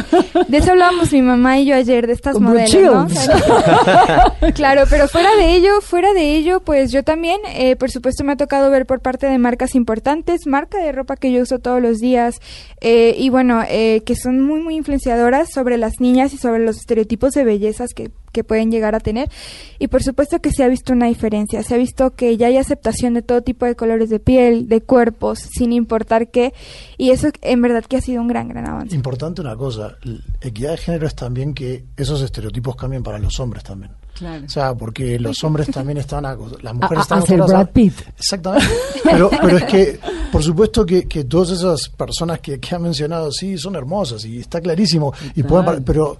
De 0.48 0.56
eso 0.58 0.70
hablábamos 0.72 1.12
mi 1.12 1.22
mamá 1.22 1.58
y 1.58 1.66
yo 1.66 1.74
ayer, 1.76 2.06
de 2.06 2.12
estas 2.12 2.34
Con 2.34 2.44
modelos, 2.44 2.72
¿no? 2.82 3.06
Claro, 4.54 4.82
pero 4.90 5.08
fuera 5.08 5.34
de 5.36 5.52
ello, 5.56 5.80
fuera 5.80 6.12
de 6.12 6.34
ello, 6.36 6.60
pues 6.60 6.90
yo 6.92 7.02
también, 7.02 7.40
eh, 7.54 7.76
por 7.76 7.90
supuesto, 7.90 8.24
me 8.24 8.32
ha 8.32 8.36
tocado 8.36 8.70
ver 8.70 8.86
por 8.86 9.00
parte 9.00 9.26
de 9.26 9.38
marcas 9.38 9.74
importantes, 9.74 10.46
marca 10.46 10.78
de 10.78 10.92
ropa 10.92 11.16
que 11.16 11.32
yo 11.32 11.42
uso 11.42 11.58
todos 11.58 11.80
los 11.80 11.98
días, 11.98 12.36
eh, 12.80 13.14
y 13.18 13.30
bueno, 13.30 13.62
eh, 13.68 14.02
que 14.04 14.16
son 14.16 14.40
muy, 14.44 14.60
muy 14.60 14.76
influenciadoras 14.76 15.48
sobre 15.52 15.76
las 15.78 16.00
niñas 16.00 16.32
y 16.34 16.38
sobre 16.38 16.64
los 16.64 16.76
estereotipos 16.76 17.32
de 17.32 17.44
bellezas 17.44 17.90
que 17.94 18.10
que 18.32 18.42
pueden 18.44 18.70
llegar 18.70 18.94
a 18.94 19.00
tener 19.00 19.30
y 19.78 19.88
por 19.88 20.02
supuesto 20.02 20.40
que 20.40 20.50
se 20.50 20.64
ha 20.64 20.68
visto 20.68 20.92
una 20.92 21.06
diferencia, 21.06 21.62
se 21.62 21.74
ha 21.74 21.78
visto 21.78 22.14
que 22.14 22.36
ya 22.36 22.48
hay 22.48 22.56
aceptación 22.56 23.14
de 23.14 23.22
todo 23.22 23.42
tipo 23.42 23.66
de 23.66 23.76
colores 23.76 24.10
de 24.10 24.18
piel, 24.18 24.68
de 24.68 24.80
cuerpos, 24.80 25.38
sin 25.38 25.72
importar 25.72 26.30
qué 26.30 26.52
y 26.98 27.10
eso 27.10 27.28
en 27.42 27.62
verdad 27.62 27.84
que 27.84 27.96
ha 27.96 28.00
sido 28.00 28.20
un 28.22 28.28
gran, 28.28 28.48
gran 28.48 28.68
avance. 28.68 28.94
Importante 28.96 29.40
una 29.40 29.54
cosa, 29.56 29.96
equidad 30.40 30.72
de 30.72 30.76
género 30.78 31.06
es 31.06 31.14
también 31.14 31.54
que 31.54 31.84
esos 31.96 32.22
estereotipos 32.22 32.74
cambien 32.76 33.02
para 33.02 33.18
los 33.18 33.38
hombres 33.40 33.62
también. 33.62 33.92
Claro. 34.14 34.44
O 34.44 34.48
sea, 34.48 34.74
porque 34.74 35.18
los 35.18 35.42
hombres 35.42 35.68
también 35.70 35.96
están 35.98 36.24
las 36.24 36.34
A- 36.36 36.72
mujeres 36.74 36.98
a- 36.98 37.02
están 37.02 37.18
a 37.18 37.22
ser 37.22 37.36
acostumbradas 37.40 37.48
Brad 37.48 37.72
Pitt. 37.72 37.94
Exactamente. 38.18 38.68
Pero, 39.04 39.30
pero 39.30 39.56
es 39.56 39.64
que, 39.64 40.00
por 40.30 40.42
supuesto 40.42 40.84
que, 40.86 41.08
que 41.08 41.24
todas 41.24 41.50
esas 41.50 41.88
personas 41.88 42.40
que, 42.40 42.60
que 42.60 42.74
han 42.74 42.82
mencionado, 42.82 43.32
sí, 43.32 43.56
son 43.58 43.74
hermosas 43.74 44.24
y 44.26 44.38
está 44.38 44.60
clarísimo. 44.60 45.12
Y 45.34 45.42
pueden 45.42 45.64
par- 45.64 45.82
pero 45.82 46.18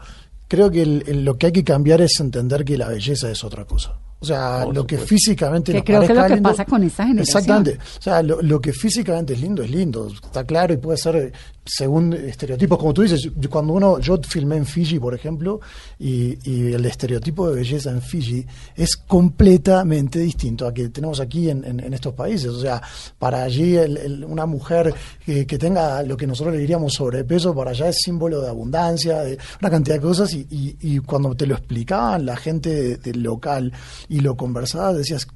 creo 0.52 0.70
que 0.70 0.82
el- 0.82 1.24
lo 1.24 1.38
que 1.38 1.46
hay 1.46 1.52
que 1.52 1.64
cambiar 1.64 2.02
es 2.02 2.20
entender 2.20 2.62
que 2.66 2.76
la 2.76 2.86
belleza 2.88 3.30
es 3.30 3.42
otra 3.42 3.64
cosa. 3.64 3.98
O 4.22 4.24
sea, 4.24 4.64
lo 4.66 4.86
que 4.86 4.96
físicamente 4.98 5.72
Que 5.72 5.78
nos 5.78 5.84
creo 5.84 6.00
que 6.00 6.12
es 6.12 6.18
lo 6.18 6.22
que 6.26 6.34
lindo- 6.36 6.50
pasa 6.50 6.64
con 6.64 6.82
esta 6.84 7.06
generación. 7.06 7.38
Exactamente. 7.42 7.78
O 7.98 8.02
sea, 8.02 8.22
lo, 8.22 8.40
lo 8.40 8.60
que 8.60 8.72
físicamente 8.72 9.32
es 9.34 9.40
lindo 9.40 9.62
es 9.62 9.70
lindo, 9.70 10.06
está 10.08 10.44
claro 10.44 10.72
y 10.72 10.76
puede 10.76 10.96
ser 10.96 11.16
eh, 11.16 11.32
según 11.64 12.12
estereotipos, 12.12 12.78
como 12.78 12.94
tú 12.94 13.02
dices. 13.02 13.20
yo- 13.36 13.50
Cuando 13.50 13.72
uno, 13.74 13.98
yo 14.00 14.18
filmé 14.26 14.56
en 14.56 14.66
Fiji, 14.66 14.98
por 14.98 15.14
ejemplo, 15.14 15.60
y, 15.98 16.38
y 16.48 16.72
el 16.72 16.84
estereotipo 16.86 17.48
de 17.50 17.56
belleza 17.56 17.90
en 17.90 18.00
Fiji 18.00 18.46
es 18.76 18.96
completamente 18.96 20.18
distinto 20.20 20.66
a 20.66 20.72
que 20.74 20.88
tenemos 20.88 21.18
aquí 21.20 21.50
en, 21.50 21.64
en- 21.64 21.80
en 21.80 21.92
estos 21.94 22.14
países. 22.14 22.48
O 22.48 22.60
sea, 22.60 22.80
para 23.18 23.42
allí 23.42 23.76
el- 23.76 23.96
el- 23.96 24.24
una 24.24 24.46
mujer 24.46 24.94
que, 25.24 25.46
que 25.46 25.58
tenga 25.58 26.02
lo 26.02 26.16
que 26.16 26.26
nosotros 26.26 26.54
le 26.54 26.60
diríamos 26.60 26.94
sobrepeso, 26.94 27.54
para 27.54 27.70
allá 27.72 27.88
es 27.88 27.96
símbolo 28.02 28.40
de 28.40 28.48
abundancia, 28.48 29.20
de 29.22 29.36
una 29.60 29.70
cantidad 29.70 29.96
de 29.96 30.00
cosas. 30.02 30.32
Y, 30.34 30.46
y- 30.50 30.76
y 30.80 30.98
cuando 31.00 31.34
te 31.34 31.46
lo 31.46 31.54
explicaban 31.54 32.24
la 32.26 32.36
gente 32.36 32.70
de- 32.70 32.96
del 32.98 33.22
local 33.22 33.72
y 34.12 34.20
lo 34.20 34.36
conversabas, 34.36 34.96
decías, 34.96 35.26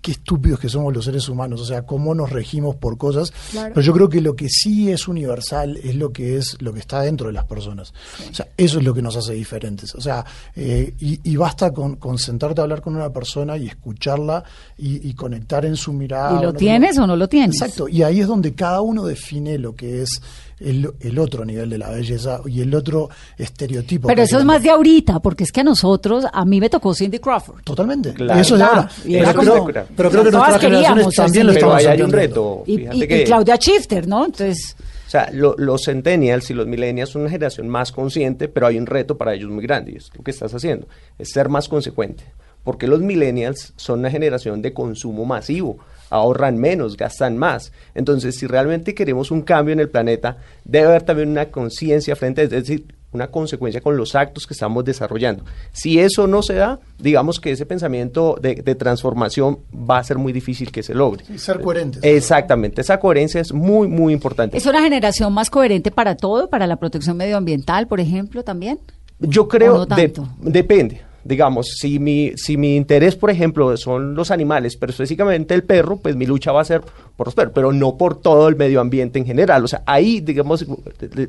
qué 0.00 0.12
estúpidos 0.12 0.58
que 0.58 0.68
somos 0.68 0.92
los 0.92 1.04
seres 1.04 1.28
humanos, 1.28 1.60
o 1.60 1.64
sea, 1.64 1.82
cómo 1.82 2.14
nos 2.14 2.30
regimos 2.30 2.74
por 2.74 2.98
cosas. 2.98 3.32
Claro. 3.52 3.72
Pero 3.74 3.86
yo 3.86 3.92
creo 3.92 4.08
que 4.08 4.20
lo 4.20 4.34
que 4.34 4.48
sí 4.48 4.90
es 4.90 5.06
universal 5.06 5.78
es 5.82 5.94
lo 5.94 6.12
que 6.12 6.36
es 6.36 6.60
lo 6.60 6.72
que 6.72 6.80
está 6.80 7.02
dentro 7.02 7.28
de 7.28 7.34
las 7.34 7.44
personas. 7.44 7.94
O 8.30 8.34
sea, 8.34 8.48
eso 8.56 8.78
es 8.78 8.84
lo 8.84 8.92
que 8.92 9.00
nos 9.00 9.16
hace 9.16 9.34
diferentes. 9.34 9.94
O 9.94 10.00
sea, 10.00 10.24
eh, 10.56 10.94
y, 10.98 11.20
y 11.22 11.36
basta 11.36 11.72
con, 11.72 11.96
con 11.96 12.18
sentarte 12.18 12.60
a 12.60 12.64
hablar 12.64 12.80
con 12.80 12.96
una 12.96 13.12
persona 13.12 13.56
y 13.56 13.68
escucharla 13.68 14.42
y, 14.76 15.08
y 15.08 15.14
conectar 15.14 15.64
en 15.64 15.76
su 15.76 15.92
mirada. 15.92 16.40
¿Y 16.40 16.42
lo 16.42 16.52
¿no? 16.52 16.58
tienes 16.58 16.98
o 16.98 17.06
no 17.06 17.14
lo 17.14 17.28
tienes? 17.28 17.60
Exacto, 17.60 17.86
y 17.86 18.02
ahí 18.02 18.20
es 18.20 18.26
donde 18.26 18.54
cada 18.54 18.80
uno 18.80 19.04
define 19.04 19.56
lo 19.58 19.76
que 19.76 20.02
es 20.02 20.20
el, 20.64 20.90
el 21.00 21.18
otro 21.18 21.44
nivel 21.44 21.70
de 21.70 21.78
la 21.78 21.90
belleza 21.90 22.40
y 22.46 22.60
el 22.60 22.74
otro 22.74 23.08
estereotipo. 23.38 24.08
Pero 24.08 24.22
eso 24.22 24.38
es 24.38 24.44
más 24.44 24.62
de 24.62 24.70
ahorita, 24.70 25.20
porque 25.20 25.44
es 25.44 25.52
que 25.52 25.60
a 25.60 25.64
nosotros, 25.64 26.24
a 26.32 26.44
mí 26.44 26.60
me 26.60 26.70
tocó 26.70 26.94
Cindy 26.94 27.18
Crawford. 27.18 27.62
Totalmente. 27.64 28.12
Claro. 28.14 28.40
Eso 28.40 28.54
es 28.54 28.60
Claro. 28.62 28.76
ahora. 28.82 28.90
Pero, 29.04 29.34
como- 29.34 29.64
creo, 29.66 29.86
pero 29.96 30.10
creo 30.10 30.24
que 30.24 30.30
nuestras 30.30 30.60
generaciones 30.60 31.14
también 31.14 31.46
lo 31.46 31.52
estamos 31.52 31.84
hay 31.86 32.02
un 32.02 32.12
reto. 32.12 32.62
Y, 32.66 33.24
Claudia 33.24 33.56
Schifter, 33.56 34.06
¿no? 34.08 34.24
Entonces, 34.26 34.76
O 35.06 35.10
sea, 35.12 35.28
lo- 35.30 35.54
los 35.58 35.82
centennials 35.84 36.50
y 36.50 36.54
los 36.54 36.66
millennials 36.66 37.10
son 37.10 37.22
una 37.22 37.30
generación 37.30 37.68
más 37.68 37.92
consciente, 37.92 38.48
pero 38.48 38.66
hay 38.66 38.78
un 38.78 38.86
reto 38.86 39.18
para 39.18 39.34
ellos 39.34 39.50
muy 39.50 39.62
grande 39.62 39.92
y 39.92 39.96
es 39.96 40.10
lo 40.16 40.22
que 40.24 40.30
estás 40.30 40.54
haciendo, 40.54 40.86
es 41.18 41.30
ser 41.30 41.50
más 41.50 41.68
consecuente. 41.68 42.24
Porque 42.64 42.86
los 42.86 43.00
millennials 43.00 43.74
son 43.76 43.98
una 43.98 44.10
generación 44.10 44.62
de 44.62 44.72
consumo 44.72 45.26
masivo, 45.26 45.78
ahorran 46.12 46.58
menos, 46.58 46.96
gastan 46.96 47.36
más. 47.38 47.72
Entonces, 47.94 48.36
si 48.36 48.46
realmente 48.46 48.94
queremos 48.94 49.30
un 49.30 49.42
cambio 49.42 49.72
en 49.72 49.80
el 49.80 49.88
planeta, 49.88 50.36
debe 50.64 50.86
haber 50.88 51.02
también 51.02 51.28
una 51.30 51.46
conciencia 51.46 52.14
frente, 52.16 52.42
a- 52.42 52.44
es 52.44 52.50
decir, 52.50 52.86
una 53.12 53.26
consecuencia 53.26 53.82
con 53.82 53.96
los 53.98 54.14
actos 54.14 54.46
que 54.46 54.54
estamos 54.54 54.86
desarrollando. 54.86 55.44
Si 55.72 55.98
eso 56.00 56.26
no 56.26 56.42
se 56.42 56.54
da, 56.54 56.80
digamos 56.98 57.40
que 57.40 57.50
ese 57.50 57.66
pensamiento 57.66 58.38
de, 58.40 58.54
de 58.54 58.74
transformación 58.74 59.58
va 59.74 59.98
a 59.98 60.04
ser 60.04 60.16
muy 60.16 60.32
difícil 60.32 60.72
que 60.72 60.82
se 60.82 60.94
logre. 60.94 61.22
Sí, 61.26 61.38
ser 61.38 61.60
coherentes. 61.60 62.02
Exactamente, 62.02 62.80
esa 62.80 62.98
coherencia 62.98 63.40
es 63.42 63.52
muy, 63.52 63.86
muy 63.86 64.14
importante. 64.14 64.56
¿es 64.56 64.64
una 64.64 64.80
generación 64.80 65.30
más 65.34 65.50
coherente 65.50 65.90
para 65.90 66.16
todo, 66.16 66.48
para 66.48 66.66
la 66.66 66.76
protección 66.76 67.18
medioambiental, 67.18 67.86
por 67.86 68.00
ejemplo, 68.00 68.44
también? 68.44 68.78
Yo 69.18 69.42
¿O 69.42 69.48
creo, 69.48 69.84
no 69.86 69.94
de- 69.94 70.12
depende. 70.40 71.02
Digamos, 71.24 71.66
si 71.78 71.98
mi, 71.98 72.32
si 72.36 72.56
mi 72.56 72.76
interés, 72.76 73.14
por 73.16 73.30
ejemplo, 73.30 73.76
son 73.76 74.14
los 74.14 74.30
animales, 74.30 74.76
pero 74.76 74.90
específicamente 74.90 75.54
el 75.54 75.62
perro, 75.62 75.96
pues 75.98 76.16
mi 76.16 76.26
lucha 76.26 76.50
va 76.52 76.60
a 76.62 76.64
ser 76.64 76.82
por 77.16 77.28
los 77.28 77.34
perros, 77.34 77.52
pero 77.54 77.72
no 77.72 77.96
por 77.96 78.20
todo 78.20 78.48
el 78.48 78.56
medio 78.56 78.80
ambiente 78.80 79.18
en 79.18 79.26
general. 79.26 79.64
O 79.64 79.68
sea, 79.68 79.82
ahí, 79.86 80.20
digamos, 80.20 80.66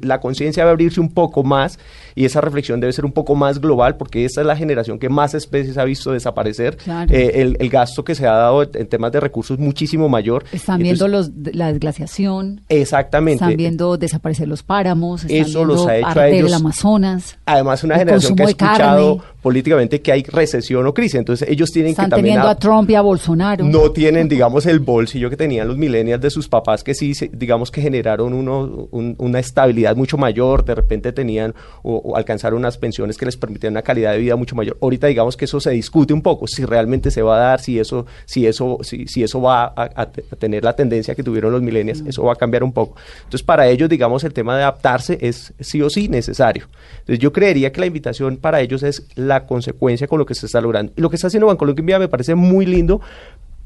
la 0.01 0.19
conciencia 0.19 0.63
debe 0.63 0.71
abrirse 0.71 0.99
un 0.99 1.09
poco 1.13 1.43
más 1.43 1.77
y 2.15 2.25
esa 2.25 2.41
reflexión 2.41 2.79
debe 2.79 2.93
ser 2.93 3.05
un 3.05 3.11
poco 3.11 3.35
más 3.35 3.59
global, 3.59 3.97
porque 3.97 4.25
esta 4.25 4.41
es 4.41 4.47
la 4.47 4.55
generación 4.55 4.97
que 4.99 5.09
más 5.09 5.33
especies 5.33 5.77
ha 5.77 5.83
visto 5.83 6.11
desaparecer. 6.11 6.77
Claro. 6.77 7.13
Eh, 7.13 7.41
el, 7.41 7.57
el 7.59 7.69
gasto 7.69 8.03
que 8.03 8.15
se 8.15 8.25
ha 8.27 8.33
dado 8.33 8.63
en 8.63 8.87
temas 8.87 9.11
de 9.11 9.19
recursos 9.19 9.59
es 9.59 9.63
muchísimo 9.63 10.09
mayor. 10.09 10.43
Están 10.51 10.81
Entonces, 10.81 10.81
viendo 10.81 11.07
los, 11.07 11.55
la 11.55 11.71
desglaciación, 11.71 12.61
Exactamente. 12.69 13.43
están 13.43 13.57
viendo 13.57 13.97
desaparecer 13.97 14.47
los 14.47 14.63
páramos, 14.63 15.23
están 15.25 15.37
Eso 15.37 15.65
los 15.65 15.85
ha 15.87 15.97
hecho 15.97 16.19
a 16.19 16.27
ellos- 16.29 16.47
el 16.47 16.53
Amazonas. 16.53 17.37
Además, 17.45 17.83
una 17.83 17.95
el 17.95 17.99
generación 17.99 18.35
que 18.35 18.43
ha 18.43 18.45
escuchado. 18.47 19.23
Políticamente 19.43 20.01
que 20.01 20.11
hay 20.11 20.23
recesión 20.23 20.87
o 20.87 20.93
crisis. 20.93 21.15
Entonces, 21.15 21.47
ellos 21.47 21.69
tienen 21.71 21.91
Están 21.91 22.05
que 22.05 22.09
también. 22.11 22.25
teniendo 22.35 22.47
a- 22.47 22.51
a 22.51 22.55
Trump 22.55 22.89
y 22.89 22.95
a 22.95 23.01
Bolsonaro. 23.01 23.63
no 23.65 23.91
tienen, 23.91 24.27
digamos, 24.27 24.65
el 24.65 24.79
bolsillo 24.79 25.29
que 25.29 25.37
tenían 25.37 25.67
los 25.67 25.77
millennials 25.77 26.21
de 26.21 26.29
sus 26.31 26.47
papás, 26.47 26.83
que 26.83 26.95
sí, 26.95 27.13
digamos, 27.31 27.69
que 27.69 27.81
generaron 27.81 28.33
uno, 28.33 28.87
un- 28.91 29.15
una 29.19 29.39
estabilidad 29.39 29.95
mucho 29.95 30.17
mayor, 30.17 30.63
de 30.65 30.73
repente 30.73 31.11
tenían 31.11 31.53
o, 31.83 31.97
o 31.97 32.15
alcanzaron 32.15 32.57
unas 32.59 32.77
pensiones 32.77 33.17
que 33.17 33.25
les 33.25 33.37
permitían 33.37 33.73
una 33.73 33.81
calidad 33.81 34.13
de 34.13 34.19
vida 34.19 34.35
mucho 34.37 34.55
mayor. 34.55 34.77
Ahorita, 34.81 35.07
digamos 35.07 35.35
que 35.37 35.45
eso 35.45 35.59
se 35.59 35.71
discute 35.71 36.13
un 36.13 36.21
poco, 36.21 36.47
si 36.47 36.63
realmente 36.65 37.11
se 37.11 37.21
va 37.21 37.35
a 37.35 37.39
dar, 37.39 37.59
si 37.59 37.77
eso, 37.79 38.05
si 38.25 38.47
eso, 38.47 38.77
si, 38.81 39.07
si 39.07 39.23
eso 39.23 39.41
va 39.41 39.65
a, 39.65 39.89
a 39.95 40.05
te- 40.11 40.23
a 40.31 40.35
tener 40.37 40.63
la 40.63 40.73
tendencia 40.75 41.13
que 41.15 41.23
tuvieron 41.23 41.51
los 41.51 41.61
millennials, 41.61 42.01
eso 42.07 42.23
va 42.23 42.33
a 42.33 42.35
cambiar 42.37 42.63
un 42.63 42.71
poco. 42.71 42.95
Entonces, 43.17 43.43
para 43.43 43.67
ellos, 43.67 43.89
digamos, 43.89 44.23
el 44.23 44.31
tema 44.33 44.55
de 44.55 44.63
adaptarse 44.63 45.17
es 45.21 45.53
sí 45.59 45.81
o 45.81 45.89
sí 45.89 46.07
necesario. 46.07 46.67
Entonces, 46.99 47.19
yo 47.19 47.33
creería 47.33 47.71
que 47.73 47.81
la 47.81 47.87
invitación 47.87 48.37
para 48.37 48.61
ellos 48.61 48.83
es 48.83 49.05
la 49.15 49.32
consecuencia 49.41 50.07
con 50.07 50.19
lo 50.19 50.25
que 50.25 50.35
se 50.35 50.45
está 50.45 50.61
logrando. 50.61 50.93
Y 50.95 51.01
lo 51.01 51.09
que 51.09 51.15
está 51.15 51.27
haciendo 51.27 51.47
Bancolombia 51.47 51.99
me 51.99 52.07
parece 52.07 52.35
muy 52.35 52.65
lindo, 52.65 53.01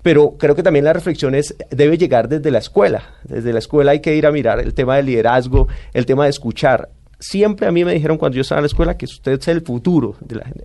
pero 0.02 0.36
creo 0.38 0.56
que 0.56 0.64
también 0.64 0.86
la 0.86 0.94
reflexión 0.94 1.36
es, 1.36 1.56
debe 1.70 1.98
llegar 1.98 2.30
desde 2.30 2.52
la 2.52 2.60
escuela. 2.60 3.04
Desde 3.24 3.54
la 3.54 3.60
escuela 3.60 3.92
hay 3.92 4.00
que 4.00 4.15
ir 4.15 4.26
a 4.26 4.32
mirar 4.32 4.60
el 4.60 4.74
tema 4.74 4.96
del 4.96 5.06
liderazgo, 5.08 5.68
el 5.94 6.06
tema 6.06 6.26
de 6.26 6.30
escuchar. 6.30 6.90
Siempre 7.20 7.68
a 7.68 7.72
mí 7.72 7.84
me 7.84 7.94
dijeron 7.94 8.18
cuando 8.18 8.36
yo 8.36 8.42
estaba 8.42 8.60
en 8.60 8.63
la 8.63 8.68
escuela 8.68 8.98
que 8.98 9.06
usted 9.06 9.40
es 9.40 9.48
el 9.48 9.62
futuro. 9.62 10.15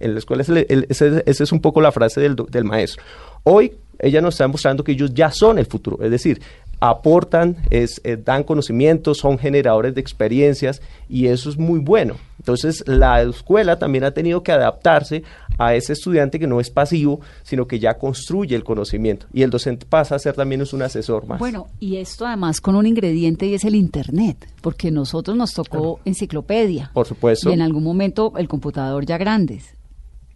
En 0.01 0.13
la 0.13 0.19
escuela 0.19 0.43
esa 0.43 1.45
es 1.45 1.53
un 1.53 1.61
poco 1.61 1.81
la 1.81 1.93
frase 1.93 2.21
del, 2.21 2.37
del 2.37 2.65
maestro. 2.65 3.03
Hoy 3.45 3.73
ella 3.99 4.21
nos 4.21 4.35
está 4.35 4.49
mostrando 4.49 4.85
que 4.85 4.93
ellos 4.93 5.13
ya 5.15 5.31
son 5.31 5.59
el 5.59 5.67
futuro, 5.67 6.03
es 6.03 6.11
decir, 6.11 6.41
aportan, 6.83 7.57
es, 7.71 8.01
eh, 8.03 8.17
dan 8.17 8.43
conocimientos, 8.43 9.19
son 9.19 9.39
generadores 9.39 9.95
de 9.95 10.01
experiencias 10.01 10.83
y 11.09 11.29
eso 11.29 11.49
es 11.49 11.57
muy 11.57 11.79
bueno. 11.79 12.17
Entonces 12.41 12.83
la 12.89 13.23
escuela 13.23 13.79
también 13.79 14.03
ha 14.03 14.11
tenido 14.11 14.43
que 14.43 14.51
adaptarse 14.51 15.23
a 15.59 15.77
ese 15.77 15.93
estudiante 15.93 16.41
que 16.41 16.49
no 16.49 16.59
es 16.59 16.71
pasivo, 16.71 17.21
sino 17.45 17.69
que 17.69 17.79
ya 17.79 17.99
construye 17.99 18.57
el 18.57 18.65
conocimiento 18.65 19.27
y 19.33 19.43
el 19.43 19.51
docente 19.51 19.87
pasa 19.87 20.17
a 20.17 20.19
ser 20.19 20.35
también 20.35 20.65
un 20.73 20.83
asesor 20.83 21.25
más. 21.25 21.39
Bueno, 21.39 21.69
y 21.79 21.99
esto 21.99 22.27
además 22.27 22.61
con 22.61 22.75
un 22.75 22.85
ingrediente 22.85 23.47
y 23.47 23.55
es 23.55 23.65
el 23.65 23.77
Internet, 23.77 24.49
porque 24.61 24.91
nosotros 24.91 25.37
nos 25.37 25.53
tocó 25.53 26.01
enciclopedia. 26.05 26.91
Por 26.93 27.07
supuesto. 27.07 27.49
Y 27.49 27.53
en 27.53 27.63
algún 27.63 27.85
momento 27.85 28.33
el 28.37 28.49
computador 28.49 29.07
ya 29.07 29.19
grandes. 29.19 29.77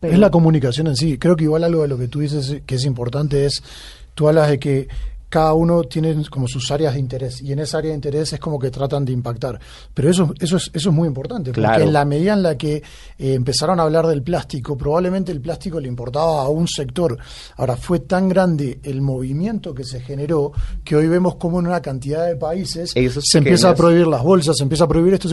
Es 0.02 0.18
la 0.18 0.30
comunicación 0.30 0.86
en 0.86 0.96
sí. 0.96 1.18
Creo 1.18 1.36
que 1.36 1.44
igual 1.44 1.64
algo 1.64 1.82
de 1.82 1.88
lo 1.88 1.98
que 1.98 2.08
tú 2.08 2.20
dices 2.20 2.62
que 2.66 2.74
es 2.74 2.84
importante 2.84 3.46
es, 3.46 3.62
tú 4.14 4.28
hablas 4.28 4.50
de 4.50 4.58
que 4.58 4.88
cada 5.36 5.52
uno 5.52 5.84
tiene 5.84 6.16
como 6.30 6.48
sus 6.48 6.70
áreas 6.70 6.94
de 6.94 7.00
interés 7.00 7.42
y 7.42 7.52
en 7.52 7.58
esa 7.58 7.76
área 7.76 7.90
de 7.90 7.96
interés 7.96 8.32
es 8.32 8.40
como 8.40 8.58
que 8.58 8.70
tratan 8.70 9.04
de 9.04 9.12
impactar. 9.12 9.60
Pero 9.92 10.08
eso, 10.08 10.32
eso, 10.40 10.56
es, 10.56 10.70
eso 10.72 10.88
es 10.88 10.94
muy 10.94 11.06
importante, 11.06 11.52
porque 11.52 11.82
en 11.82 11.92
la 11.92 12.06
medida 12.06 12.32
en 12.32 12.42
la 12.42 12.56
que 12.56 12.76
eh, 12.76 12.82
empezaron 13.34 13.78
a 13.78 13.82
hablar 13.82 14.06
del 14.06 14.22
plástico, 14.22 14.78
probablemente 14.78 15.32
el 15.32 15.42
plástico 15.42 15.78
le 15.78 15.88
importaba 15.88 16.40
a 16.40 16.48
un 16.48 16.66
sector. 16.66 17.18
Ahora, 17.58 17.76
fue 17.76 17.98
tan 17.98 18.30
grande 18.30 18.80
el 18.82 19.02
movimiento 19.02 19.74
que 19.74 19.84
se 19.84 20.00
generó 20.00 20.52
que 20.82 20.96
hoy 20.96 21.06
vemos 21.06 21.34
como 21.34 21.60
en 21.60 21.66
una 21.66 21.82
cantidad 21.82 22.26
de 22.26 22.36
países 22.36 22.94
se 22.94 23.38
empieza 23.38 23.68
a 23.68 23.74
prohibir 23.74 24.06
las 24.06 24.22
bolsas, 24.22 24.56
se 24.56 24.62
empieza 24.62 24.84
a 24.84 24.88
prohibir 24.88 25.12
esto, 25.12 25.28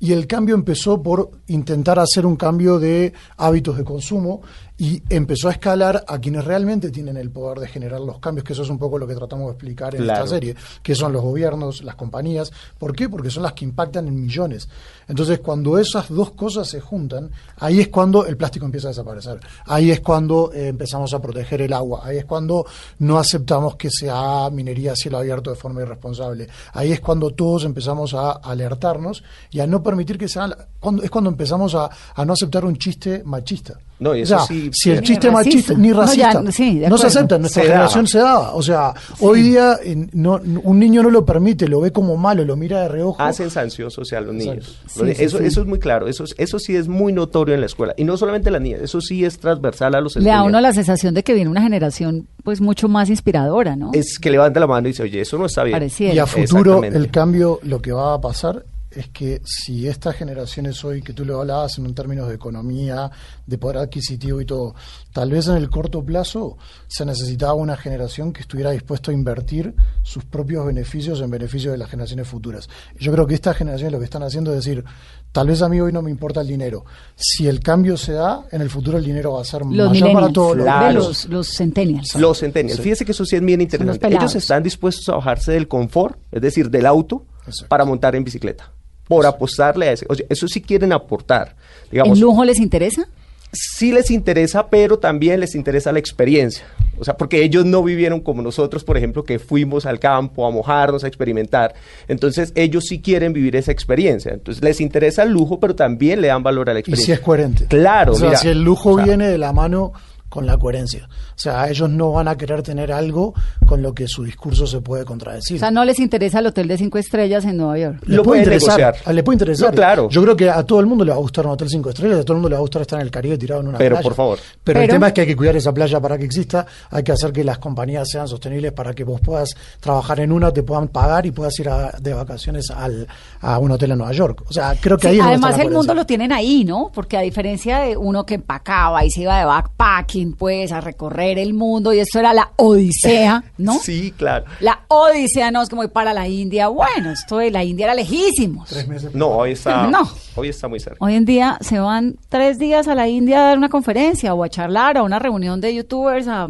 y 0.00 0.12
el 0.12 0.26
cambio 0.26 0.54
empezó 0.54 1.02
por 1.02 1.32
intentar 1.48 1.98
hacer 1.98 2.24
un 2.24 2.36
cambio 2.36 2.78
de 2.78 3.12
hábitos 3.36 3.76
de 3.76 3.84
consumo 3.84 4.40
y 4.76 5.02
empezó 5.08 5.48
a 5.48 5.52
escalar 5.52 6.04
a 6.08 6.18
quienes 6.18 6.44
realmente 6.44 6.90
tienen 6.90 7.16
el 7.16 7.30
poder 7.30 7.60
de 7.60 7.68
generar 7.68 8.00
los 8.00 8.18
cambios, 8.18 8.44
que 8.44 8.54
eso 8.54 8.62
es 8.62 8.68
un 8.70 8.78
poco 8.78 8.98
lo 8.98 9.06
que 9.06 9.14
tratamos 9.14 9.46
de 9.46 9.52
explicar 9.52 9.94
en 9.94 10.02
esta 10.02 10.26
serie, 10.26 10.56
que 10.82 10.96
son 10.96 11.12
los 11.12 11.22
gobiernos, 11.22 11.84
las 11.84 11.94
compañías. 11.94 12.52
¿Por 12.76 12.94
qué? 12.94 13.08
Porque 13.08 13.30
son 13.30 13.44
las 13.44 13.52
que 13.52 13.64
impactan 13.64 14.08
en 14.08 14.20
millones. 14.20 14.68
Entonces, 15.06 15.38
cuando 15.38 15.78
esas 15.78 16.08
dos 16.08 16.32
cosas 16.32 16.68
se 16.68 16.80
juntan, 16.80 17.30
ahí 17.58 17.80
es 17.80 17.88
cuando 17.88 18.26
el 18.26 18.36
plástico 18.36 18.66
empieza 18.66 18.88
a 18.88 18.90
desaparecer. 18.90 19.38
Ahí 19.66 19.92
es 19.92 20.00
cuando 20.00 20.52
eh, 20.52 20.68
empezamos 20.68 21.14
a 21.14 21.22
proteger 21.22 21.62
el 21.62 21.72
agua. 21.72 22.00
Ahí 22.02 22.18
es 22.18 22.24
cuando 22.24 22.66
no 22.98 23.18
aceptamos 23.18 23.76
que 23.76 23.90
se 23.90 24.10
haga 24.10 24.50
minería 24.50 24.92
a 24.92 24.96
cielo 24.96 25.18
abierto 25.18 25.50
de 25.50 25.56
forma 25.56 25.82
irresponsable. 25.82 26.48
Ahí 26.72 26.90
es 26.90 27.00
cuando 27.00 27.30
todos 27.30 27.64
empezamos 27.64 28.12
a 28.14 28.32
alertarnos 28.32 29.22
y 29.52 29.60
a 29.60 29.68
no 29.68 29.84
permitir 29.84 30.18
que 30.18 30.28
se 30.28 30.40
haga. 30.40 30.66
Cuando, 30.80 31.02
es 31.04 31.10
cuando 31.10 31.30
empezamos 31.30 31.76
a, 31.76 31.88
a 32.14 32.24
no 32.24 32.32
aceptar 32.32 32.64
un 32.64 32.76
chiste 32.76 33.22
machista. 33.24 33.78
No, 34.04 34.14
y 34.14 34.20
eso 34.20 34.38
sí, 34.46 34.68
si 34.70 34.90
el 34.90 35.00
chiste 35.00 35.30
machista 35.30 35.72
ni 35.72 35.90
racista 35.90 36.42
no, 36.42 36.52
se 36.98 37.06
acepta, 37.06 37.36
en 37.36 37.40
nuestra 37.40 37.62
generación 37.62 38.06
se 38.06 38.18
daba. 38.18 38.54
O 38.54 38.62
sea, 38.62 38.92
hoy 39.20 39.40
día 39.40 39.78
no, 40.12 40.38
un 40.62 40.78
niño 40.78 41.02
no 41.02 41.08
lo 41.08 41.24
permite, 41.24 41.66
lo 41.66 41.80
ve 41.80 41.90
como 41.90 42.18
malo, 42.18 42.44
lo 42.44 42.54
mira 42.54 42.82
de 42.82 42.88
reojo. 42.88 43.22
Hacen 43.22 43.48
sanción 43.48 43.90
social 43.90 44.26
los 44.26 44.34
niños. 44.34 44.78
eso, 45.16 45.38
eso 45.38 45.60
es 45.62 45.66
muy 45.66 45.78
claro, 45.78 46.06
eso, 46.06 46.24
eso 46.36 46.58
sí 46.58 46.76
es 46.76 46.86
muy 46.86 47.14
notorio 47.14 47.54
en 47.54 47.60
la 47.60 47.66
escuela. 47.66 47.94
Y 47.96 48.04
no 48.04 48.18
solamente 48.18 48.50
la 48.50 48.58
niña, 48.58 48.76
eso 48.82 49.00
sí 49.00 49.24
es 49.24 49.38
transversal 49.38 49.94
a 49.94 50.02
los 50.02 50.16
Le 50.16 50.28
da 50.28 50.42
uno 50.42 50.60
la 50.60 50.74
sensación 50.74 51.14
de 51.14 51.22
que 51.22 51.32
viene 51.32 51.48
una 51.48 51.62
generación 51.62 52.28
pues 52.42 52.60
mucho 52.60 52.88
más 52.88 53.08
inspiradora, 53.08 53.74
¿no? 53.74 53.90
Es 53.94 54.18
que 54.18 54.30
levanta 54.30 54.60
la 54.60 54.66
mano 54.66 54.86
y 54.86 54.90
dice, 54.90 55.04
oye, 55.04 55.22
eso 55.22 55.38
no 55.38 55.46
está 55.46 55.64
bien. 55.64 55.82
Y 55.98 56.18
a 56.18 56.26
futuro 56.26 56.84
el 56.84 57.10
cambio, 57.10 57.58
lo 57.62 57.80
que 57.80 57.92
va 57.92 58.12
a 58.12 58.20
pasar 58.20 58.66
es 58.96 59.08
que 59.08 59.42
si 59.44 59.88
estas 59.88 60.16
generaciones 60.16 60.84
hoy, 60.84 61.02
que 61.02 61.12
tú 61.12 61.24
lo 61.24 61.40
hablabas 61.40 61.78
en 61.78 61.94
términos 61.94 62.28
de 62.28 62.34
economía, 62.34 63.10
de 63.46 63.58
poder 63.58 63.78
adquisitivo 63.78 64.40
y 64.40 64.46
todo, 64.46 64.74
tal 65.12 65.30
vez 65.30 65.48
en 65.48 65.56
el 65.56 65.70
corto 65.70 66.04
plazo 66.04 66.56
se 66.86 67.04
necesitaba 67.04 67.54
una 67.54 67.76
generación 67.76 68.32
que 68.32 68.40
estuviera 68.42 68.70
dispuesta 68.70 69.10
a 69.10 69.14
invertir 69.14 69.74
sus 70.02 70.24
propios 70.24 70.66
beneficios 70.66 71.20
en 71.20 71.30
beneficio 71.30 71.72
de 71.72 71.78
las 71.78 71.90
generaciones 71.90 72.28
futuras. 72.28 72.68
Yo 72.98 73.12
creo 73.12 73.26
que 73.26 73.34
estas 73.34 73.56
generaciones 73.56 73.92
lo 73.92 73.98
que 73.98 74.04
están 74.04 74.22
haciendo 74.22 74.50
es 74.52 74.64
decir, 74.64 74.84
tal 75.32 75.48
vez 75.48 75.62
a 75.62 75.68
mí 75.68 75.80
hoy 75.80 75.92
no 75.92 76.02
me 76.02 76.10
importa 76.10 76.40
el 76.40 76.46
dinero. 76.46 76.84
Si 77.16 77.46
el 77.46 77.60
cambio 77.60 77.96
se 77.96 78.12
da, 78.12 78.46
en 78.50 78.62
el 78.62 78.70
futuro 78.70 78.98
el 78.98 79.04
dinero 79.04 79.32
va 79.32 79.42
a 79.42 79.44
ser 79.44 79.64
mayor 79.64 80.12
para 80.12 80.32
todos 80.32 80.56
los, 80.56 81.26
los 81.26 81.48
centennials. 81.48 82.14
Los 82.16 82.38
centennials. 82.38 82.80
Fíjese 82.80 83.04
que 83.04 83.12
eso 83.12 83.24
sí 83.24 83.36
es 83.36 83.44
bien 83.44 83.60
interesante. 83.60 84.06
Ellos 84.06 84.34
están 84.34 84.62
dispuestos 84.62 85.08
a 85.08 85.16
bajarse 85.16 85.52
del 85.52 85.68
confort, 85.68 86.18
es 86.30 86.40
decir, 86.40 86.70
del 86.70 86.86
auto, 86.86 87.24
para 87.68 87.84
montar 87.84 88.14
en 88.16 88.24
bicicleta 88.24 88.72
por 89.08 89.26
apostarle 89.26 89.88
a 89.88 89.92
ese. 89.92 90.06
O 90.08 90.14
sea, 90.14 90.26
eso 90.28 90.48
sí 90.48 90.60
quieren 90.60 90.92
aportar. 90.92 91.54
Digamos, 91.90 92.18
¿El 92.18 92.22
lujo 92.22 92.44
les 92.44 92.58
interesa? 92.58 93.06
Sí 93.52 93.92
les 93.92 94.10
interesa, 94.10 94.68
pero 94.68 94.98
también 94.98 95.38
les 95.38 95.54
interesa 95.54 95.92
la 95.92 96.00
experiencia. 96.00 96.64
O 96.98 97.04
sea, 97.04 97.16
porque 97.16 97.42
ellos 97.42 97.64
no 97.64 97.82
vivieron 97.82 98.20
como 98.20 98.42
nosotros, 98.42 98.82
por 98.82 98.96
ejemplo, 98.96 99.24
que 99.24 99.38
fuimos 99.38 99.86
al 99.86 100.00
campo 100.00 100.46
a 100.46 100.50
mojarnos, 100.50 101.04
a 101.04 101.08
experimentar. 101.08 101.74
Entonces, 102.08 102.52
ellos 102.56 102.84
sí 102.88 103.00
quieren 103.00 103.32
vivir 103.32 103.54
esa 103.54 103.70
experiencia. 103.70 104.32
Entonces, 104.32 104.62
les 104.62 104.80
interesa 104.80 105.22
el 105.22 105.30
lujo, 105.30 105.60
pero 105.60 105.74
también 105.76 106.20
le 106.20 106.28
dan 106.28 106.42
valor 106.42 106.70
a 106.70 106.72
la 106.72 106.80
experiencia. 106.80 107.12
Y 107.12 107.16
si 107.16 107.20
es 107.20 107.20
coherente. 107.20 107.66
Claro. 107.66 108.12
O 108.12 108.16
sea, 108.16 108.36
si 108.36 108.48
el 108.48 108.62
lujo 108.62 108.96
viene 108.96 109.28
de 109.28 109.38
la 109.38 109.52
mano 109.52 109.92
con 110.34 110.46
la 110.46 110.58
coherencia. 110.58 111.08
O 111.08 111.38
sea, 111.38 111.68
ellos 111.68 111.88
no 111.88 112.10
van 112.10 112.26
a 112.26 112.36
querer 112.36 112.60
tener 112.60 112.90
algo 112.90 113.34
con 113.64 113.80
lo 113.80 113.94
que 113.94 114.08
su 114.08 114.24
discurso 114.24 114.66
se 114.66 114.80
puede 114.80 115.04
contradecir. 115.04 115.58
O 115.58 115.60
sea, 115.60 115.70
no 115.70 115.84
les 115.84 116.00
interesa 116.00 116.40
el 116.40 116.48
hotel 116.48 116.66
de 116.66 116.76
cinco 116.76 116.98
estrellas 116.98 117.44
en 117.44 117.56
Nueva 117.56 117.78
York. 117.78 118.02
Le 118.04 118.20
puede 118.20 118.40
interesar. 118.40 118.96
Le 119.14 119.22
puede 119.22 119.36
interesar. 119.36 119.72
claro. 119.72 120.08
Yo 120.08 120.20
creo 120.24 120.34
que 120.34 120.50
a 120.50 120.64
todo 120.64 120.80
el 120.80 120.86
mundo 120.86 121.04
le 121.04 121.12
va 121.12 121.18
a 121.18 121.20
gustar 121.20 121.46
un 121.46 121.52
hotel 121.52 121.68
cinco 121.68 121.90
estrellas, 121.90 122.18
a 122.18 122.24
todo 122.24 122.32
el 122.32 122.38
mundo 122.38 122.48
le 122.48 122.54
va 122.56 122.58
a 122.58 122.62
gustar 122.62 122.82
estar 122.82 122.98
en 122.98 123.06
el 123.06 123.12
Caribe 123.12 123.38
tirado 123.38 123.60
en 123.60 123.68
una 123.68 123.78
Pero, 123.78 123.94
playa. 123.94 124.02
por 124.02 124.14
favor. 124.14 124.38
Pero, 124.64 124.80
el 124.80 124.88
tema 124.88 125.06
es 125.06 125.12
que 125.12 125.20
hay 125.20 125.26
que 125.28 125.36
cuidar 125.36 125.54
esa 125.54 125.72
playa 125.72 126.00
para 126.00 126.18
que 126.18 126.24
exista, 126.24 126.66
hay 126.90 127.04
que 127.04 127.12
hacer 127.12 127.32
que 127.32 127.44
las 127.44 127.58
compañías 127.58 128.08
sean 128.10 128.26
sostenibles 128.26 128.72
para 128.72 128.92
que 128.92 129.04
vos 129.04 129.20
puedas 129.20 129.50
trabajar 129.78 130.18
en 130.18 130.32
una, 130.32 130.50
te 130.50 130.64
puedan 130.64 130.88
pagar 130.88 131.26
y 131.26 131.30
puedas 131.30 131.56
ir 131.60 131.70
de 132.00 132.12
vacaciones 132.12 132.72
al, 132.72 133.06
a 133.40 133.58
un 133.60 133.70
hotel 133.70 133.92
en 133.92 133.98
Nueva 133.98 134.12
York. 134.12 134.42
O 134.48 134.52
sea, 134.52 134.74
creo 134.80 134.98
que 134.98 135.06
ahí 135.06 135.20
Además, 135.20 135.56
el 135.60 135.70
mundo 135.70 135.94
lo 135.94 136.04
tienen 136.04 136.32
ahí, 136.32 136.64
¿no? 136.64 136.90
Porque 136.92 137.16
a 137.16 137.20
diferencia 137.20 137.78
de 137.78 137.96
uno 137.96 138.26
que 138.26 138.34
empacaba 138.34 139.04
y 139.04 139.10
se 139.10 139.20
iba 139.20 139.38
de 139.38 139.44
backpacking, 139.44 140.23
pues, 140.32 140.72
a 140.72 140.80
recorrer 140.80 141.38
el 141.38 141.54
mundo 141.54 141.92
y 141.92 142.00
esto 142.00 142.18
era 142.18 142.32
la 142.32 142.50
odisea, 142.56 143.44
¿no? 143.58 143.78
Sí, 143.84 144.12
claro. 144.16 144.46
La 144.60 144.80
odisea 144.88 145.50
no 145.50 145.62
es 145.62 145.68
como 145.68 145.84
ir 145.84 145.90
para 145.90 146.14
la 146.14 146.26
India. 146.26 146.68
Bueno, 146.68 147.10
esto 147.10 147.38
de 147.38 147.50
la 147.50 147.62
India 147.62 147.84
era 147.84 147.94
lejísimos. 147.94 148.70
Tres 148.70 148.88
meses. 148.88 149.14
No, 149.14 149.28
hoy 149.28 149.52
está, 149.52 149.86
no. 149.90 150.08
hoy 150.36 150.48
está 150.48 150.68
muy 150.68 150.80
cerca. 150.80 150.96
Hoy 151.00 151.14
en 151.14 151.24
día 151.24 151.58
se 151.60 151.78
van 151.78 152.16
tres 152.28 152.58
días 152.58 152.88
a 152.88 152.94
la 152.94 153.08
India 153.08 153.40
a 153.40 153.48
dar 153.48 153.58
una 153.58 153.68
conferencia 153.68 154.32
o 154.34 154.42
a 154.42 154.48
charlar 154.48 154.96
a 154.96 155.02
una 155.02 155.18
reunión 155.18 155.60
de 155.60 155.74
youtubers 155.74 156.26
a, 156.28 156.48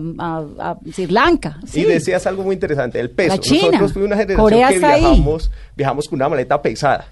Sri 0.93 1.07
Lanka. 1.09 1.59
Y 1.73 1.83
decías 1.83 2.27
algo 2.27 2.45
muy 2.45 2.55
interesante, 2.55 3.01
el 3.01 3.11
peso. 3.11 3.37
Nosotros 3.37 3.93
fuimos 3.93 4.07
una 4.07 4.17
generación 4.17 4.49
que 4.49 4.79
viajamos, 4.79 5.51
viajamos 5.77 6.09
con 6.09 6.17
una 6.17 6.29
maleta 6.29 6.61
pesada. 6.63 7.07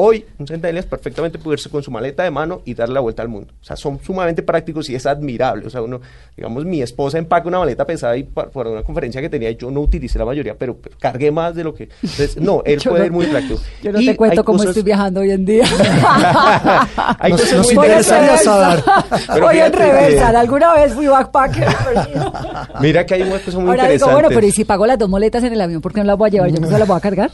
Hoy, 0.00 0.24
un 0.38 0.46
centennial 0.46 0.78
es 0.78 0.86
perfectamente 0.86 1.40
puede 1.40 1.58
con 1.72 1.82
su 1.82 1.90
maleta 1.90 2.22
de 2.22 2.30
mano 2.30 2.62
y 2.64 2.72
darle 2.74 2.94
la 2.94 3.00
vuelta 3.00 3.20
al 3.20 3.28
mundo. 3.28 3.52
O 3.60 3.64
sea, 3.64 3.74
son 3.74 3.98
sumamente 4.00 4.44
prácticos 4.44 4.88
y 4.90 4.94
es 4.94 5.06
admirable. 5.06 5.66
O 5.66 5.70
sea, 5.70 5.82
uno, 5.82 6.00
digamos, 6.36 6.64
mi 6.64 6.80
esposa 6.80 7.18
empaca 7.18 7.48
una 7.48 7.58
maleta 7.58 7.84
pesada 7.84 8.16
y 8.16 8.22
para, 8.22 8.48
una 8.70 8.84
conferencia 8.84 9.20
que 9.20 9.28
tenía, 9.28 9.50
yo 9.50 9.72
no 9.72 9.80
utilicé 9.80 10.16
la 10.20 10.24
mayoría, 10.24 10.54
pero, 10.56 10.76
cargué 11.00 11.32
más 11.32 11.56
de 11.56 11.64
lo 11.64 11.74
que. 11.74 11.88
no, 12.40 12.62
él 12.64 12.80
puede 12.80 13.06
ir 13.06 13.10
muy 13.10 13.26
práctico. 13.26 13.60
Yo 13.82 13.90
no 13.90 13.98
te 13.98 14.14
cuento 14.14 14.44
cómo 14.44 14.62
estoy 14.62 14.84
viajando 14.84 15.20
hoy 15.20 15.32
en 15.32 15.44
día. 15.44 15.64
hay 17.18 17.32
nos, 17.32 17.40
cosas 17.40 17.64
muy 17.64 17.74
interesantes. 17.74 18.46
Voy 19.40 19.58
en 19.58 19.72
reversa. 19.72 20.28
Alguna 20.28 20.74
vez 20.74 20.94
fui 20.94 21.08
backpacker. 21.08 21.66
Mira 22.80 23.04
que 23.04 23.14
hay 23.14 23.22
una 23.22 23.40
cosa 23.40 23.58
muy 23.58 23.70
Ahora 23.70 23.82
interesante. 23.82 23.94
Digo, 23.94 24.12
bueno, 24.12 24.28
pero 24.28 24.46
¿y 24.46 24.52
si 24.52 24.64
pago 24.64 24.86
las 24.86 24.96
dos 24.96 25.08
moletas 25.08 25.42
en 25.42 25.52
el 25.52 25.60
avión, 25.60 25.80
por 25.80 25.92
qué 25.92 26.00
no 26.00 26.06
las 26.06 26.16
voy 26.16 26.28
a 26.28 26.30
llevar? 26.30 26.50
Yo 26.50 26.60
no 26.60 26.68
se 26.68 26.78
las 26.78 26.86
voy 26.86 26.96
a 26.96 27.00
cargar. 27.00 27.32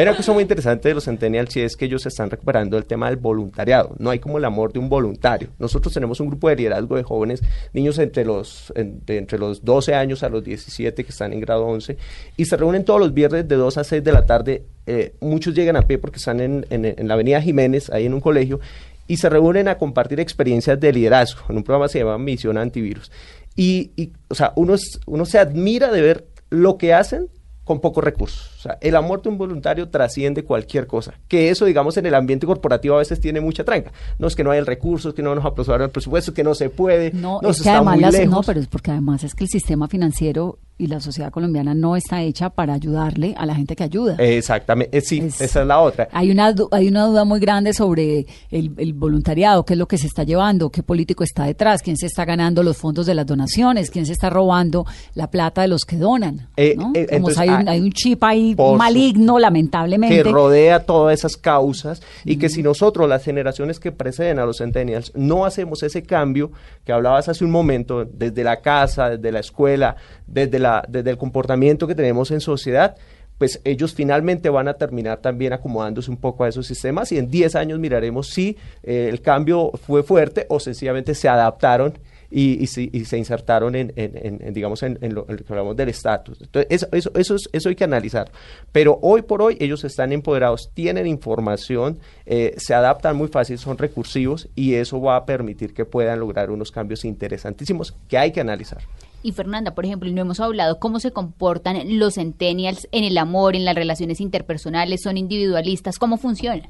Hay 0.00 0.06
una 0.06 0.16
cosa 0.16 0.32
muy 0.32 0.40
interesante 0.40 0.88
de 0.88 0.94
los 0.94 1.04
centennials 1.04 1.54
y 1.56 1.60
es 1.60 1.76
que 1.76 1.84
ellos 1.84 2.06
están 2.06 2.30
recuperando 2.30 2.78
el 2.78 2.86
tema 2.86 3.08
del 3.10 3.18
voluntariado. 3.18 3.94
No 3.98 4.08
hay 4.08 4.18
como 4.18 4.38
el 4.38 4.46
amor 4.46 4.72
de 4.72 4.78
un 4.78 4.88
voluntario. 4.88 5.50
Nosotros 5.58 5.92
tenemos 5.92 6.20
un 6.20 6.28
grupo 6.28 6.48
de 6.48 6.56
liderazgo 6.56 6.96
de 6.96 7.02
jóvenes, 7.02 7.42
niños 7.74 7.98
entre 7.98 8.24
los, 8.24 8.72
entre 8.74 9.38
los 9.38 9.62
12 9.62 9.94
años 9.94 10.22
a 10.22 10.30
los 10.30 10.42
17 10.42 11.04
que 11.04 11.10
están 11.10 11.34
en 11.34 11.40
grado 11.40 11.66
11 11.66 11.98
y 12.38 12.46
se 12.46 12.56
reúnen 12.56 12.86
todos 12.86 12.98
los 12.98 13.12
viernes 13.12 13.46
de 13.46 13.56
2 13.56 13.76
a 13.76 13.84
6 13.84 14.02
de 14.02 14.12
la 14.12 14.24
tarde. 14.24 14.64
Eh, 14.86 15.12
muchos 15.20 15.54
llegan 15.54 15.76
a 15.76 15.82
pie 15.82 15.98
porque 15.98 16.16
están 16.16 16.40
en, 16.40 16.64
en, 16.70 17.06
la 17.06 17.12
avenida 17.12 17.42
Jiménez, 17.42 17.90
ahí 17.90 18.06
en 18.06 18.14
un 18.14 18.22
colegio, 18.22 18.58
y 19.06 19.18
se 19.18 19.28
reúnen 19.28 19.68
a 19.68 19.76
compartir 19.76 20.18
experiencias 20.18 20.80
de 20.80 20.94
liderazgo 20.94 21.42
en 21.50 21.58
un 21.58 21.62
programa 21.62 21.88
que 21.88 21.92
se 21.92 21.98
llama 21.98 22.16
Misión 22.16 22.56
Antivirus. 22.56 23.12
Y, 23.54 23.90
y 23.96 24.12
o 24.28 24.34
sea, 24.34 24.54
uno, 24.56 24.76
uno 25.04 25.26
se 25.26 25.38
admira 25.38 25.92
de 25.92 26.00
ver 26.00 26.24
lo 26.48 26.78
que 26.78 26.94
hacen 26.94 27.28
con 27.70 27.80
pocos 27.80 28.02
recursos. 28.02 28.59
O 28.60 28.62
sea, 28.62 28.76
el 28.82 28.94
aborto 28.94 29.30
involuntario 29.30 29.88
trasciende 29.88 30.44
cualquier 30.44 30.86
cosa. 30.86 31.14
Que 31.28 31.48
eso, 31.48 31.64
digamos, 31.64 31.96
en 31.96 32.04
el 32.04 32.14
ambiente 32.14 32.46
corporativo 32.46 32.96
a 32.96 32.98
veces 32.98 33.18
tiene 33.18 33.40
mucha 33.40 33.64
tranca. 33.64 33.90
No 34.18 34.26
es 34.26 34.36
que 34.36 34.44
no 34.44 34.50
hay 34.50 34.58
el 34.58 34.66
recurso, 34.66 35.08
es 35.08 35.14
que 35.14 35.22
no 35.22 35.34
nos 35.34 35.46
aprobaron 35.46 35.86
el 35.86 35.90
presupuesto, 35.90 36.34
que 36.34 36.44
no 36.44 36.54
se 36.54 36.68
puede. 36.68 37.10
No, 37.12 37.40
no 37.40 37.48
es 37.48 37.62
que 37.62 37.70
además 37.70 37.98
las- 37.98 38.26
no, 38.28 38.42
pero 38.42 38.60
es 38.60 38.66
porque 38.66 38.90
además 38.90 39.24
es 39.24 39.34
que 39.34 39.44
el 39.44 39.50
sistema 39.50 39.88
financiero 39.88 40.58
y 40.76 40.86
la 40.86 40.98
sociedad 41.00 41.30
colombiana 41.30 41.74
no 41.74 41.94
está 41.96 42.22
hecha 42.22 42.48
para 42.50 42.72
ayudarle 42.74 43.34
a 43.36 43.44
la 43.44 43.54
gente 43.54 43.76
que 43.76 43.84
ayuda. 43.84 44.16
Exactamente, 44.18 44.96
eh, 44.96 45.00
sí, 45.02 45.18
Es- 45.20 45.40
esa 45.40 45.60
es 45.62 45.66
la 45.66 45.80
otra. 45.80 46.08
Hay 46.12 46.30
una, 46.30 46.54
hay 46.70 46.88
una 46.88 47.04
duda 47.06 47.24
muy 47.26 47.38
grande 47.40 47.74
sobre 47.74 48.26
el, 48.50 48.72
el 48.78 48.92
voluntariado, 48.94 49.64
qué 49.66 49.74
es 49.74 49.78
lo 49.78 49.86
que 49.86 49.98
se 49.98 50.06
está 50.06 50.22
llevando, 50.24 50.70
qué 50.70 50.82
político 50.82 51.22
está 51.22 51.44
detrás, 51.44 51.82
quién 51.82 51.96
se 51.98 52.06
está 52.06 52.24
ganando 52.24 52.62
los 52.62 52.76
fondos 52.78 53.04
de 53.06 53.14
las 53.14 53.26
donaciones, 53.26 53.90
quién 53.90 54.06
se 54.06 54.12
está 54.12 54.30
robando 54.30 54.86
la 55.14 55.30
plata 55.30 55.60
de 55.62 55.68
los 55.68 55.84
que 55.84 55.96
donan. 55.96 56.48
Eh, 56.56 56.74
¿no? 56.78 56.92
eh, 56.94 57.06
entonces, 57.10 57.38
hay, 57.38 57.48
ah, 57.50 57.62
hay 57.66 57.80
un 57.80 57.92
chip 57.92 58.22
ahí 58.24 58.49
por 58.56 58.78
maligno, 58.78 59.38
lamentablemente. 59.38 60.22
que 60.22 60.30
rodea 60.30 60.84
todas 60.84 61.18
esas 61.18 61.36
causas 61.36 62.02
y 62.24 62.36
que 62.36 62.48
si 62.48 62.62
nosotros, 62.62 63.08
las 63.08 63.24
generaciones 63.24 63.80
que 63.80 63.92
preceden 63.92 64.38
a 64.38 64.46
los 64.46 64.58
centennials, 64.58 65.12
no 65.14 65.44
hacemos 65.44 65.82
ese 65.82 66.02
cambio 66.02 66.50
que 66.84 66.92
hablabas 66.92 67.28
hace 67.28 67.44
un 67.44 67.50
momento, 67.50 68.04
desde 68.04 68.44
la 68.44 68.60
casa, 68.60 69.10
desde 69.10 69.32
la 69.32 69.40
escuela, 69.40 69.96
desde, 70.26 70.58
la, 70.58 70.84
desde 70.88 71.10
el 71.10 71.18
comportamiento 71.18 71.86
que 71.86 71.94
tenemos 71.94 72.30
en 72.30 72.40
sociedad, 72.40 72.96
pues 73.40 73.58
ellos 73.64 73.94
finalmente 73.94 74.50
van 74.50 74.68
a 74.68 74.74
terminar 74.74 75.22
también 75.22 75.54
acomodándose 75.54 76.10
un 76.10 76.18
poco 76.18 76.44
a 76.44 76.48
esos 76.48 76.66
sistemas 76.66 77.10
y 77.10 77.16
en 77.16 77.30
10 77.30 77.54
años 77.56 77.78
miraremos 77.78 78.28
si 78.28 78.58
eh, 78.82 79.08
el 79.08 79.22
cambio 79.22 79.72
fue 79.86 80.02
fuerte 80.02 80.44
o 80.50 80.60
sencillamente 80.60 81.14
se 81.14 81.26
adaptaron 81.26 81.94
y, 82.30 82.62
y, 82.62 82.66
si- 82.68 82.90
y 82.92 83.04
se 83.06 83.18
insertaron 83.18 83.74
en, 83.74 83.92
en- 83.96 84.38
en- 84.42 84.54
digamos, 84.54 84.82
en, 84.82 84.98
lo, 85.00 85.26
lo 85.28 85.36
que 85.36 85.44
hablamos 85.48 85.76
del 85.76 85.88
estatus. 85.88 86.38
Eso, 86.68 86.86
eso, 86.92 87.10
eso, 87.14 87.34
es- 87.34 87.48
eso 87.52 87.68
hay 87.68 87.74
que 87.74 87.84
analizar. 87.84 88.30
Pero 88.72 88.98
hoy 89.02 89.22
por 89.22 89.42
hoy 89.42 89.56
ellos 89.60 89.82
están 89.84 90.12
empoderados, 90.12 90.70
tienen 90.74 91.06
información, 91.06 91.98
eh, 92.26 92.54
se 92.58 92.74
adaptan 92.74 93.16
muy 93.16 93.28
fácil, 93.28 93.58
son 93.58 93.78
recursivos 93.78 94.48
y 94.54 94.74
eso 94.74 95.00
va 95.00 95.16
a 95.16 95.26
permitir 95.26 95.74
que 95.74 95.84
puedan 95.84 96.20
lograr 96.20 96.50
unos 96.50 96.70
cambios 96.70 97.04
interesantísimos 97.04 97.94
que 98.08 98.18
hay 98.18 98.30
que 98.32 98.40
analizar. 98.40 98.82
Y 99.22 99.32
Fernanda, 99.32 99.74
por 99.74 99.84
ejemplo, 99.84 100.10
no 100.10 100.22
hemos 100.22 100.40
hablado 100.40 100.78
cómo 100.78 100.98
se 100.98 101.10
comportan 101.10 101.98
los 101.98 102.14
centennials 102.14 102.88
en 102.90 103.04
el 103.04 103.18
amor, 103.18 103.54
en 103.54 103.66
las 103.66 103.74
relaciones 103.74 104.18
interpersonales, 104.20 105.02
son 105.02 105.18
individualistas, 105.18 105.98
cómo 105.98 106.16
funciona. 106.16 106.68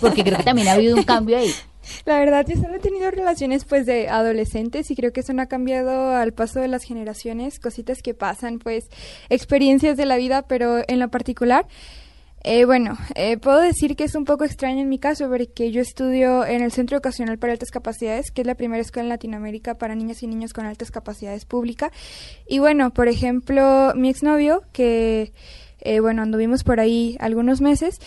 Porque 0.00 0.22
creo 0.22 0.36
que 0.36 0.44
también 0.44 0.68
ha 0.68 0.72
habido 0.72 0.96
un 0.96 1.04
cambio 1.04 1.38
ahí. 1.38 1.50
La 2.04 2.18
verdad, 2.18 2.46
yo 2.46 2.56
solo 2.60 2.74
he 2.76 2.78
tenido 2.78 3.10
relaciones 3.10 3.64
pues 3.64 3.86
de 3.86 4.08
adolescentes 4.08 4.90
y 4.90 4.96
creo 4.96 5.12
que 5.12 5.20
eso 5.20 5.32
no 5.32 5.42
ha 5.42 5.46
cambiado 5.46 6.14
al 6.14 6.32
paso 6.32 6.60
de 6.60 6.68
las 6.68 6.84
generaciones, 6.84 7.58
cositas 7.58 8.02
que 8.02 8.14
pasan, 8.14 8.58
pues 8.58 8.88
experiencias 9.28 9.96
de 9.96 10.06
la 10.06 10.16
vida, 10.16 10.42
pero 10.42 10.82
en 10.86 10.98
lo 10.98 11.08
particular, 11.10 11.66
eh, 12.48 12.64
bueno, 12.64 12.96
eh, 13.16 13.38
puedo 13.38 13.60
decir 13.60 13.96
que 13.96 14.04
es 14.04 14.14
un 14.14 14.24
poco 14.24 14.44
extraño 14.44 14.80
en 14.80 14.88
mi 14.88 15.00
caso 15.00 15.28
porque 15.28 15.72
yo 15.72 15.80
estudio 15.80 16.46
en 16.46 16.62
el 16.62 16.70
Centro 16.70 16.96
Educacional 16.96 17.38
para 17.38 17.52
Altas 17.52 17.72
Capacidades, 17.72 18.30
que 18.30 18.42
es 18.42 18.46
la 18.46 18.54
primera 18.54 18.80
escuela 18.80 19.06
en 19.06 19.08
Latinoamérica 19.08 19.78
para 19.78 19.96
niñas 19.96 20.22
y 20.22 20.28
niños 20.28 20.52
con 20.52 20.64
altas 20.64 20.92
capacidades 20.92 21.44
pública. 21.44 21.90
Y 22.46 22.60
bueno, 22.60 22.92
por 22.92 23.08
ejemplo, 23.08 23.92
mi 23.96 24.10
exnovio, 24.10 24.62
que 24.72 25.32
eh, 25.80 25.98
bueno, 25.98 26.22
anduvimos 26.22 26.62
por 26.62 26.78
ahí 26.78 27.16
algunos 27.18 27.60
meses, 27.60 27.98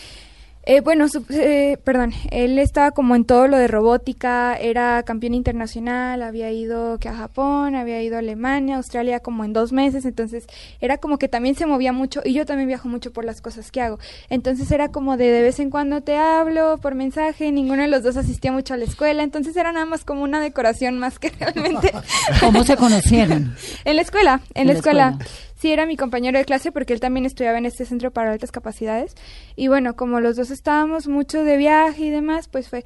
eh, 0.64 0.82
bueno, 0.82 1.08
su- 1.08 1.24
eh, 1.30 1.78
perdón, 1.84 2.12
él 2.30 2.58
estaba 2.58 2.90
como 2.90 3.16
en 3.16 3.24
todo 3.24 3.48
lo 3.48 3.56
de 3.56 3.66
robótica, 3.66 4.56
era 4.56 5.02
campeón 5.04 5.34
internacional, 5.34 6.22
había 6.22 6.50
ido 6.52 6.98
que 6.98 7.08
a 7.08 7.14
Japón, 7.16 7.74
había 7.74 8.02
ido 8.02 8.16
a 8.16 8.18
Alemania, 8.18 8.76
Australia 8.76 9.20
como 9.20 9.44
en 9.44 9.52
dos 9.54 9.72
meses, 9.72 10.04
entonces 10.04 10.46
era 10.80 10.98
como 10.98 11.16
que 11.18 11.28
también 11.28 11.54
se 11.54 11.64
movía 11.66 11.92
mucho 11.92 12.20
y 12.24 12.34
yo 12.34 12.44
también 12.46 12.68
viajo 12.68 12.88
mucho 12.88 13.10
por 13.12 13.24
las 13.24 13.40
cosas 13.40 13.70
que 13.72 13.80
hago. 13.80 13.98
Entonces 14.28 14.70
era 14.70 14.88
como 14.90 15.16
de 15.16 15.30
de 15.30 15.42
vez 15.42 15.58
en 15.60 15.70
cuando 15.70 16.02
te 16.02 16.16
hablo 16.16 16.78
por 16.78 16.94
mensaje, 16.94 17.50
ninguno 17.52 17.82
de 17.82 17.88
los 17.88 18.02
dos 18.02 18.16
asistía 18.18 18.52
mucho 18.52 18.74
a 18.74 18.76
la 18.76 18.84
escuela, 18.84 19.22
entonces 19.22 19.56
era 19.56 19.72
nada 19.72 19.86
más 19.86 20.04
como 20.04 20.22
una 20.22 20.40
decoración 20.40 20.98
más 20.98 21.18
que 21.18 21.30
realmente 21.40 21.90
¿Cómo 22.38 22.64
se 22.64 22.76
conocieron? 22.76 23.54
en 23.84 23.96
la 23.96 24.02
escuela, 24.02 24.40
en, 24.54 24.60
En 24.62 24.66
la 24.66 24.72
la 24.74 24.78
escuela. 24.78 25.08
escuela. 25.18 25.30
Sí, 25.60 25.70
era 25.70 25.84
mi 25.84 25.98
compañero 25.98 26.38
de 26.38 26.46
clase 26.46 26.72
porque 26.72 26.94
él 26.94 27.00
también 27.00 27.26
estudiaba 27.26 27.58
en 27.58 27.66
este 27.66 27.84
centro 27.84 28.10
para 28.10 28.32
altas 28.32 28.50
capacidades. 28.50 29.14
Y 29.56 29.68
bueno, 29.68 29.94
como 29.94 30.18
los 30.18 30.36
dos 30.36 30.50
estábamos 30.50 31.06
mucho 31.06 31.44
de 31.44 31.58
viaje 31.58 32.06
y 32.06 32.08
demás, 32.08 32.48
pues 32.48 32.70
fue 32.70 32.82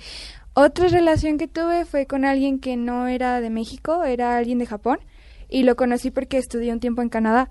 otra 0.55 0.89
relación 0.89 1.39
que 1.39 1.47
tuve 1.47 1.85
fue 1.85 2.07
con 2.07 2.25
alguien 2.25 2.59
que 2.59 2.77
no 2.77 3.07
era 3.07 3.41
de 3.41 3.49
México, 3.49 4.03
era 4.03 4.37
alguien 4.37 4.59
de 4.59 4.67
Japón. 4.67 4.99
Y 5.49 5.63
lo 5.63 5.77
conocí 5.77 6.11
porque 6.11 6.37
estudié 6.37 6.73
un 6.73 6.81
tiempo 6.81 7.01
en 7.01 7.11
Canadá. 7.11 7.49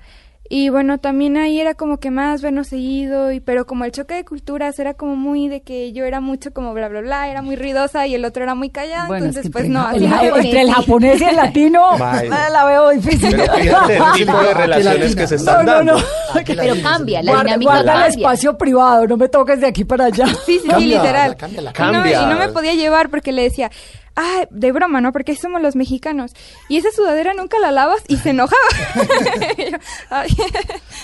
Y 0.50 0.68
bueno, 0.70 0.98
también 0.98 1.38
ahí 1.38 1.60
era 1.60 1.74
como 1.74 1.98
que 2.00 2.12
más 2.12 2.42
vernos 2.42 2.68
seguido, 2.68 3.32
y, 3.32 3.40
pero 3.40 3.66
como 3.66 3.86
el 3.86 3.92
choque 3.94 4.14
de 4.16 4.26
culturas 4.26 4.78
era 4.78 4.94
como 4.94 5.16
muy 5.16 5.48
de 5.48 5.62
que 5.62 5.94
yo 5.94 6.04
era 6.04 6.20
mucho 6.20 6.52
como 6.54 6.74
bla, 6.74 6.90
bla, 6.90 7.00
bla, 7.00 7.30
era 7.30 7.42
muy 7.42 7.56
ruidosa 7.56 8.06
y 8.08 8.14
el 8.16 8.26
otro 8.26 8.44
era 8.44 8.54
muy 8.54 8.70
callado, 8.70 9.08
Bueno, 9.08 9.26
es 9.26 9.30
entonces 9.38 9.50
que 9.50 9.54
pues 9.54 9.70
no, 9.70 9.90
el 9.90 10.08
no. 10.10 10.36
entre 10.38 10.62
el 10.62 10.72
japonés 10.72 11.22
y 11.22 11.24
el 11.24 11.36
latino 11.38 11.92
Vaya. 11.98 12.50
la 12.50 12.66
veo 12.66 12.90
difícil. 12.90 13.32
Pero 13.36 13.54
fíjate 13.54 13.96
el 13.98 14.04
tipo 14.16 14.38
de 14.38 14.54
relaciones 14.54 15.16
que 15.16 15.28
se 15.28 15.36
están 15.36 15.66
no, 15.66 15.72
dando. 15.72 15.94
no, 15.94 16.00
no. 16.00 16.06
Pero 16.46 16.76
cambia, 16.84 17.24
la 17.24 17.32
Guarda, 17.32 17.44
dinámica 17.46 17.72
guarda 17.72 17.94
el 17.94 18.00
cambia. 18.02 18.08
espacio 18.20 18.58
privado, 18.58 19.08
no 19.08 19.18
me 19.18 19.30
toques 19.30 19.62
de 19.62 19.68
aquí 19.68 19.86
para 19.86 20.06
allá. 20.06 20.28
Sí, 20.28 20.36
sí, 20.46 20.60
sí, 20.60 20.68
Cambia, 20.68 20.98
literal. 21.02 21.36
cambia 21.38 21.62
la 21.62 21.72
Y 21.72 22.14
y 22.14 22.26
no 22.28 22.38
me 22.38 22.50
podía 22.50 22.74
llevar 22.74 23.10
porque 23.10 23.32
le 23.32 23.44
decía, 23.44 23.72
ah, 24.16 24.46
de 24.50 24.72
broma, 24.72 25.02
¿no? 25.02 25.12
Porque 25.12 25.36
somos 25.36 25.62
los 25.62 25.76
mexicanos. 25.76 26.34
Y 26.70 26.78
esa 26.78 26.92
sudadera 26.92 27.34
nunca 27.34 27.60
la 27.60 27.72
lavas 27.72 28.02
y 28.08 28.18
se 28.18 28.32
enojaba. 28.32 28.62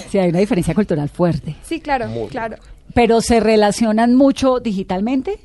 Sí, 0.10 0.18
hay 0.18 0.30
una 0.30 0.40
diferencia 0.40 0.74
cultural 0.74 1.10
fuerte. 1.10 1.56
sí, 1.64 1.80
claro, 1.82 2.08
Muy. 2.08 2.28
claro. 2.30 2.58
Pero 2.94 3.22
se 3.22 3.40
relacionan 3.40 4.16
mucho 4.16 4.60
digitalmente. 4.60 5.40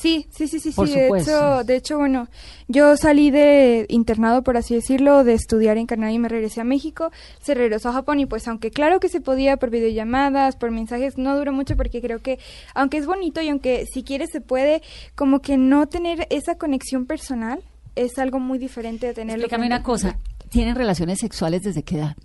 Sí, 0.00 0.26
sí, 0.30 0.46
sí, 0.46 0.60
sí, 0.60 0.72
Por 0.72 0.88
sí. 0.88 0.94
De 0.94 1.08
hecho, 1.08 1.64
de 1.64 1.76
hecho, 1.76 1.96
bueno, 1.96 2.28
yo 2.68 2.98
salí 2.98 3.30
de 3.30 3.86
internado, 3.88 4.42
por 4.42 4.58
así 4.58 4.74
decirlo, 4.74 5.24
de 5.24 5.32
estudiar 5.32 5.78
en 5.78 5.86
Canadá 5.86 6.12
y 6.12 6.18
me 6.18 6.28
regresé 6.28 6.60
a 6.60 6.64
México. 6.64 7.10
Se 7.40 7.54
regresó 7.54 7.88
a 7.88 7.92
Japón 7.94 8.20
y 8.20 8.26
pues 8.26 8.46
aunque 8.46 8.70
claro 8.70 9.00
que 9.00 9.08
se 9.08 9.22
podía 9.22 9.56
por 9.56 9.70
videollamadas, 9.70 10.56
por 10.56 10.70
mensajes, 10.70 11.16
no 11.16 11.34
duró 11.36 11.52
mucho 11.52 11.76
porque 11.76 12.02
creo 12.02 12.20
que 12.20 12.38
aunque 12.74 12.98
es 12.98 13.06
bonito 13.06 13.40
y 13.40 13.48
aunque 13.48 13.86
si 13.90 14.02
quieres 14.02 14.30
se 14.30 14.42
puede, 14.42 14.82
como 15.14 15.40
que 15.40 15.56
no 15.56 15.86
tener 15.86 16.26
esa 16.28 16.56
conexión 16.56 17.06
personal 17.06 17.62
es 17.94 18.18
algo 18.18 18.38
muy 18.38 18.58
diferente 18.58 19.06
de 19.06 19.14
tenerlo. 19.14 19.44
Explícame 19.44 19.68
frente 19.68 19.74
una 19.76 19.80
a 19.80 19.82
cosa. 19.82 20.18
¿Tienen 20.50 20.76
relaciones 20.76 21.20
sexuales 21.20 21.62
desde 21.62 21.82
qué 21.82 21.96
edad? 21.96 22.16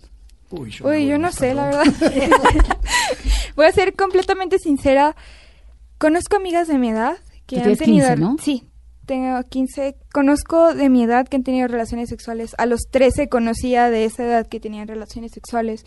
Uy, 0.50 0.72
yo, 0.72 0.90
Uy, 0.90 1.08
yo 1.08 1.18
no 1.18 1.32
sé, 1.32 1.54
la 1.54 1.68
verdad. 1.68 1.86
Voy 3.56 3.66
a 3.66 3.72
ser 3.72 3.96
completamente 3.96 4.60
sincera. 4.60 5.16
Conozco 5.98 6.36
amigas 6.36 6.68
de 6.68 6.78
mi 6.78 6.90
edad 6.90 7.18
que 7.56 7.62
Tú 7.64 7.70
han 7.70 7.76
tenido... 7.78 8.08
15, 8.08 8.22
¿no? 8.22 8.36
Sí, 8.40 8.68
tengo 9.06 9.42
15. 9.44 9.96
Conozco 10.14 10.74
de 10.74 10.90
mi 10.90 11.04
edad 11.04 11.28
que 11.28 11.36
han 11.38 11.44
tenido 11.44 11.68
relaciones 11.68 12.10
sexuales. 12.10 12.56
A 12.58 12.66
los 12.66 12.82
13 12.90 13.28
conocía 13.30 13.90
de 13.90 14.06
esa 14.06 14.24
edad 14.26 14.48
que 14.48 14.60
tenían 14.60 14.88
relaciones 14.88 15.32
sexuales. 15.32 15.84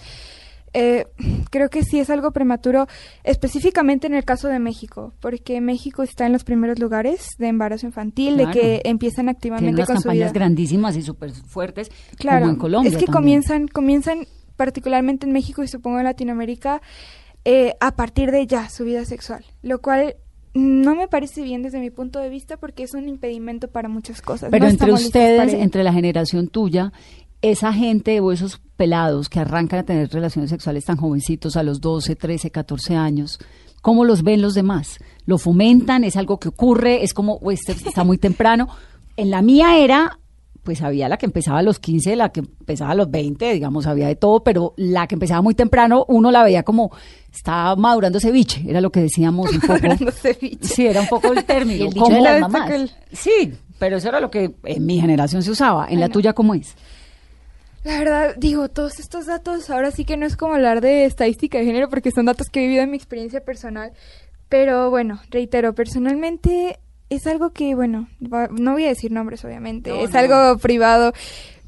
Eh, 0.76 1.06
creo 1.50 1.70
que 1.70 1.84
sí 1.84 2.00
es 2.00 2.10
algo 2.10 2.32
prematuro, 2.32 2.88
específicamente 3.22 4.08
en 4.08 4.14
el 4.14 4.24
caso 4.24 4.48
de 4.48 4.58
México, 4.58 5.12
porque 5.20 5.60
México 5.60 6.02
está 6.02 6.26
en 6.26 6.32
los 6.32 6.42
primeros 6.42 6.80
lugares 6.80 7.28
de 7.38 7.46
embarazo 7.46 7.86
infantil, 7.86 8.34
Claro. 8.34 8.48
de 8.52 8.60
que 8.60 8.80
empiezan 8.84 9.28
activamente 9.28 9.72
unas 9.72 9.86
con 9.86 9.96
su 9.98 10.02
campañas 10.02 10.32
vida. 10.32 10.40
grandísimas 10.40 10.96
y 10.96 11.02
súper 11.02 11.30
fuertes, 11.32 11.90
Claro, 12.18 12.40
como 12.40 12.52
en 12.54 12.58
Colombia. 12.58 12.90
es 12.90 12.96
que 12.96 13.06
también. 13.06 13.42
comienzan, 13.42 13.68
comienzan 13.68 14.26
particularmente 14.56 15.26
en 15.26 15.32
México 15.32 15.62
y 15.62 15.68
supongo 15.68 15.98
en 15.98 16.04
Latinoamérica 16.04 16.82
eh, 17.44 17.74
a 17.80 17.94
partir 17.94 18.30
de 18.32 18.44
ya 18.46 18.68
su 18.68 18.84
vida 18.84 19.04
sexual, 19.04 19.44
lo 19.62 19.80
cual 19.80 20.16
no 20.54 20.94
me 20.94 21.08
parece 21.08 21.42
bien 21.42 21.62
desde 21.62 21.80
mi 21.80 21.90
punto 21.90 22.20
de 22.20 22.28
vista 22.28 22.56
porque 22.56 22.84
es 22.84 22.94
un 22.94 23.08
impedimento 23.08 23.68
para 23.68 23.88
muchas 23.88 24.22
cosas. 24.22 24.50
Pero 24.50 24.64
No 24.64 24.70
entre 24.70 24.92
ustedes, 24.92 25.52
entre 25.52 25.82
la 25.82 25.92
generación 25.92 26.48
tuya, 26.48 26.92
esa 27.42 27.72
gente 27.72 28.20
o 28.20 28.32
esos 28.32 28.60
pelados 28.76 29.28
que 29.28 29.40
arrancan 29.40 29.80
a 29.80 29.82
tener 29.82 30.08
relaciones 30.10 30.50
sexuales 30.50 30.84
tan 30.84 30.96
jovencitos 30.96 31.56
a 31.56 31.62
los 31.62 31.80
12, 31.80 32.16
13, 32.16 32.50
14 32.50 32.94
años, 32.94 33.38
¿cómo 33.82 34.04
los 34.04 34.22
ven 34.22 34.40
los 34.40 34.54
demás? 34.54 34.98
¿Lo 35.26 35.38
fomentan? 35.38 36.04
¿Es 36.04 36.16
algo 36.16 36.38
que 36.38 36.48
ocurre? 36.48 37.02
¿Es 37.02 37.12
como, 37.14 37.40
este 37.50 37.72
está 37.72 38.04
muy 38.04 38.18
temprano? 38.18 38.68
En 39.16 39.30
la 39.30 39.42
mía 39.42 39.78
era, 39.78 40.18
pues 40.64 40.82
había 40.82 41.08
la 41.08 41.16
que 41.18 41.26
empezaba 41.26 41.58
a 41.58 41.62
los 41.62 41.78
15, 41.78 42.16
la 42.16 42.30
que 42.30 42.40
empezaba 42.40 42.90
a 42.90 42.94
los 42.96 43.10
20, 43.10 43.52
digamos, 43.52 43.86
había 43.86 44.08
de 44.08 44.16
todo, 44.16 44.42
pero 44.42 44.74
la 44.76 45.06
que 45.06 45.14
empezaba 45.14 45.42
muy 45.42 45.54
temprano, 45.54 46.04
uno 46.08 46.30
la 46.32 46.42
veía 46.42 46.62
como, 46.64 46.90
estaba 47.32 47.76
madurando 47.76 48.18
ceviche, 48.18 48.64
era 48.66 48.80
lo 48.80 48.90
que 48.90 49.00
decíamos 49.00 49.52
un 49.52 49.60
poco. 49.60 49.72
Madurando 49.74 50.10
ceviche. 50.10 50.66
Sí, 50.66 50.86
era 50.86 51.02
un 51.02 51.08
poco 51.08 51.32
el 51.32 51.44
término. 51.46 51.84
El 51.84 51.90
dicho 51.92 52.04
¿Cómo- 52.04 52.16
de 52.16 52.22
las 52.22 52.40
mamás. 52.40 52.70
el- 52.70 52.90
Sí, 53.12 53.52
pero 53.78 53.98
eso 53.98 54.08
era 54.08 54.18
lo 54.20 54.30
que 54.30 54.54
en 54.64 54.86
mi 54.86 55.00
generación 55.00 55.42
se 55.42 55.50
usaba. 55.50 55.86
¿En 55.88 56.00
la 56.00 56.08
tuya 56.08 56.32
cómo 56.32 56.54
es? 56.54 56.74
La 57.84 57.98
verdad, 57.98 58.34
digo, 58.38 58.70
todos 58.70 58.98
estos 58.98 59.26
datos, 59.26 59.68
ahora 59.68 59.90
sí 59.90 60.06
que 60.06 60.16
no 60.16 60.24
es 60.24 60.36
como 60.38 60.54
hablar 60.54 60.80
de 60.80 61.04
estadística 61.04 61.58
de 61.58 61.66
género 61.66 61.90
porque 61.90 62.10
son 62.10 62.24
datos 62.24 62.48
que 62.48 62.60
he 62.60 62.62
vivido 62.66 62.82
en 62.82 62.90
mi 62.90 62.96
experiencia 62.96 63.44
personal. 63.44 63.92
Pero 64.48 64.88
bueno, 64.88 65.20
reitero, 65.30 65.74
personalmente 65.74 66.78
es 67.14 67.26
algo 67.26 67.50
que, 67.50 67.74
bueno, 67.74 68.08
va- 68.22 68.48
no 68.48 68.72
voy 68.72 68.84
a 68.84 68.88
decir 68.88 69.10
nombres 69.12 69.44
obviamente, 69.44 69.90
No, 69.90 69.96
es 69.96 70.12
no. 70.12 70.18
algo 70.18 70.58
privado. 70.58 71.12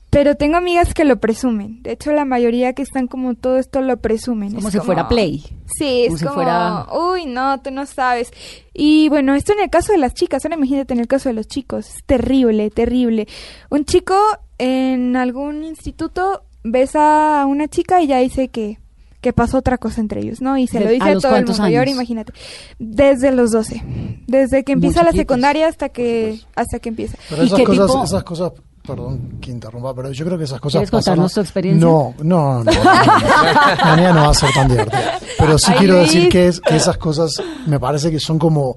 Pero 0.08 0.36
tengo 0.36 0.56
amigas 0.56 0.94
que 0.94 1.04
lo 1.04 1.18
presumen. 1.18 1.82
De 1.82 1.92
hecho, 1.92 2.12
la 2.12 2.24
mayoría 2.24 2.72
que 2.72 2.80
están 2.82 3.06
como 3.08 3.34
todo 3.34 3.58
esto 3.58 3.82
lo 3.82 3.96
presumen. 3.98 4.54
Como 4.54 4.68
Es 4.68 4.72
si 4.74 4.80
fuera 4.80 5.08
Play. 5.08 5.44
Sí, 5.76 6.02
es 6.04 6.06
Como 6.08 6.18
si 6.18 6.24
como, 6.24 6.34
fuera- 6.36 6.86
uy, 6.96 7.26
no, 7.26 7.60
tú 7.60 7.70
no 7.70 7.84
sabes. 7.86 8.30
Y 8.72 9.08
bueno, 9.10 9.34
esto 9.34 9.52
en 9.52 9.60
el 9.60 9.68
caso 9.68 9.92
de 9.92 9.98
las 9.98 10.14
chicas, 10.14 10.44
ahora 10.44 10.56
imagínate 10.56 10.94
en 10.94 11.00
el 11.00 11.08
caso 11.08 11.28
de 11.28 11.34
los 11.34 11.48
chicos, 11.48 11.88
es 11.96 12.04
terrible, 12.06 12.70
terrible. 12.70 13.26
Un 13.68 13.84
chico 13.84 14.16
en 14.58 15.16
algún 15.16 15.64
instituto 15.64 16.44
besa 16.62 17.42
a 17.42 17.46
una 17.46 17.68
chica 17.68 18.00
y 18.00 18.06
ya 18.06 18.18
dice 18.18 18.48
que, 18.48 18.78
que 19.26 19.32
pasó 19.32 19.58
otra 19.58 19.76
cosa 19.76 20.00
entre 20.00 20.20
ellos, 20.20 20.40
¿no? 20.40 20.56
Y 20.56 20.68
se 20.68 20.78
¿De- 20.78 20.84
lo 20.84 20.90
dice 20.92 21.10
a 21.10 21.18
todo 21.18 21.34
el 21.34 21.44
mundo. 21.46 21.68
Y 21.68 21.74
ahora 21.74 21.80
años? 21.82 21.94
imagínate, 21.96 22.32
desde 22.78 23.32
los 23.32 23.50
12, 23.50 23.82
desde 24.28 24.62
que 24.62 24.70
empieza 24.70 25.02
la 25.02 25.10
secundaria 25.10 25.66
hasta 25.66 25.88
que, 25.88 26.38
hasta 26.54 26.78
que 26.78 26.90
empieza. 26.90 27.18
Pero 27.28 27.42
¿Y 27.42 27.46
esas 27.46 27.58
qué 27.58 27.64
cosas, 27.64 27.86
tipo- 27.90 28.04
esas 28.04 28.22
cosas, 28.22 28.52
perdón 28.86 29.38
que 29.40 29.50
interrumpa, 29.50 29.92
pero 29.96 30.12
yo 30.12 30.24
creo 30.24 30.38
que 30.38 30.44
esas 30.44 30.60
cosas 30.60 30.78
¿Quieres 30.78 30.90
contarnos 30.92 31.34
tu 31.34 31.40
experiencia? 31.40 31.84
No, 31.84 32.14
no, 32.22 32.62
no. 32.62 32.70
no, 32.72 33.96
no. 33.96 34.12
No 34.14 34.20
va 34.20 34.28
a 34.30 34.34
ser 34.34 34.50
tan 34.52 34.68
divertida. 34.68 35.18
Pero 35.38 35.58
sí 35.58 35.72
Ay, 35.72 35.78
quiero 35.78 35.94
Luis. 35.98 36.12
decir 36.12 36.28
que, 36.28 36.46
es, 36.46 36.60
que 36.60 36.76
esas 36.76 36.96
cosas 36.98 37.32
me 37.66 37.80
parece 37.80 38.12
que 38.12 38.20
son 38.20 38.38
como 38.38 38.76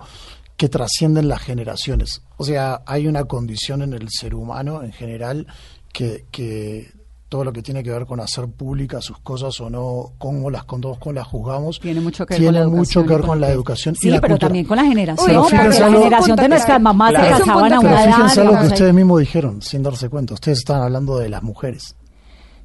que 0.58 0.68
trascienden 0.68 1.28
las 1.28 1.42
generaciones. 1.42 2.24
O 2.38 2.44
sea, 2.44 2.82
hay 2.88 3.06
una 3.06 3.26
condición 3.26 3.84
en 3.84 3.94
el 3.94 4.08
ser 4.10 4.34
humano 4.34 4.82
en 4.82 4.92
general 4.94 5.46
que, 5.94 6.26
que 6.32 6.92
todo 7.30 7.44
lo 7.44 7.54
que 7.54 7.62
tiene 7.62 7.84
que 7.84 7.92
ver 7.92 8.06
con 8.08 8.20
hacer 8.20 8.48
públicas 8.48 9.06
sus 9.06 9.20
cosas 9.20 9.62
o 9.62 9.70
no, 9.70 10.14
cómo 10.18 10.50
las 10.50 10.64
contamos, 10.64 10.98
cómo 10.98 11.14
las 11.14 11.28
juzgamos, 11.28 11.80
Tiene 11.80 12.02
mucho 12.02 12.26
que 12.26 12.34
ver 12.34 12.42
tiene 12.42 12.60
con 12.60 12.70
la 12.72 12.76
mucho 12.78 13.00
educación 13.02 13.08
que 13.08 13.14
ver 13.16 13.22
con 13.26 13.40
la 13.42 13.50
educación 13.52 13.96
Sí, 13.96 14.08
y 14.08 14.12
la 14.12 14.20
pero 14.20 14.34
cultura. 14.34 14.48
también 14.48 14.66
con 14.66 14.78
la 14.78 14.86
generación. 14.86 15.46
Fíjense 15.48 15.80
la 15.80 15.92
generación 15.92 16.36
de 16.38 16.50
nuestras 16.50 16.82
mamás 16.82 17.12
Claro. 17.12 17.26
se 17.38 17.40
casaban 17.44 17.74
a 17.74 17.80
una 17.80 18.04
edad. 18.04 18.16
fíjense 18.16 18.42
algo 18.42 18.60
que 18.60 18.68
ustedes 18.68 18.94
mismos 18.94 19.20
dijeron, 19.20 19.62
sin 19.62 19.84
darse 19.84 20.10
cuenta. 20.10 20.34
Ustedes 20.34 20.58
estaban 20.58 20.82
hablando 20.84 21.18
de 21.20 21.30
las 21.30 21.44
mujeres, 21.44 21.96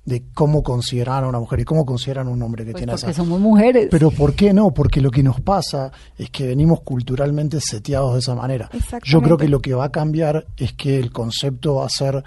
de 0.07 0.23
cómo 0.35 0.63
consideran 0.63 1.25
a 1.25 1.29
una 1.29 1.41
mujer 1.41 1.61
y 1.61 1.65
cómo 1.65 1.85
consideran 1.87 2.29
a 2.29 2.31
un 2.31 2.43
hombre 2.43 2.65
que 2.65 2.73
Pues 2.73 2.81
tiene 2.83 2.93
porque 2.93 3.11
esa... 3.11 3.23
somos 3.23 3.41
mujeres. 3.41 3.89
Pero 3.91 4.11
¿por 4.11 4.35
qué 4.35 4.53
no? 4.53 4.71
Porque 4.73 5.01
lo 5.01 5.11
que 5.11 5.23
nos 5.23 5.41
pasa 5.43 5.93
es 6.19 6.29
que 6.31 6.47
venimos 6.47 6.81
culturalmente 6.83 7.59
seteados 7.61 8.15
de 8.15 8.19
esa 8.21 8.35
manera. 8.35 8.71
Yo 9.03 9.21
creo 9.23 9.37
que 9.37 9.49
lo 9.49 9.61
que 9.61 9.73
va 9.75 9.85
a 9.85 9.93
cambiar 9.93 10.47
es 10.57 10.73
que 10.75 10.99
el 10.99 11.11
concepto 11.13 11.77
va 11.77 11.87
a 11.87 11.89
ser, 11.89 12.23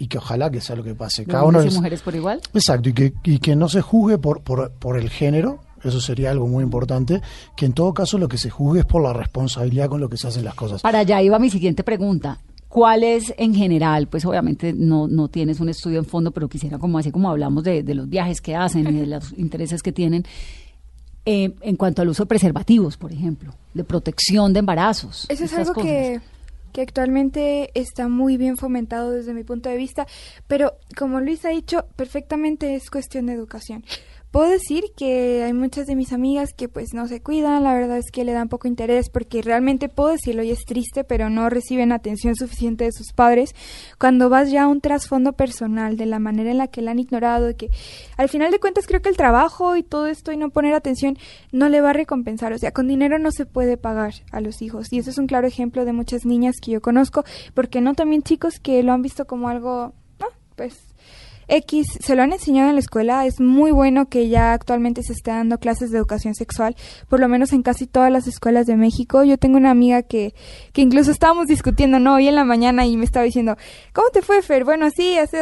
y 0.00 0.08
que 0.08 0.18
ojalá 0.18 0.50
que 0.50 0.60
sea 0.60 0.74
lo 0.74 0.82
que 0.82 0.94
pase, 0.96 1.22
¿De 1.22 1.30
cada 1.30 1.44
uno 1.44 1.58
hombres 1.58 1.66
y 1.66 1.68
es- 1.68 1.74
mujeres 1.76 2.02
por 2.02 2.14
igual. 2.16 2.40
Exacto, 2.54 2.88
y 2.88 2.92
que, 2.94 3.12
y 3.22 3.38
que 3.38 3.54
no 3.54 3.68
se 3.68 3.82
juzgue 3.82 4.18
por, 4.18 4.40
por, 4.42 4.72
por 4.72 4.98
el 4.98 5.10
género, 5.10 5.60
eso 5.84 6.00
sería 6.00 6.30
algo 6.30 6.48
muy 6.48 6.64
importante, 6.64 7.20
que 7.56 7.66
en 7.66 7.72
todo 7.74 7.94
caso 7.94 8.18
lo 8.18 8.26
que 8.26 8.38
se 8.38 8.50
juzgue 8.50 8.80
es 8.80 8.86
por 8.86 9.02
la 9.02 9.12
responsabilidad 9.12 9.88
con 9.88 10.00
lo 10.00 10.08
que 10.08 10.16
se 10.16 10.26
hacen 10.26 10.44
las 10.44 10.54
cosas. 10.54 10.82
Para 10.82 11.00
allá 11.00 11.22
iba 11.22 11.38
mi 11.38 11.50
siguiente 11.50 11.84
pregunta. 11.84 12.40
¿Cuál 12.68 13.02
es 13.02 13.34
en 13.36 13.52
general? 13.54 14.06
Pues 14.06 14.24
obviamente 14.24 14.72
no, 14.72 15.08
no 15.08 15.26
tienes 15.28 15.58
un 15.60 15.68
estudio 15.68 15.98
en 15.98 16.04
fondo, 16.04 16.30
pero 16.30 16.48
quisiera 16.48 16.78
como 16.78 16.98
así 16.98 17.10
como 17.10 17.28
hablamos 17.28 17.64
de, 17.64 17.82
de 17.82 17.94
los 17.94 18.08
viajes 18.08 18.40
que 18.40 18.54
hacen 18.54 18.86
y 18.96 19.00
de 19.00 19.06
los 19.06 19.32
intereses 19.36 19.82
que 19.82 19.90
tienen, 19.92 20.24
eh, 21.26 21.54
en 21.60 21.76
cuanto 21.76 22.00
al 22.02 22.08
uso 22.08 22.22
de 22.22 22.28
preservativos, 22.28 22.96
por 22.96 23.12
ejemplo, 23.12 23.52
de 23.74 23.84
protección 23.84 24.52
de 24.52 24.60
embarazos. 24.60 25.26
Eso 25.28 25.44
es 25.44 25.52
algo 25.52 25.74
cosas. 25.74 25.90
que, 25.90 26.20
que 26.72 26.82
actualmente 26.82 27.70
está 27.74 28.08
muy 28.08 28.36
bien 28.36 28.56
fomentado 28.56 29.10
desde 29.10 29.34
mi 29.34 29.44
punto 29.44 29.68
de 29.68 29.76
vista, 29.76 30.06
pero 30.46 30.76
como 30.96 31.20
Luis 31.20 31.44
ha 31.44 31.50
dicho, 31.50 31.86
perfectamente 31.96 32.74
es 32.74 32.90
cuestión 32.90 33.26
de 33.26 33.34
educación. 33.34 33.84
Puedo 34.30 34.48
decir 34.48 34.84
que 34.96 35.42
hay 35.42 35.52
muchas 35.52 35.86
de 35.86 35.96
mis 35.96 36.12
amigas 36.12 36.54
que 36.56 36.68
pues 36.68 36.94
no 36.94 37.08
se 37.08 37.20
cuidan, 37.20 37.64
la 37.64 37.74
verdad 37.74 37.98
es 37.98 38.12
que 38.12 38.24
le 38.24 38.32
dan 38.32 38.48
poco 38.48 38.68
interés 38.68 39.08
porque 39.08 39.42
realmente 39.42 39.88
puedo 39.88 40.10
decirlo 40.10 40.44
y 40.44 40.52
es 40.52 40.64
triste, 40.64 41.02
pero 41.02 41.30
no 41.30 41.50
reciben 41.50 41.90
atención 41.90 42.36
suficiente 42.36 42.84
de 42.84 42.92
sus 42.92 43.12
padres. 43.12 43.56
Cuando 43.98 44.28
vas 44.28 44.48
ya 44.52 44.62
a 44.62 44.68
un 44.68 44.80
trasfondo 44.80 45.32
personal 45.32 45.96
de 45.96 46.06
la 46.06 46.20
manera 46.20 46.52
en 46.52 46.58
la 46.58 46.68
que 46.68 46.80
la 46.80 46.92
han 46.92 47.00
ignorado, 47.00 47.56
que 47.56 47.70
al 48.16 48.28
final 48.28 48.52
de 48.52 48.60
cuentas 48.60 48.86
creo 48.86 49.02
que 49.02 49.08
el 49.08 49.16
trabajo 49.16 49.74
y 49.74 49.82
todo 49.82 50.06
esto 50.06 50.30
y 50.30 50.36
no 50.36 50.50
poner 50.50 50.74
atención 50.74 51.18
no 51.50 51.68
le 51.68 51.80
va 51.80 51.90
a 51.90 51.94
recompensar, 51.94 52.52
o 52.52 52.58
sea, 52.58 52.70
con 52.70 52.86
dinero 52.86 53.18
no 53.18 53.32
se 53.32 53.46
puede 53.46 53.76
pagar 53.76 54.14
a 54.30 54.40
los 54.40 54.62
hijos. 54.62 54.92
Y 54.92 55.00
eso 55.00 55.10
es 55.10 55.18
un 55.18 55.26
claro 55.26 55.48
ejemplo 55.48 55.84
de 55.84 55.92
muchas 55.92 56.24
niñas 56.24 56.54
que 56.62 56.70
yo 56.70 56.80
conozco, 56.80 57.24
porque 57.52 57.80
no 57.80 57.94
también 57.94 58.22
chicos 58.22 58.60
que 58.60 58.80
lo 58.84 58.92
han 58.92 59.02
visto 59.02 59.26
como 59.26 59.48
algo, 59.48 59.92
pues 60.54 60.89
X, 61.50 61.98
se 62.00 62.14
lo 62.14 62.22
han 62.22 62.32
enseñado 62.32 62.68
en 62.68 62.76
la 62.76 62.80
escuela, 62.80 63.26
es 63.26 63.40
muy 63.40 63.72
bueno 63.72 64.08
que 64.08 64.28
ya 64.28 64.52
actualmente 64.52 65.02
se 65.02 65.12
esté 65.12 65.32
dando 65.32 65.58
clases 65.58 65.90
de 65.90 65.98
educación 65.98 66.34
sexual, 66.34 66.76
por 67.08 67.18
lo 67.18 67.28
menos 67.28 67.52
en 67.52 67.62
casi 67.62 67.86
todas 67.86 68.10
las 68.12 68.26
escuelas 68.28 68.66
de 68.66 68.76
México. 68.76 69.24
Yo 69.24 69.36
tengo 69.36 69.56
una 69.56 69.70
amiga 69.70 70.02
que, 70.02 70.34
que 70.72 70.82
incluso 70.82 71.10
estábamos 71.10 71.48
discutiendo, 71.48 71.98
¿no? 71.98 72.14
Hoy 72.14 72.28
en 72.28 72.36
la 72.36 72.44
mañana 72.44 72.86
y 72.86 72.96
me 72.96 73.04
estaba 73.04 73.24
diciendo, 73.24 73.56
¿cómo 73.92 74.10
te 74.10 74.22
fue, 74.22 74.42
Fer? 74.42 74.64
Bueno, 74.64 74.86
así, 74.86 75.18
hace... 75.18 75.38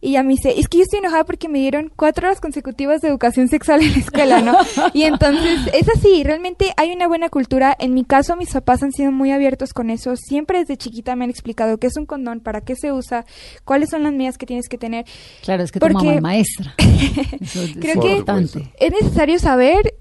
Y 0.00 0.12
ya 0.12 0.22
me 0.22 0.30
dice, 0.34 0.54
es 0.58 0.68
que 0.68 0.78
yo 0.78 0.84
estoy 0.84 1.00
enojada 1.00 1.24
porque 1.24 1.48
me 1.48 1.58
dieron 1.58 1.90
cuatro 1.96 2.28
horas 2.28 2.40
consecutivas 2.40 3.00
de 3.00 3.08
educación 3.08 3.48
sexual 3.48 3.82
en 3.82 3.90
la 3.92 3.98
escuela, 3.98 4.40
¿no? 4.40 4.56
Y 4.94 5.02
entonces, 5.02 5.58
es 5.74 5.88
así, 5.88 6.22
realmente 6.22 6.72
hay 6.76 6.92
una 6.92 7.08
buena 7.08 7.28
cultura. 7.28 7.76
En 7.78 7.94
mi 7.94 8.04
caso, 8.04 8.36
mis 8.36 8.52
papás 8.52 8.82
han 8.84 8.92
sido 8.92 9.10
muy 9.10 9.32
abiertos 9.32 9.72
con 9.72 9.90
eso. 9.90 10.14
Siempre 10.16 10.60
desde 10.60 10.76
chiquita 10.76 11.16
me 11.16 11.24
han 11.24 11.30
explicado 11.30 11.78
qué 11.78 11.88
es 11.88 11.96
un 11.96 12.06
condón, 12.06 12.38
para 12.40 12.60
qué 12.60 12.76
se 12.76 12.92
usa, 12.92 13.24
cuáles 13.64 13.90
son 13.90 14.04
las 14.04 14.12
medidas 14.12 14.38
que 14.38 14.46
tienes 14.46 14.68
que 14.68 14.78
tener. 14.78 15.04
Claro, 15.42 15.64
es 15.64 15.72
que 15.72 15.80
tu 15.80 15.86
Porque- 15.88 15.94
mamá 16.04 16.14
es 16.14 16.22
maestra. 16.22 16.74
Eso 17.40 17.62
es 17.62 17.76
Creo 17.76 18.00
que- 18.00 18.12
importante. 18.12 18.72
Es 18.78 18.92
necesario 18.92 19.38
saber 19.40 19.94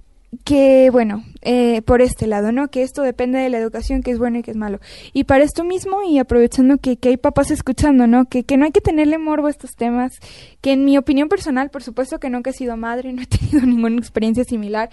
que, 0.43 0.89
bueno, 0.91 1.23
eh, 1.41 1.81
por 1.83 2.01
este 2.01 2.27
lado, 2.27 2.51
¿no? 2.51 2.67
Que 2.67 2.83
esto 2.83 3.01
depende 3.01 3.39
de 3.39 3.49
la 3.49 3.57
educación, 3.57 4.03
que 4.03 4.11
es 4.11 4.17
bueno 4.19 4.39
y 4.39 4.43
que 4.43 4.51
es 4.51 4.57
malo. 4.57 4.79
Y 5.13 5.23
para 5.23 5.43
esto 5.43 5.63
mismo, 5.63 6.03
y 6.03 6.19
aprovechando 6.19 6.77
que, 6.77 6.97
que 6.97 7.09
hay 7.09 7.17
papás 7.17 7.49
escuchando, 7.49 8.07
¿no? 8.07 8.25
Que, 8.25 8.43
que 8.43 8.57
no 8.57 8.65
hay 8.65 8.71
que 8.71 8.81
tenerle 8.81 9.17
morbo 9.17 9.47
a 9.47 9.49
estos 9.49 9.75
temas, 9.75 10.11
que 10.61 10.73
en 10.73 10.83
mi 10.83 10.97
opinión 10.97 11.29
personal, 11.29 11.69
por 11.69 11.81
supuesto 11.81 12.19
que 12.19 12.29
nunca 12.29 12.49
he 12.49 12.53
sido 12.53 12.75
madre, 12.75 13.13
no 13.13 13.21
he 13.21 13.25
tenido 13.25 13.61
ninguna 13.65 13.97
experiencia 13.97 14.43
similar, 14.43 14.89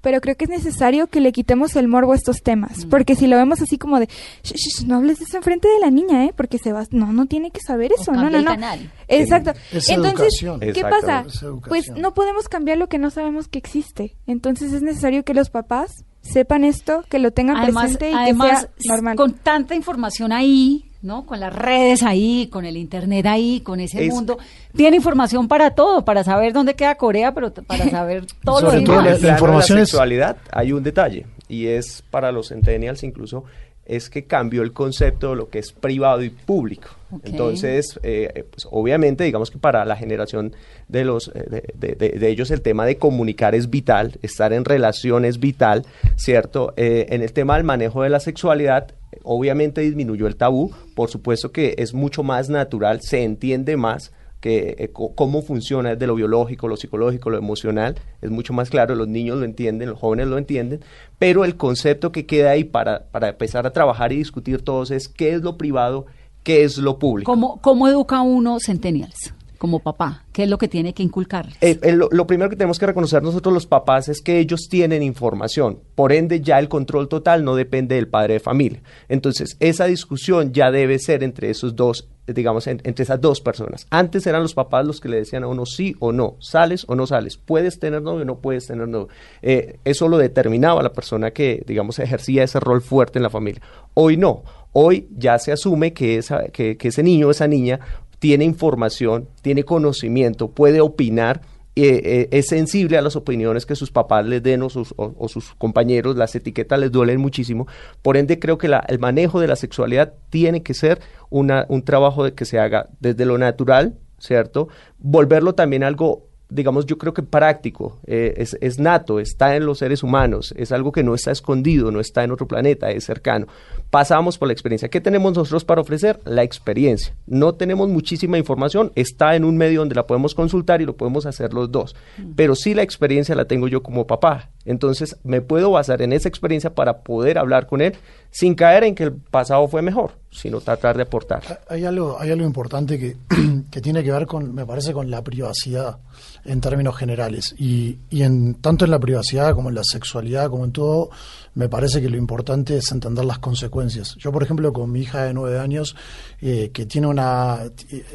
pero 0.00 0.20
creo 0.20 0.36
que 0.36 0.44
es 0.44 0.50
necesario 0.50 1.06
que 1.08 1.20
le 1.20 1.32
quitemos 1.32 1.76
el 1.76 1.86
morbo 1.88 2.12
a 2.12 2.16
estos 2.16 2.42
temas, 2.42 2.86
Mm. 2.86 2.88
porque 2.88 3.14
si 3.14 3.26
lo 3.26 3.36
vemos 3.36 3.60
así 3.60 3.76
como 3.76 4.00
de, 4.00 4.08
"Shh, 4.42 4.54
shh, 4.54 4.86
no 4.86 4.96
hables 4.96 5.18
de 5.18 5.24
eso 5.26 5.36
enfrente 5.36 5.68
de 5.68 5.80
la 5.80 5.90
niña, 5.90 6.24
¿eh? 6.24 6.32
Porque 6.34 6.56
se 6.58 6.72
va, 6.72 6.84
no, 6.92 7.12
no 7.12 7.26
tiene 7.26 7.50
que 7.50 7.60
saber 7.60 7.92
O 7.92 8.00
eso, 8.00 8.12
no, 8.12 8.30
no, 8.30 8.38
el 8.38 8.44
no. 8.44 8.50
canal. 8.52 8.90
Exacto. 9.08 9.52
Es 9.72 9.88
Entonces, 9.90 10.42
educación. 10.42 10.60
¿qué 10.60 10.70
Exacto, 10.70 10.96
pasa? 11.06 11.24
Pues 11.68 11.90
no 11.90 12.14
podemos 12.14 12.48
cambiar 12.48 12.78
lo 12.78 12.88
que 12.88 12.98
no 12.98 13.10
sabemos 13.10 13.48
que 13.48 13.58
existe. 13.58 14.16
Entonces 14.26 14.77
es 14.78 14.82
necesario 14.82 15.24
que 15.24 15.34
los 15.34 15.50
papás 15.50 16.04
sepan 16.22 16.64
esto, 16.64 17.04
que 17.08 17.18
lo 17.18 17.30
tengan 17.30 17.56
Además, 17.56 17.84
presente 17.96 18.10
y 18.10 18.14
además 18.14 18.66
que 18.76 18.82
sea 18.82 18.94
normal. 18.96 19.16
con 19.16 19.32
tanta 19.34 19.74
información 19.74 20.32
ahí, 20.32 20.84
¿no? 21.00 21.24
Con 21.26 21.40
las 21.40 21.54
redes 21.54 22.02
ahí, 22.02 22.48
con 22.50 22.64
el 22.64 22.76
internet 22.76 23.24
ahí, 23.26 23.60
con 23.60 23.80
ese 23.80 24.04
Es- 24.06 24.12
mundo, 24.12 24.36
tiene 24.74 24.96
información 24.96 25.46
para 25.48 25.70
todo, 25.74 26.04
para 26.04 26.24
saber 26.24 26.52
dónde 26.52 26.74
queda 26.74 26.96
Corea, 26.96 27.32
pero 27.32 27.52
para 27.52 27.88
saber 27.88 28.26
todo 28.44 28.60
lo 28.60 28.82
todo 28.82 29.02
demás. 29.02 29.22
la- 29.22 29.30
información 29.32 29.78
la 29.78 29.82
es- 29.84 29.90
sexualidad 29.90 30.36
hay 30.52 30.72
un 30.72 30.82
detalle 30.82 31.26
y 31.48 31.66
es 31.66 32.02
para 32.10 32.30
los 32.32 32.48
centennials 32.48 33.02
incluso 33.04 33.44
es 33.88 34.08
que 34.10 34.24
cambió 34.26 34.62
el 34.62 34.72
concepto 34.72 35.30
de 35.30 35.36
lo 35.36 35.48
que 35.48 35.58
es 35.58 35.72
privado 35.72 36.22
y 36.22 36.30
público. 36.30 36.88
Entonces, 37.24 37.98
eh, 38.02 38.30
eh, 38.34 38.44
pues, 38.50 38.66
obviamente, 38.70 39.24
digamos 39.24 39.50
que 39.50 39.58
para 39.58 39.84
la 39.86 39.96
generación 39.96 40.54
de 40.88 41.04
los 41.04 41.28
eh, 41.34 41.44
de, 41.50 41.72
de- 41.74 41.94
de- 42.10 42.18
de 42.18 42.28
ellos 42.28 42.50
el 42.50 42.60
tema 42.60 42.84
de 42.86 42.96
comunicar 42.98 43.54
es 43.54 43.70
vital, 43.70 44.18
estar 44.22 44.52
en 44.52 44.64
relación 44.66 45.24
es 45.24 45.40
vital, 45.40 45.86
¿cierto? 46.16 46.74
Eh, 46.76 47.06
en 47.08 47.22
el 47.22 47.32
tema 47.32 47.56
del 47.56 47.64
manejo 47.64 48.02
de 48.02 48.10
la 48.10 48.20
sexualidad, 48.20 48.92
obviamente 49.22 49.80
disminuyó 49.80 50.26
el 50.26 50.36
tabú, 50.36 50.70
por 50.94 51.08
supuesto 51.10 51.50
que 51.50 51.74
es 51.78 51.94
mucho 51.94 52.22
más 52.22 52.50
natural, 52.50 53.00
se 53.00 53.24
entiende 53.24 53.76
más 53.78 54.12
que 54.40 54.76
eh, 54.78 54.90
cómo 54.92 55.42
funciona 55.42 55.90
desde 55.90 56.06
lo 56.06 56.14
biológico, 56.14 56.68
lo 56.68 56.76
psicológico, 56.76 57.30
lo 57.30 57.38
emocional, 57.38 57.96
es 58.22 58.30
mucho 58.30 58.52
más 58.52 58.70
claro, 58.70 58.94
los 58.94 59.08
niños 59.08 59.38
lo 59.38 59.44
entienden, 59.44 59.90
los 59.90 59.98
jóvenes 59.98 60.28
lo 60.28 60.38
entienden, 60.38 60.80
pero 61.18 61.44
el 61.44 61.56
concepto 61.56 62.12
que 62.12 62.26
queda 62.26 62.50
ahí 62.50 62.64
para, 62.64 63.04
para 63.10 63.30
empezar 63.30 63.66
a 63.66 63.72
trabajar 63.72 64.12
y 64.12 64.16
discutir 64.16 64.62
todos 64.62 64.90
es 64.90 65.08
qué 65.08 65.32
es 65.32 65.42
lo 65.42 65.56
privado, 65.58 66.06
qué 66.42 66.64
es 66.64 66.78
lo 66.78 66.98
público. 66.98 67.30
¿Cómo, 67.30 67.60
¿Cómo 67.60 67.88
educa 67.88 68.20
uno 68.20 68.58
centennials 68.64 69.34
como 69.58 69.80
papá? 69.80 70.24
¿Qué 70.32 70.44
es 70.44 70.48
lo 70.48 70.56
que 70.56 70.68
tiene 70.68 70.94
que 70.94 71.02
inculcarles? 71.02 71.56
El- 71.60 71.80
el- 71.82 71.98
lo, 72.10 72.26
primero 72.26 72.48
que 72.48 72.56
tenemos 72.56 72.78
que 72.78 72.86
reconocer 72.86 73.22
nosotros 73.22 73.52
los 73.52 73.66
papás 73.66 74.08
es 74.08 74.22
que 74.22 74.38
ellos 74.38 74.68
tienen 74.70 75.02
información, 75.02 75.80
por 75.94 76.12
ende 76.12 76.40
ya 76.40 76.58
el 76.58 76.68
control 76.68 77.08
total 77.08 77.44
no 77.44 77.54
depende 77.56 77.96
del 77.96 78.08
padre 78.08 78.34
de 78.34 78.40
familia. 78.40 78.82
Entonces, 79.08 79.56
esa 79.60 79.86
discusión 79.86 80.52
ya 80.52 80.70
debe 80.70 80.98
ser 80.98 81.22
entre 81.22 81.50
esos 81.50 81.74
dos, 81.76 82.08
eh, 82.26 82.32
digamos, 82.32 82.66
en- 82.68 82.80
entre 82.84 83.02
esas 83.02 83.20
dos 83.20 83.40
personas. 83.40 83.86
Antes 83.90 84.26
eran 84.26 84.42
los 84.42 84.54
papás 84.54 84.86
los 84.86 85.00
que 85.00 85.08
le 85.08 85.16
decían 85.16 85.42
a 85.42 85.48
uno 85.48 85.66
sí 85.66 85.96
o 85.98 86.12
no, 86.12 86.36
sales 86.40 86.84
o 86.88 86.94
no 86.94 87.06
sales, 87.06 87.36
puedes 87.36 87.78
tener 87.80 88.00
novio 88.02 88.22
o 88.22 88.24
no 88.26 88.38
puedes 88.38 88.66
tener 88.66 88.86
novio. 88.88 89.08
Eh, 89.42 89.78
eso 89.84 90.08
lo 90.08 90.18
determinaba 90.18 90.82
la 90.82 90.92
persona 90.92 91.32
que, 91.32 91.64
digamos, 91.66 91.98
ejercía 91.98 92.44
ese 92.44 92.60
rol 92.60 92.80
fuerte 92.80 93.18
en 93.18 93.24
la 93.24 93.30
familia. 93.30 93.60
Hoy 93.94 94.16
no. 94.16 94.44
Hoy 94.72 95.08
ya 95.16 95.38
se 95.38 95.50
asume 95.50 95.92
que, 95.94 96.18
esa, 96.18 96.44
que, 96.48 96.76
que 96.76 96.88
ese 96.88 97.02
niño 97.02 97.28
o 97.28 97.30
esa 97.30 97.48
niña 97.48 97.80
tiene 98.18 98.44
información, 98.44 99.28
tiene 99.42 99.64
conocimiento, 99.64 100.48
puede 100.50 100.80
opinar, 100.80 101.40
eh, 101.76 102.00
eh, 102.04 102.28
es 102.32 102.46
sensible 102.48 102.98
a 102.98 103.02
las 103.02 103.14
opiniones 103.14 103.64
que 103.64 103.76
sus 103.76 103.92
papás 103.92 104.26
les 104.26 104.42
den 104.42 104.62
o 104.62 104.68
sus, 104.68 104.92
o- 104.96 105.28
sus 105.28 105.54
compañeros, 105.54 106.16
las 106.16 106.34
etiquetas 106.34 106.80
les 106.80 106.90
duelen 106.90 107.20
muchísimo. 107.20 107.68
Por 108.02 108.16
ende, 108.16 108.40
creo 108.40 108.58
que 108.58 108.66
la- 108.66 108.84
el 108.88 108.98
manejo 108.98 109.38
de 109.38 109.46
la 109.46 109.54
sexualidad 109.54 110.14
tiene 110.30 110.62
que 110.64 110.74
ser 110.74 111.00
una, 111.30 111.66
un 111.68 111.82
trabajo 111.82 112.24
de 112.24 112.34
que 112.34 112.44
se 112.44 112.58
haga 112.58 112.88
desde 112.98 113.24
lo 113.24 113.38
natural, 113.38 113.94
¿cierto? 114.18 114.68
Volverlo 114.98 115.54
también 115.54 115.84
algo 115.84 116.27
digamos, 116.50 116.86
yo 116.86 116.96
creo 116.96 117.12
que 117.12 117.22
práctico, 117.22 117.98
eh, 118.06 118.34
es, 118.38 118.56
es, 118.60 118.78
nato, 118.78 119.20
está 119.20 119.56
en 119.56 119.66
los 119.66 119.78
seres 119.78 120.02
humanos, 120.02 120.54
es 120.56 120.72
algo 120.72 120.92
que 120.92 121.02
no 121.02 121.14
está 121.14 121.30
escondido, 121.30 121.90
no 121.90 122.00
está 122.00 122.24
en 122.24 122.30
otro 122.30 122.48
planeta, 122.48 122.90
es 122.90 123.04
cercano. 123.04 123.46
Pasamos 123.90 124.38
por 124.38 124.48
la 124.48 124.52
experiencia. 124.52 124.88
¿Qué 124.88 125.00
tenemos 125.00 125.34
nosotros 125.34 125.64
para 125.64 125.80
ofrecer? 125.80 126.20
La 126.24 126.42
experiencia. 126.42 127.14
No 127.26 127.54
tenemos 127.54 127.88
muchísima 127.88 128.38
información, 128.38 128.92
está 128.94 129.36
en 129.36 129.44
un 129.44 129.56
medio 129.56 129.80
donde 129.80 129.94
la 129.94 130.06
podemos 130.06 130.34
consultar 130.34 130.80
y 130.80 130.86
lo 130.86 130.96
podemos 130.96 131.26
hacer 131.26 131.52
los 131.52 131.70
dos, 131.70 131.94
mm. 132.16 132.32
pero 132.34 132.54
sí 132.54 132.74
la 132.74 132.82
experiencia 132.82 133.34
la 133.34 133.46
tengo 133.46 133.68
yo 133.68 133.82
como 133.82 134.06
papá. 134.06 134.50
Entonces 134.64 135.16
me 135.24 135.40
puedo 135.40 135.70
basar 135.70 136.02
en 136.02 136.12
esa 136.12 136.28
experiencia 136.28 136.74
para 136.74 136.98
poder 136.98 137.38
hablar 137.38 137.66
con 137.66 137.80
él 137.80 137.94
sin 138.30 138.54
caer 138.54 138.84
en 138.84 138.94
que 138.94 139.04
el 139.04 139.12
pasado 139.12 139.66
fue 139.68 139.80
mejor, 139.80 140.12
sino 140.38 140.60
tratar 140.60 140.96
de 140.96 141.02
aportar. 141.02 141.62
Hay 141.68 141.84
algo, 141.84 142.16
hay 142.20 142.30
algo 142.30 142.46
importante 142.46 142.96
que, 142.98 143.16
que 143.70 143.80
tiene 143.80 144.04
que 144.04 144.12
ver 144.12 144.26
con, 144.26 144.54
me 144.54 144.64
parece, 144.64 144.92
con 144.92 145.10
la 145.10 145.22
privacidad 145.22 145.98
en 146.44 146.60
términos 146.60 146.96
generales. 146.96 147.56
Y, 147.58 147.98
y 148.08 148.22
en, 148.22 148.54
tanto 148.54 148.84
en 148.84 148.92
la 148.92 149.00
privacidad 149.00 149.54
como 149.54 149.68
en 149.68 149.74
la 149.74 149.82
sexualidad, 149.84 150.48
como 150.48 150.64
en 150.64 150.72
todo, 150.72 151.10
me 151.54 151.68
parece 151.68 152.00
que 152.00 152.08
lo 152.08 152.16
importante 152.16 152.76
es 152.76 152.92
entender 152.92 153.24
las 153.24 153.40
consecuencias. 153.40 154.14
Yo, 154.16 154.30
por 154.30 154.44
ejemplo, 154.44 154.72
con 154.72 154.92
mi 154.92 155.00
hija 155.00 155.24
de 155.24 155.34
nueve 155.34 155.58
años, 155.58 155.96
eh, 156.40 156.70
que 156.72 156.86
tiene 156.86 157.08
una, 157.08 157.58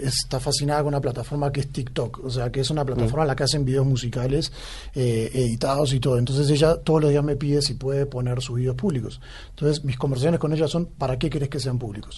está 0.02 0.40
fascinada 0.40 0.82
con 0.82 0.94
una 0.94 1.02
plataforma 1.02 1.52
que 1.52 1.60
es 1.60 1.70
TikTok, 1.70 2.22
o 2.24 2.30
sea, 2.30 2.52
que 2.52 2.62
es 2.62 2.70
una 2.70 2.86
plataforma 2.86 3.24
en 3.24 3.28
la 3.28 3.36
que 3.36 3.44
hacen 3.44 3.66
videos 3.66 3.86
musicales 3.86 4.54
eh, 4.96 5.30
editados 5.34 5.92
y 5.94 6.00
todo. 6.00 6.18
Entonces 6.18 6.50
ella 6.50 6.78
todos 6.78 7.02
los 7.02 7.12
días 7.12 7.24
me 7.24 7.36
pide 7.36 7.62
si 7.62 7.74
puede 7.74 8.06
poner 8.06 8.42
sus 8.42 8.56
videos 8.56 8.76
públicos. 8.76 9.20
Entonces 9.50 9.84
mis 9.84 9.98
conversaciones 9.98 10.40
con 10.40 10.54
ella 10.54 10.70
son, 10.70 10.86
¿para 10.86 11.20
qué 11.20 11.30
querés 11.30 11.50
que 11.50 11.60
sean 11.60 11.78
públicos? 11.78 12.13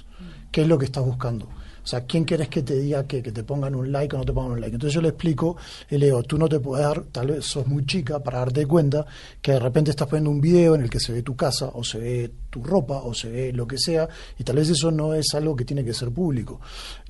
¿Qué 0.51 0.61
es 0.61 0.67
lo 0.67 0.77
que 0.77 0.85
estás 0.85 1.03
buscando? 1.03 1.45
O 1.85 1.87
sea, 1.87 2.01
¿quién 2.01 2.25
querés 2.25 2.49
que 2.49 2.63
te 2.63 2.75
diga 2.75 3.03
que, 3.05 3.21
que, 3.21 3.31
te 3.31 3.43
pongan 3.43 3.75
un 3.75 3.91
like 3.91 4.15
o 4.15 4.19
no 4.19 4.25
te 4.25 4.33
pongan 4.33 4.53
un 4.53 4.61
like? 4.61 4.73
Entonces 4.73 4.95
yo 4.95 5.01
le 5.01 5.09
explico 5.09 5.55
y 5.87 5.99
le 5.99 6.07
digo, 6.07 6.23
tú 6.23 6.35
no 6.37 6.49
te 6.49 6.59
puedes 6.59 6.83
dar, 6.83 7.03
tal 7.11 7.27
vez 7.27 7.45
sos 7.45 7.67
muy 7.67 7.85
chica 7.85 8.23
para 8.23 8.39
darte 8.39 8.65
cuenta 8.65 9.05
que 9.39 9.51
de 9.51 9.59
repente 9.59 9.91
estás 9.91 10.07
poniendo 10.07 10.31
un 10.31 10.41
video 10.41 10.73
en 10.73 10.81
el 10.81 10.89
que 10.89 10.99
se 10.99 11.13
ve 11.13 11.21
tu 11.21 11.35
casa 11.35 11.69
o 11.73 11.83
se 11.83 11.99
ve 11.99 12.31
tu 12.55 12.63
ropa 12.63 13.01
o 13.03 13.13
se 13.13 13.29
ve 13.29 13.51
lo 13.51 13.67
que 13.67 13.77
sea 13.77 14.07
y 14.39 14.45
tal 14.45 14.55
vez 14.55 14.69
eso 14.69 14.91
no 14.91 15.13
es 15.13 15.33
algo 15.33 15.57
que 15.57 15.65
tiene 15.65 15.83
que 15.83 15.93
ser 15.93 16.09
público. 16.11 16.61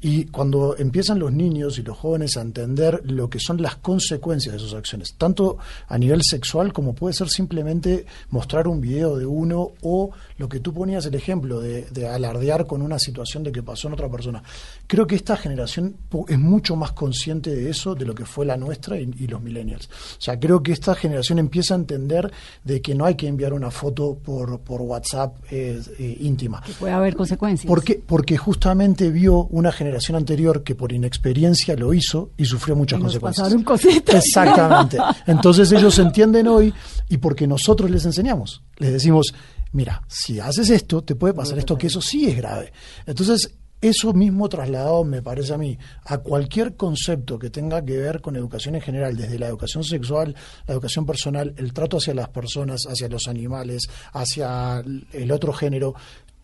Y 0.02 0.26
cuando 0.26 0.76
empiezan 0.76 1.20
los 1.20 1.32
niños 1.32 1.78
y 1.78 1.84
los 1.84 1.96
jóvenes 1.96 2.36
a 2.36 2.42
entender 2.42 3.04
lo 3.06 3.30
que 3.30 3.40
son 3.40 3.62
las 3.62 3.76
consecuencias 3.76 4.54
de 4.54 4.60
sus 4.60 4.74
acciones, 4.74 5.14
tanto 5.20 5.60
a 5.88 6.00
nivel 6.00 6.22
sexual 6.24 6.74
como 6.74 6.96
puede 6.96 7.14
ser 7.14 7.30
simplemente 7.30 8.08
mostrar 8.32 8.68
un 8.68 8.82
video 8.82 9.18
de 9.18 9.28
uno 9.28 9.74
o 9.84 10.10
lo 10.40 10.50
que 10.50 10.60
tú 10.60 10.74
ponías 10.74 11.06
el 11.06 11.14
ejemplo 11.14 11.60
de, 11.60 11.84
de 11.92 12.08
alardear 12.08 12.66
con 12.66 12.82
una 12.82 12.98
situación 12.98 13.44
de 13.44 13.52
que 13.52 13.62
pasó 13.62 13.88
en 13.88 13.94
otra 13.94 14.10
persona. 14.10 14.42
Creo 14.88 15.06
que 15.06 15.16
esta 15.16 15.38
generación 15.38 15.96
es 16.28 16.40
mucho 16.40 16.76
más 16.76 16.94
consciente 16.94 17.56
de 17.56 17.70
eso 17.70 17.94
de 17.94 18.06
lo 18.06 18.16
que 18.16 18.26
fue 18.26 18.48
la 18.48 18.58
nuestra 18.58 18.98
y, 18.98 19.06
los 19.28 19.42
millennials. 19.42 19.88
O 19.88 20.22
sea, 20.22 20.40
creo 20.40 20.64
que 20.64 20.72
esta 20.72 20.96
generación 20.96 21.40
empieza 21.40 21.74
a 21.74 21.78
entender 21.78 22.32
de 22.64 22.82
que 22.82 22.96
no 22.96 23.06
hay 23.06 23.16
que 23.16 23.28
enviar 23.28 23.54
una 23.54 23.72
foto 23.72 24.16
por, 24.16 24.60
por 24.62 24.82
WhatsApp 24.82 25.35
eh, 25.52 25.82
eh, 26.00 26.18
íntima. 26.22 26.62
Que 26.62 26.74
puede 26.74 26.94
haber 26.94 27.16
consecuencias. 27.16 27.68
Porque, 27.68 28.02
porque 28.06 28.38
justamente 28.38 29.12
vio 29.12 29.46
una 29.46 29.72
generación 29.72 30.18
anterior 30.18 30.64
que 30.64 30.76
por 30.76 30.92
inexperiencia 30.92 31.76
lo 31.76 31.94
hizo 31.94 32.32
y 32.38 32.46
sufrió 32.46 32.76
muchas 32.76 33.00
y 33.00 33.04
nos 33.04 33.20
consecuencias. 33.20 33.44
pasaron 33.44 33.64
cositas. 33.64 34.26
Exactamente. 34.26 34.98
Entonces 35.28 35.72
ellos 35.72 35.98
entienden 36.00 36.48
hoy 36.48 36.74
y 37.10 37.18
porque 37.18 37.48
nosotros 37.48 37.90
les 37.92 38.06
enseñamos. 38.06 38.64
Les 38.78 38.94
decimos, 38.94 39.34
mira, 39.72 40.02
si 40.08 40.40
haces 40.40 40.70
esto, 40.70 41.04
te 41.04 41.16
puede 41.16 41.34
pasar 41.34 41.58
esto, 41.58 41.78
que 41.78 41.88
eso 41.88 42.02
sí 42.02 42.28
es 42.28 42.36
grave. 42.38 42.72
Entonces, 43.06 43.52
eso 43.90 44.14
mismo 44.14 44.50
trasladado, 44.50 45.04
me 45.04 45.22
parece 45.22 45.54
a 45.54 45.58
mí, 45.58 45.78
a 46.06 46.18
cualquier 46.18 46.76
concepto 46.76 47.38
que 47.38 47.50
tenga 47.50 47.84
que 47.84 47.98
ver 47.98 48.22
con 48.22 48.36
educación 48.36 48.76
en 48.76 48.82
general, 48.82 49.16
desde 49.16 49.38
la 49.38 49.48
educación 49.48 49.84
sexual, 49.84 50.36
la 50.66 50.74
educación 50.74 51.06
personal, 51.06 51.54
el 51.58 51.74
trato 51.74 51.98
hacia 51.98 52.14
las 52.14 52.30
personas, 52.30 52.82
hacia 52.88 53.08
los 53.08 53.28
animales, 53.28 53.84
hacia 54.14 54.84
el 55.14 55.32
otro 55.32 55.54
género, 55.54 55.94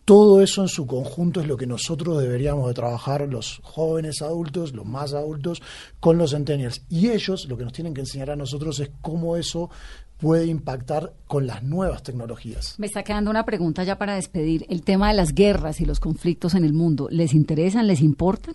todo 0.04 0.42
eso 0.42 0.62
en 0.62 0.68
su 0.68 0.86
conjunto 0.86 1.40
es 1.40 1.46
lo 1.46 1.56
que 1.56 1.66
nosotros 1.66 2.20
deberíamos 2.20 2.66
de 2.68 2.74
trabajar, 2.74 3.28
los 3.28 3.60
jóvenes 3.62 4.20
adultos, 4.20 4.74
los 4.74 4.84
más 4.84 5.14
adultos, 5.14 5.62
con 6.00 6.18
los 6.18 6.32
centennials. 6.32 6.82
Y 6.88 7.10
ellos 7.10 7.46
lo 7.48 7.56
que 7.56 7.64
nos 7.64 7.72
tienen 7.72 7.94
que 7.94 8.00
enseñar 8.00 8.30
a 8.30 8.36
nosotros 8.36 8.80
es 8.80 8.90
cómo 9.00 9.36
eso 9.36 9.70
puede 10.18 10.46
impactar 10.46 11.12
con 11.26 11.46
las 11.46 11.62
nuevas 11.62 12.02
tecnologías. 12.02 12.76
Me 12.78 12.86
está 12.86 13.02
quedando 13.02 13.30
una 13.30 13.44
pregunta 13.44 13.84
ya 13.84 13.98
para 13.98 14.14
despedir. 14.14 14.66
El 14.68 14.82
tema 14.82 15.08
de 15.08 15.14
las 15.14 15.34
guerras 15.34 15.80
y 15.80 15.84
los 15.84 16.00
conflictos 16.00 16.54
en 16.54 16.64
el 16.64 16.72
mundo, 16.72 17.08
¿les 17.10 17.34
interesan, 17.34 17.86
les 17.86 18.00
importan 18.00 18.54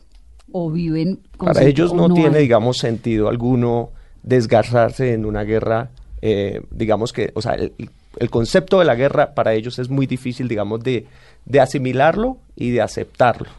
o 0.52 0.72
viven 0.72 1.20
con 1.38 1.48
Para 1.48 1.64
ellos 1.64 1.94
no, 1.94 2.10
tiene, 2.14 2.40
digamos, 2.40 2.78
sentido 2.78 3.28
alguno 3.28 3.92
desgarrarse 4.24 5.14
en 5.14 5.26
una 5.26 5.44
guerra, 5.44 5.92
eh, 6.22 6.62
digamos 6.72 7.14
que, 7.14 7.32
o 7.36 7.42
sea, 7.42 7.54
el, 7.54 7.74
el, 7.78 7.90
concepto 8.30 8.80
de 8.80 8.86
la 8.86 8.96
guerra 8.96 9.34
para 9.34 9.54
ellos 9.54 9.80
es 9.80 9.90
muy 9.90 10.08
difícil, 10.08 10.48
digamos, 10.48 10.84
de, 10.84 11.06
de 11.46 11.60
asimilarlo 11.60 12.38
y 12.56 12.72
de 12.72 12.82
aceptarlo. 12.82 13.50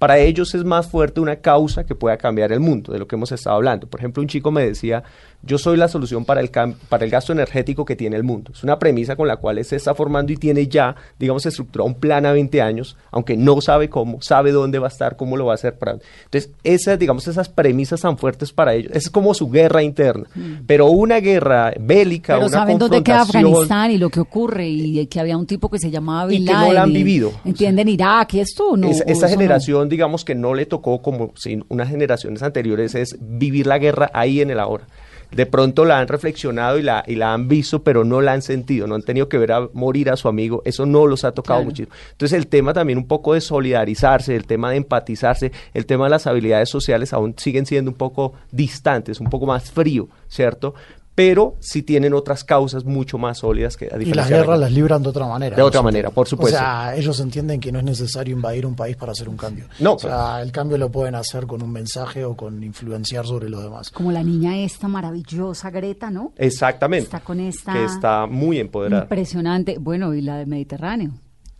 Para 0.00 0.18
ellos 0.18 0.54
es 0.54 0.64
más 0.64 0.88
fuerte 0.88 1.20
una 1.20 1.36
causa 1.36 1.84
que 1.84 1.94
pueda 1.94 2.16
cambiar 2.16 2.52
el 2.52 2.60
mundo, 2.60 2.90
de 2.90 2.98
lo 2.98 3.06
que 3.06 3.16
hemos 3.16 3.32
estado 3.32 3.56
hablando. 3.56 3.86
Por 3.86 4.00
ejemplo, 4.00 4.22
un 4.22 4.28
chico 4.28 4.50
me 4.50 4.64
decía, 4.64 5.02
yo 5.42 5.58
soy 5.58 5.76
la 5.76 5.88
solución 5.88 6.24
para 6.24 6.40
el, 6.40 6.50
para 6.50 7.04
el 7.04 7.10
gasto 7.10 7.32
energético 7.32 7.84
que 7.84 7.96
tiene 7.96 8.16
el 8.16 8.24
mundo. 8.24 8.52
Es 8.54 8.62
una 8.62 8.78
premisa 8.78 9.16
con 9.16 9.26
la 9.26 9.36
cual 9.36 9.64
se 9.64 9.76
está 9.76 9.94
formando 9.94 10.32
y 10.32 10.36
tiene 10.36 10.66
ya, 10.66 10.94
digamos, 11.18 11.46
estructurado 11.46 11.88
un 11.88 11.94
plan 11.94 12.26
a 12.26 12.32
20 12.32 12.60
años, 12.60 12.96
aunque 13.10 13.36
no 13.36 13.60
sabe 13.60 13.88
cómo, 13.88 14.20
sabe 14.20 14.52
dónde 14.52 14.78
va 14.78 14.88
a 14.88 14.90
estar, 14.90 15.16
cómo 15.16 15.36
lo 15.36 15.46
va 15.46 15.52
a 15.52 15.54
hacer. 15.54 15.78
Para... 15.78 15.98
Entonces, 16.24 16.50
esas, 16.62 16.98
digamos, 16.98 17.26
esas 17.26 17.48
premisas 17.48 18.02
tan 18.02 18.18
fuertes 18.18 18.52
para 18.52 18.74
ellos, 18.74 18.92
es 18.94 19.08
como 19.08 19.32
su 19.32 19.50
guerra 19.50 19.82
interna. 19.82 20.26
Mm. 20.34 20.64
Pero 20.66 20.86
una 20.88 21.20
guerra 21.20 21.72
bélica, 21.80 22.34
Pero 22.34 22.46
una 22.46 22.58
saben 22.58 22.78
dónde 22.78 23.02
queda 23.02 23.22
Afganistán 23.22 23.90
y 23.92 23.98
lo 23.98 24.10
que 24.10 24.20
ocurre, 24.20 24.68
y 24.68 25.06
que 25.06 25.20
había 25.20 25.38
un 25.38 25.46
tipo 25.46 25.70
que 25.70 25.78
se 25.78 25.90
llamaba 25.90 26.26
Bin 26.26 26.42
Y 26.42 26.46
que 26.46 26.52
no 26.52 26.72
la 26.72 26.82
han 26.82 26.92
vivido. 26.92 27.32
¿Entienden 27.44 27.88
Irak 27.88 28.34
y 28.34 28.40
esto? 28.40 28.76
No, 28.76 28.90
esa 28.90 29.28
generación, 29.28 29.88
digamos, 29.88 30.24
que 30.24 30.34
no 30.34 30.54
le 30.54 30.66
tocó 30.66 31.00
como 31.00 31.32
si 31.36 31.60
unas 31.68 31.88
generaciones 31.88 32.42
anteriores, 32.42 32.94
es 32.94 33.16
vivir 33.20 33.66
la 33.66 33.78
guerra 33.78 34.10
ahí 34.12 34.40
en 34.42 34.50
el 34.50 34.60
ahora 34.60 34.86
de 35.32 35.46
pronto 35.46 35.84
la 35.84 35.98
han 35.98 36.08
reflexionado 36.08 36.78
y 36.78 36.82
la, 36.82 37.04
y 37.06 37.16
la 37.16 37.32
han 37.32 37.48
visto, 37.48 37.82
pero 37.82 38.04
no 38.04 38.20
la 38.20 38.32
han 38.32 38.42
sentido, 38.42 38.86
no 38.86 38.94
han 38.94 39.02
tenido 39.02 39.28
que 39.28 39.38
ver 39.38 39.52
a 39.52 39.68
morir 39.72 40.10
a 40.10 40.16
su 40.16 40.28
amigo, 40.28 40.62
eso 40.64 40.86
no 40.86 41.06
los 41.06 41.24
ha 41.24 41.32
tocado 41.32 41.62
muchísimo. 41.62 41.94
Entonces 42.12 42.36
el 42.36 42.46
tema 42.46 42.72
también 42.72 42.98
un 42.98 43.06
poco 43.06 43.34
de 43.34 43.40
solidarizarse, 43.40 44.34
el 44.34 44.46
tema 44.46 44.70
de 44.70 44.76
empatizarse, 44.76 45.52
el 45.74 45.86
tema 45.86 46.04
de 46.04 46.10
las 46.10 46.26
habilidades 46.26 46.68
sociales 46.68 47.12
aún 47.12 47.34
siguen 47.36 47.66
siendo 47.66 47.90
un 47.90 47.96
poco 47.96 48.34
distantes, 48.50 49.20
un 49.20 49.28
poco 49.28 49.46
más 49.46 49.70
frío, 49.70 50.08
¿cierto? 50.28 50.74
Pero 51.14 51.56
sí 51.60 51.82
tienen 51.82 52.14
otras 52.14 52.44
causas 52.44 52.84
mucho 52.84 53.18
más 53.18 53.38
sólidas 53.38 53.76
que 53.76 53.86
a 53.92 54.00
Y 54.00 54.06
las 54.06 54.28
guerras 54.28 54.58
las 54.58 54.72
libran 54.72 55.02
de 55.02 55.08
otra 55.08 55.26
manera. 55.26 55.56
De 55.56 55.62
otra 55.62 55.82
manera, 55.82 56.10
por 56.10 56.26
supuesto. 56.26 56.56
O 56.56 56.60
sea, 56.60 56.96
ellos 56.96 57.18
entienden 57.20 57.60
que 57.60 57.72
no 57.72 57.78
es 57.78 57.84
necesario 57.84 58.34
invadir 58.34 58.64
un 58.64 58.74
país 58.74 58.96
para 58.96 59.12
hacer 59.12 59.28
un 59.28 59.36
cambio. 59.36 59.66
No. 59.80 59.94
O 59.94 59.98
sea, 59.98 60.40
el 60.40 60.52
cambio 60.52 60.78
lo 60.78 60.90
pueden 60.90 61.14
hacer 61.14 61.46
con 61.46 61.62
un 61.62 61.72
mensaje 61.72 62.24
o 62.24 62.36
con 62.36 62.62
influenciar 62.62 63.26
sobre 63.26 63.48
los 63.48 63.62
demás. 63.62 63.90
Como 63.90 64.12
la 64.12 64.22
niña 64.22 64.58
esta 64.58 64.88
maravillosa, 64.88 65.70
Greta, 65.70 66.10
¿no? 66.10 66.32
Exactamente. 66.36 67.04
Está 67.04 67.20
con 67.20 67.40
esta... 67.40 67.72
Que 67.72 67.84
está 67.84 68.26
muy 68.26 68.58
empoderada. 68.58 69.02
Impresionante. 69.02 69.76
Bueno, 69.78 70.14
y 70.14 70.22
la 70.22 70.38
del 70.38 70.46
Mediterráneo. 70.46 71.12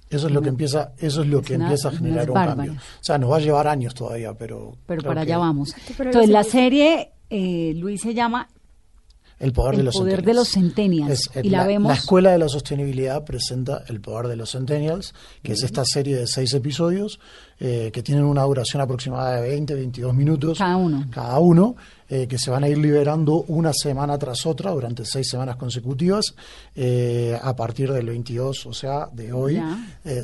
Eso 0.08 0.26
es 0.26 0.32
lo 0.32 0.42
que 0.42 0.48
empieza, 0.48 0.92
eso 0.98 1.22
es 1.22 1.28
lo 1.28 1.40
que 1.40 1.54
empieza 1.54 1.88
a 1.88 1.92
generar 1.92 2.28
un 2.30 2.34
cambio. 2.34 2.72
O 2.72 3.04
sea, 3.04 3.16
nos 3.16 3.30
va 3.30 3.36
a 3.36 3.40
llevar 3.40 3.68
años 3.68 3.94
todavía, 3.94 4.34
pero. 4.34 4.72
Pero 4.86 5.02
para 5.02 5.20
allá 5.20 5.38
vamos. 5.38 5.72
Entonces 5.98 6.30
la 6.30 6.42
serie, 6.42 7.12
eh, 7.30 7.74
Luis 7.76 8.00
se 8.00 8.12
llama 8.12 8.48
el 9.40 9.52
poder, 9.52 9.78
de, 9.78 9.82
los 9.82 9.96
poder 9.96 10.22
de 10.22 10.34
los 10.34 10.50
centennials. 10.50 11.30
y 11.42 11.48
la, 11.48 11.66
vemos. 11.66 11.88
La 11.90 11.96
Escuela 11.96 12.30
de 12.30 12.38
la 12.38 12.48
Sostenibilidad 12.48 13.24
presenta 13.24 13.82
El 13.88 14.00
poder 14.00 14.28
de 14.28 14.36
los 14.36 14.52
centennials, 14.52 15.14
que 15.42 15.52
es 15.52 15.62
esta 15.62 15.84
serie 15.84 16.14
de 16.14 16.26
seis 16.26 16.52
episodios 16.52 17.18
eh, 17.62 17.90
que 17.92 18.02
tienen 18.02 18.24
una 18.24 18.42
duración 18.44 18.80
aproximada 18.80 19.36
de 19.36 19.42
20, 19.50 19.74
22 19.74 20.14
minutos. 20.14 20.56
Cada 20.56 20.78
uno. 20.78 21.04
Cada 21.10 21.38
uno. 21.38 21.76
Eh, 22.12 22.26
que 22.26 22.38
se 22.38 22.50
van 22.50 22.64
a 22.64 22.68
ir 22.68 22.76
liberando 22.76 23.44
una 23.46 23.72
semana 23.72 24.18
tras 24.18 24.44
otra 24.44 24.72
durante 24.72 25.04
seis 25.04 25.28
semanas 25.30 25.54
consecutivas 25.54 26.34
eh, 26.74 27.38
a 27.40 27.54
partir 27.54 27.92
del 27.92 28.06
22, 28.06 28.66
o 28.66 28.72
sea, 28.72 29.08
de 29.12 29.32
hoy. 29.32 29.62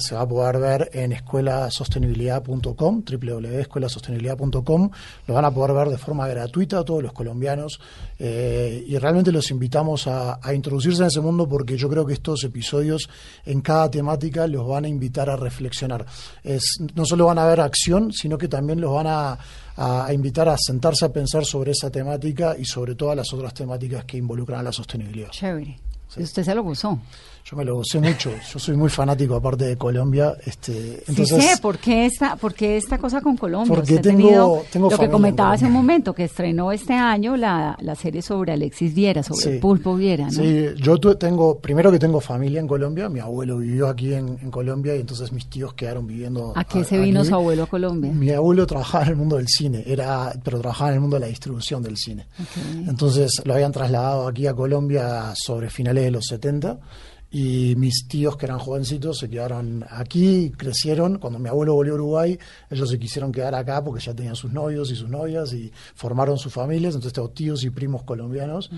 Se 0.00 0.16
va 0.16 0.22
a 0.22 0.28
poder 0.28 0.58
ver 0.58 0.90
en 0.92 1.12
escuelasostenibilidad.com, 1.12 3.04
www.escuelasostenibilidad.com. 3.08 4.90
Lo 5.28 5.34
van 5.34 5.44
a 5.44 5.52
poder 5.52 5.76
ver 5.76 5.90
de 5.90 5.98
forma 5.98 6.26
gratuita 6.26 6.80
a 6.80 6.84
todos 6.84 7.04
los 7.04 7.12
colombianos 7.12 7.78
y 8.18 8.98
realmente 8.98 9.30
los 9.30 9.48
invitamos 9.52 10.08
a, 10.08 10.40
a 10.42 10.54
introducirse 10.54 11.02
en 11.02 11.06
ese 11.08 11.20
mundo 11.20 11.48
porque 11.48 11.76
yo 11.76 11.88
creo 11.88 12.04
que 12.04 12.14
estos 12.14 12.42
episodios 12.42 13.08
en 13.44 13.60
cada 13.60 13.88
temática 13.88 14.48
los 14.48 14.66
van 14.66 14.86
a 14.86 14.88
invitar 14.88 15.30
a 15.30 15.36
reflexionar. 15.36 16.04
Es, 16.42 16.78
no 16.96 17.06
solo 17.06 17.25
van 17.26 17.38
a 17.38 17.46
ver 17.46 17.60
acción, 17.60 18.12
sino 18.12 18.38
que 18.38 18.48
también 18.48 18.80
los 18.80 18.92
van 18.92 19.06
a 19.06 19.38
a, 19.76 20.12
invitar 20.12 20.48
a 20.48 20.56
sentarse 20.58 21.04
a 21.04 21.08
pensar 21.10 21.44
sobre 21.44 21.72
esa 21.72 21.90
temática 21.90 22.56
y 22.58 22.64
sobre 22.64 22.94
todas 22.94 23.16
las 23.16 23.32
otras 23.32 23.52
temáticas 23.54 24.04
que 24.04 24.16
involucran 24.16 24.60
a 24.60 24.62
la 24.62 24.72
sostenibilidad. 24.72 25.30
Chévere. 25.30 25.78
¿Y 26.16 26.22
usted 26.22 26.44
se 26.44 26.54
lo 26.54 26.62
gozó? 26.62 26.98
Yo 27.48 27.56
me 27.56 27.64
lo 27.64 27.76
gocé 27.76 28.00
mucho. 28.00 28.32
Yo 28.52 28.58
soy 28.58 28.76
muy 28.76 28.88
fanático, 28.90 29.36
aparte 29.36 29.66
de 29.66 29.76
Colombia. 29.76 30.34
Este, 30.44 31.04
entonces, 31.06 31.28
sí 31.28 31.48
sé, 31.54 31.62
¿por 31.62 31.78
qué, 31.78 32.04
esta, 32.04 32.34
¿por 32.34 32.52
qué 32.54 32.76
esta 32.76 32.98
cosa 32.98 33.20
con 33.20 33.36
Colombia? 33.36 33.72
Porque 33.72 33.94
Usted 33.94 34.02
tengo- 34.10 34.18
tenido 34.24 34.62
tengo 34.72 34.90
Lo 34.90 34.98
que 34.98 35.08
comentaba 35.08 35.52
hace 35.52 35.66
un 35.66 35.70
momento, 35.72 36.12
que 36.12 36.24
estrenó 36.24 36.72
este 36.72 36.94
año 36.94 37.36
la, 37.36 37.78
la 37.80 37.94
serie 37.94 38.20
sobre 38.20 38.52
Alexis 38.52 38.92
Viera, 38.92 39.22
sobre 39.22 39.42
Sí. 39.42 39.48
el 39.50 39.60
Pulpo 39.60 39.94
Viera, 39.94 40.24
¿no? 40.24 40.32
Sí, 40.32 40.66
yo 40.82 40.98
tu- 40.98 41.14
tengo, 41.14 41.60
primero 41.60 41.92
que 41.92 42.00
tengo 42.00 42.20
familia 42.20 42.58
en 42.58 42.66
Colombia, 42.66 43.08
mi 43.08 43.20
abuelo 43.20 43.58
vivió 43.58 43.86
aquí 43.86 44.12
en, 44.12 44.38
en 44.42 44.50
Colombia 44.50 44.96
y 44.96 45.00
entonces 45.02 45.30
mis 45.30 45.46
tíos 45.48 45.72
quedaron 45.74 46.04
viviendo. 46.04 46.52
¿A 46.56 46.64
qué 46.64 46.82
se 46.82 46.98
vino 46.98 47.20
aquí. 47.20 47.28
su 47.28 47.34
abuelo 47.36 47.62
a 47.62 47.66
Colombia? 47.66 48.10
Mi 48.10 48.30
abuelo 48.30 48.66
trabajaba 48.66 49.04
en 49.04 49.10
el 49.10 49.16
mundo 49.16 49.36
del 49.36 49.46
cine, 49.46 49.84
era, 49.86 50.32
pero 50.42 50.58
trabajaba 50.58 50.90
en 50.90 50.94
el 50.96 51.00
mundo 51.00 51.14
de 51.14 51.20
la 51.20 51.26
distribución 51.28 51.80
del 51.80 51.96
cine. 51.96 52.26
Entonces 52.88 53.40
lo 53.44 53.54
habían 53.54 53.70
trasladado 53.70 54.26
aquí 54.26 54.48
a 54.48 54.54
Colombia 54.54 55.32
sobre 55.36 55.70
finales 55.70 56.02
de 56.02 56.10
los 56.10 56.24
70 56.26 56.78
y 57.30 57.74
mis 57.76 58.06
tíos 58.06 58.36
que 58.36 58.46
eran 58.46 58.58
jovencitos 58.58 59.18
se 59.18 59.28
quedaron 59.28 59.84
aquí, 59.90 60.52
crecieron. 60.56 61.18
Cuando 61.18 61.38
mi 61.38 61.48
abuelo 61.48 61.74
volvió 61.74 61.92
a 61.92 61.96
Uruguay, 61.96 62.38
ellos 62.70 62.88
se 62.88 62.98
quisieron 62.98 63.32
quedar 63.32 63.54
acá 63.54 63.82
porque 63.82 64.02
ya 64.02 64.14
tenían 64.14 64.36
sus 64.36 64.52
novios 64.52 64.90
y 64.90 64.96
sus 64.96 65.08
novias 65.08 65.52
y 65.52 65.72
formaron 65.94 66.38
sus 66.38 66.52
familias. 66.52 66.94
Entonces 66.94 67.12
tengo 67.12 67.30
tíos 67.30 67.64
y 67.64 67.70
primos 67.70 68.04
colombianos. 68.04 68.70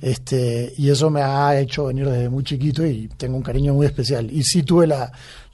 este 0.00 0.72
Y 0.76 0.90
eso 0.90 1.10
me 1.10 1.22
ha 1.22 1.58
hecho 1.60 1.86
venir 1.86 2.08
desde 2.08 2.28
muy 2.28 2.42
chiquito 2.42 2.84
y 2.84 3.08
tengo 3.16 3.36
un 3.36 3.42
cariño 3.42 3.72
muy 3.74 3.86
especial. 3.86 4.30
Y 4.32 4.42
sí 4.42 4.62
tuve 4.62 4.88
la, 4.88 5.12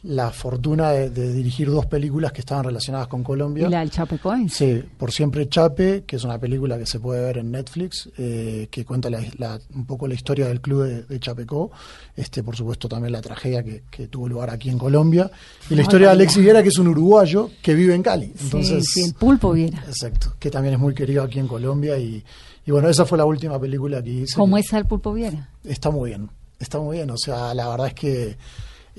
la 0.08 0.30
fortuna 0.30 0.90
de, 0.92 1.10
de 1.10 1.34
dirigir 1.34 1.70
dos 1.70 1.84
películas 1.84 2.32
que 2.32 2.40
estaban 2.40 2.64
relacionadas 2.64 3.08
con 3.08 3.22
Colombia. 3.22 3.66
Y 3.66 3.70
la 3.70 3.80
del 3.80 3.90
Chapecoense. 3.90 4.80
Sí, 4.82 4.88
Por 4.96 5.12
Siempre 5.12 5.48
Chape, 5.50 6.04
que 6.06 6.16
es 6.16 6.24
una 6.24 6.38
película 6.38 6.78
que 6.78 6.86
se 6.86 6.98
puede 6.98 7.22
ver 7.22 7.36
en 7.36 7.50
Netflix, 7.50 8.08
eh, 8.16 8.68
que 8.70 8.86
cuenta 8.86 9.10
la- 9.10 9.20
la- 9.36 9.60
un 9.74 9.84
poco 9.84 10.08
la 10.08 10.14
historia 10.14 10.46
del 10.48 10.62
club 10.62 10.84
de, 10.84 11.02
de 11.02 11.20
Chapecó, 11.20 11.70
este, 12.16 12.42
por 12.42 12.56
supuesto 12.56 12.88
también 12.88 13.12
la 13.12 13.20
tragedia 13.20 13.62
que, 13.62 13.82
que 13.90 14.08
tuvo 14.08 14.28
lugar 14.28 14.48
aquí 14.48 14.70
en 14.70 14.78
Colombia, 14.78 15.30
y 15.68 15.74
la 15.74 15.82
historia 15.82 16.06
de. 16.06 16.12
Alexis 16.14 16.42
Viera, 16.42 16.62
que 16.62 16.70
es 16.70 16.78
un 16.78 16.88
uruguayo 16.88 17.50
que 17.62 17.74
vive 17.74 17.94
en 17.94 18.02
Cali. 18.02 18.32
Entonces, 18.40 18.84
sí, 18.90 19.02
el 19.04 19.12
Pulpo 19.14 19.52
Viera. 19.52 19.84
Exacto, 19.86 20.36
que 20.38 20.50
también 20.50 20.72
es 20.74 20.80
muy 20.80 20.94
querido 20.94 21.22
aquí 21.22 21.38
en 21.38 21.48
Colombia, 21.48 21.98
y, 21.98 22.24
y 22.64 22.70
bueno, 22.70 22.88
esa 22.88 23.04
fue 23.04 23.18
la 23.18 23.26
última 23.26 23.60
película 23.60 24.02
que 24.02 24.10
hice. 24.10 24.36
¿Cómo 24.36 24.56
está 24.56 24.78
el 24.78 24.86
Pulpo 24.86 25.12
Viera? 25.12 25.50
Está 25.64 25.90
muy 25.90 26.08
bien, 26.08 26.30
está 26.58 26.78
muy 26.78 26.96
bien. 26.96 27.10
O 27.10 27.18
sea, 27.18 27.52
la 27.52 27.68
verdad 27.68 27.88
es 27.88 27.94
que 27.94 28.36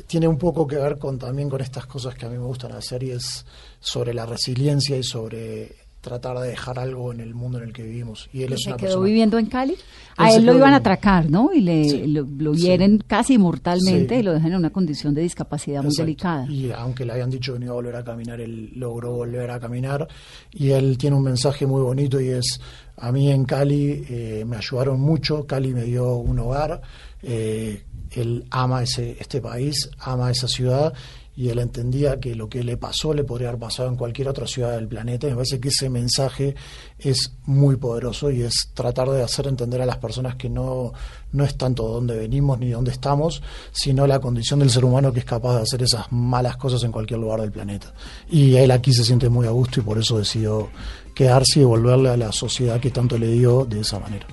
tiene 0.08 0.28
un 0.28 0.38
poco 0.38 0.66
que 0.68 0.76
ver 0.78 0.98
con 0.98 1.18
también 1.18 1.50
con 1.50 1.62
estas 1.62 1.86
cosas 1.86 2.16
que 2.16 2.26
a 2.26 2.30
mí 2.30 2.38
me 2.38 2.46
gustan 2.46 2.72
hacer 2.74 3.04
y 3.04 3.12
es 3.12 3.46
sobre 3.80 4.14
la 4.14 4.26
resiliencia 4.26 4.98
y 4.98 5.04
sobre 5.04 5.76
tratar 6.02 6.40
de 6.40 6.48
dejar 6.48 6.80
algo 6.80 7.12
en 7.12 7.20
el 7.20 7.36
mundo 7.36 7.58
en 7.58 7.66
el 7.66 7.74
que 7.74 7.84
vivimos. 7.84 8.30
Y 8.32 8.44
él 8.44 8.54
es 8.54 8.62
¿Se 8.64 8.70
una 8.70 8.78
quedó 8.78 8.88
persona- 8.88 9.06
viviendo 9.06 9.38
en 9.38 9.48
Cali? 9.48 9.76
A 10.16 10.32
él 10.34 10.46
lo 10.46 10.56
iban 10.56 10.72
a 10.74 10.78
atracar, 10.78 11.30
¿no? 11.30 11.52
Y 11.54 11.60
le, 11.60 11.90
Sí, 11.90 12.08
lo, 12.08 12.26
lo 12.38 12.54
sí. 12.56 12.62
hieren 12.62 13.04
casi 13.06 13.38
mortalmente 13.38 14.16
Sí. 14.16 14.20
y 14.22 14.24
lo 14.24 14.32
dejan 14.34 14.52
en 14.54 14.58
una 14.60 14.70
condición 14.70 15.14
de 15.14 15.22
discapacidad 15.24 15.84
muy 15.84 15.94
delicada. 15.94 16.46
Y 16.50 16.72
aunque 16.72 17.04
le 17.06 17.12
habían 17.12 17.30
dicho 17.30 17.52
que 17.52 17.60
no 17.60 17.66
iba 17.66 17.74
a 17.74 17.76
volver 17.76 17.96
a 17.98 18.04
caminar, 18.06 18.40
él 18.40 18.72
logró 18.76 19.12
volver 19.12 19.52
a 19.52 19.60
caminar. 19.60 20.08
Y 20.54 20.70
él 20.70 20.98
tiene 20.98 21.18
un 21.18 21.24
mensaje 21.24 21.68
muy 21.68 21.82
bonito 21.82 22.22
y 22.22 22.30
es, 22.30 22.62
a 22.96 23.12
mí 23.12 23.30
en 23.30 23.44
Cali 23.44 24.06
eh, 24.10 24.46
me 24.48 24.56
ayudaron 24.56 25.02
mucho, 25.02 25.46
Cali 25.46 25.74
me 25.74 25.84
dio 25.84 26.16
un 26.16 26.40
hogar, 26.40 26.82
eh, 27.22 27.84
él 28.12 28.46
ama 28.52 28.84
ese, 28.84 29.18
este 29.20 29.42
país, 29.42 29.90
ama 30.00 30.32
esa 30.32 30.48
ciudad. 30.48 30.94
Y 31.36 31.48
él 31.48 31.60
entendía 31.60 32.20
que 32.20 32.36
lo 32.36 32.50
que 32.50 32.66
le 32.66 32.76
pasó 32.76 33.14
le 33.14 33.24
podría 33.24 33.48
haber 33.48 33.62
pasado 33.62 33.88
en 33.88 33.96
cualquier 33.96 34.28
otra 34.28 34.46
ciudad 34.46 34.74
del 34.74 34.90
planeta. 34.90 35.26
Y 35.26 35.30
me 35.30 35.38
parece 35.38 35.62
que 35.62 35.70
ese 35.70 35.90
mensaje 35.90 36.54
es 36.98 37.32
muy 37.46 37.78
poderoso 37.78 38.30
y 38.30 38.42
es 38.42 38.72
tratar 38.74 39.10
de 39.10 39.24
hacer 39.24 39.48
entender 39.48 39.82
a 39.82 39.86
las 39.86 40.00
personas 40.00 40.36
que 40.36 40.50
no, 40.50 40.92
no 41.32 41.46
es 41.46 41.56
tanto 41.56 41.88
dónde 41.88 42.18
venimos 42.18 42.60
ni 42.60 42.72
dónde 42.72 42.92
estamos, 42.92 43.42
sino 43.72 44.06
la 44.06 44.20
condición 44.20 44.60
del 44.60 44.70
ser 44.70 44.84
humano 44.84 45.14
que 45.14 45.20
es 45.20 45.26
capaz 45.26 45.56
de 45.56 45.62
hacer 45.62 45.82
esas 45.82 46.12
malas 46.12 46.58
cosas 46.58 46.84
en 46.84 46.92
cualquier 46.92 47.22
lugar 47.22 47.40
del 47.40 47.54
planeta. 47.54 47.94
Y 48.30 48.56
él 48.58 48.70
aquí 48.72 48.92
se 48.92 49.06
siente 49.06 49.30
muy 49.30 49.48
a 49.48 49.52
gusto 49.52 49.80
y 49.80 49.84
por 49.84 49.98
eso 49.98 50.18
decidió 50.18 50.68
quedarse 51.16 51.60
y 51.60 51.62
devolverle 51.62 52.10
a 52.10 52.18
la 52.18 52.34
sociedad 52.34 52.82
que 52.82 52.92
tanto 52.92 53.18
le 53.18 53.28
dio 53.28 53.64
de 53.64 53.80
esa 53.80 53.98
manera. 53.98 54.28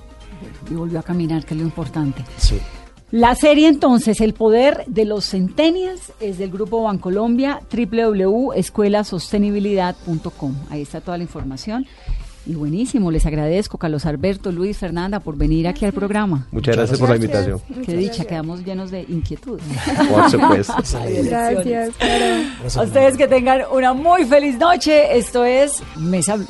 Y 0.69 0.73
volvió 0.73 0.99
a 0.99 1.03
caminar, 1.03 1.45
que 1.45 1.53
es 1.53 1.59
lo 1.61 1.65
importante. 1.65 2.25
Sí. 2.37 2.59
La 3.09 3.35
serie 3.35 3.69
entonces, 3.69 4.19
El 4.19 4.33
Poder 4.33 4.83
de 4.87 5.05
los 5.05 5.29
Centennials, 5.29 6.11
es 6.19 6.37
del 6.37 6.51
Grupo 6.51 6.83
Bancolombia, 6.83 7.61
www.escuelasostenibilidad.com. 7.71 10.55
Ahí 10.69 10.81
está 10.81 10.99
toda 10.99 11.17
la 11.17 11.23
información. 11.23 11.85
Y 12.45 12.53
buenísimo, 12.55 13.09
les 13.11 13.25
agradezco, 13.25 13.77
Carlos 13.77 14.05
Alberto, 14.05 14.51
Luis, 14.53 14.77
Fernanda, 14.77 15.19
por 15.19 15.35
venir 15.37 15.67
aquí 15.67 15.83
al 15.85 15.91
programa. 15.93 16.47
Muchas 16.51 16.75
gracias 16.77 16.97
por 16.99 17.09
la 17.09 17.17
Gracias. 17.17 17.47
invitación. 17.47 17.61
Muchas 17.69 17.85
Qué 17.85 17.93
dicha, 17.97 18.05
gracias. 18.07 18.27
quedamos 18.27 18.63
llenos 18.65 18.91
de 18.91 19.01
inquietud. 19.09 19.59
Por 20.09 20.31
supuesto. 20.31 20.73
Gracias, 21.23 21.89
claro. 21.97 22.35
A 22.75 22.83
ustedes 22.83 23.17
que 23.17 23.27
tengan 23.27 23.63
una 23.73 23.91
muy 23.93 24.23
feliz 24.23 24.57
noche. 24.57 25.17
Esto 25.17 25.43
es 25.43 25.83
Mesa 25.97 26.37
Blue. 26.37 26.47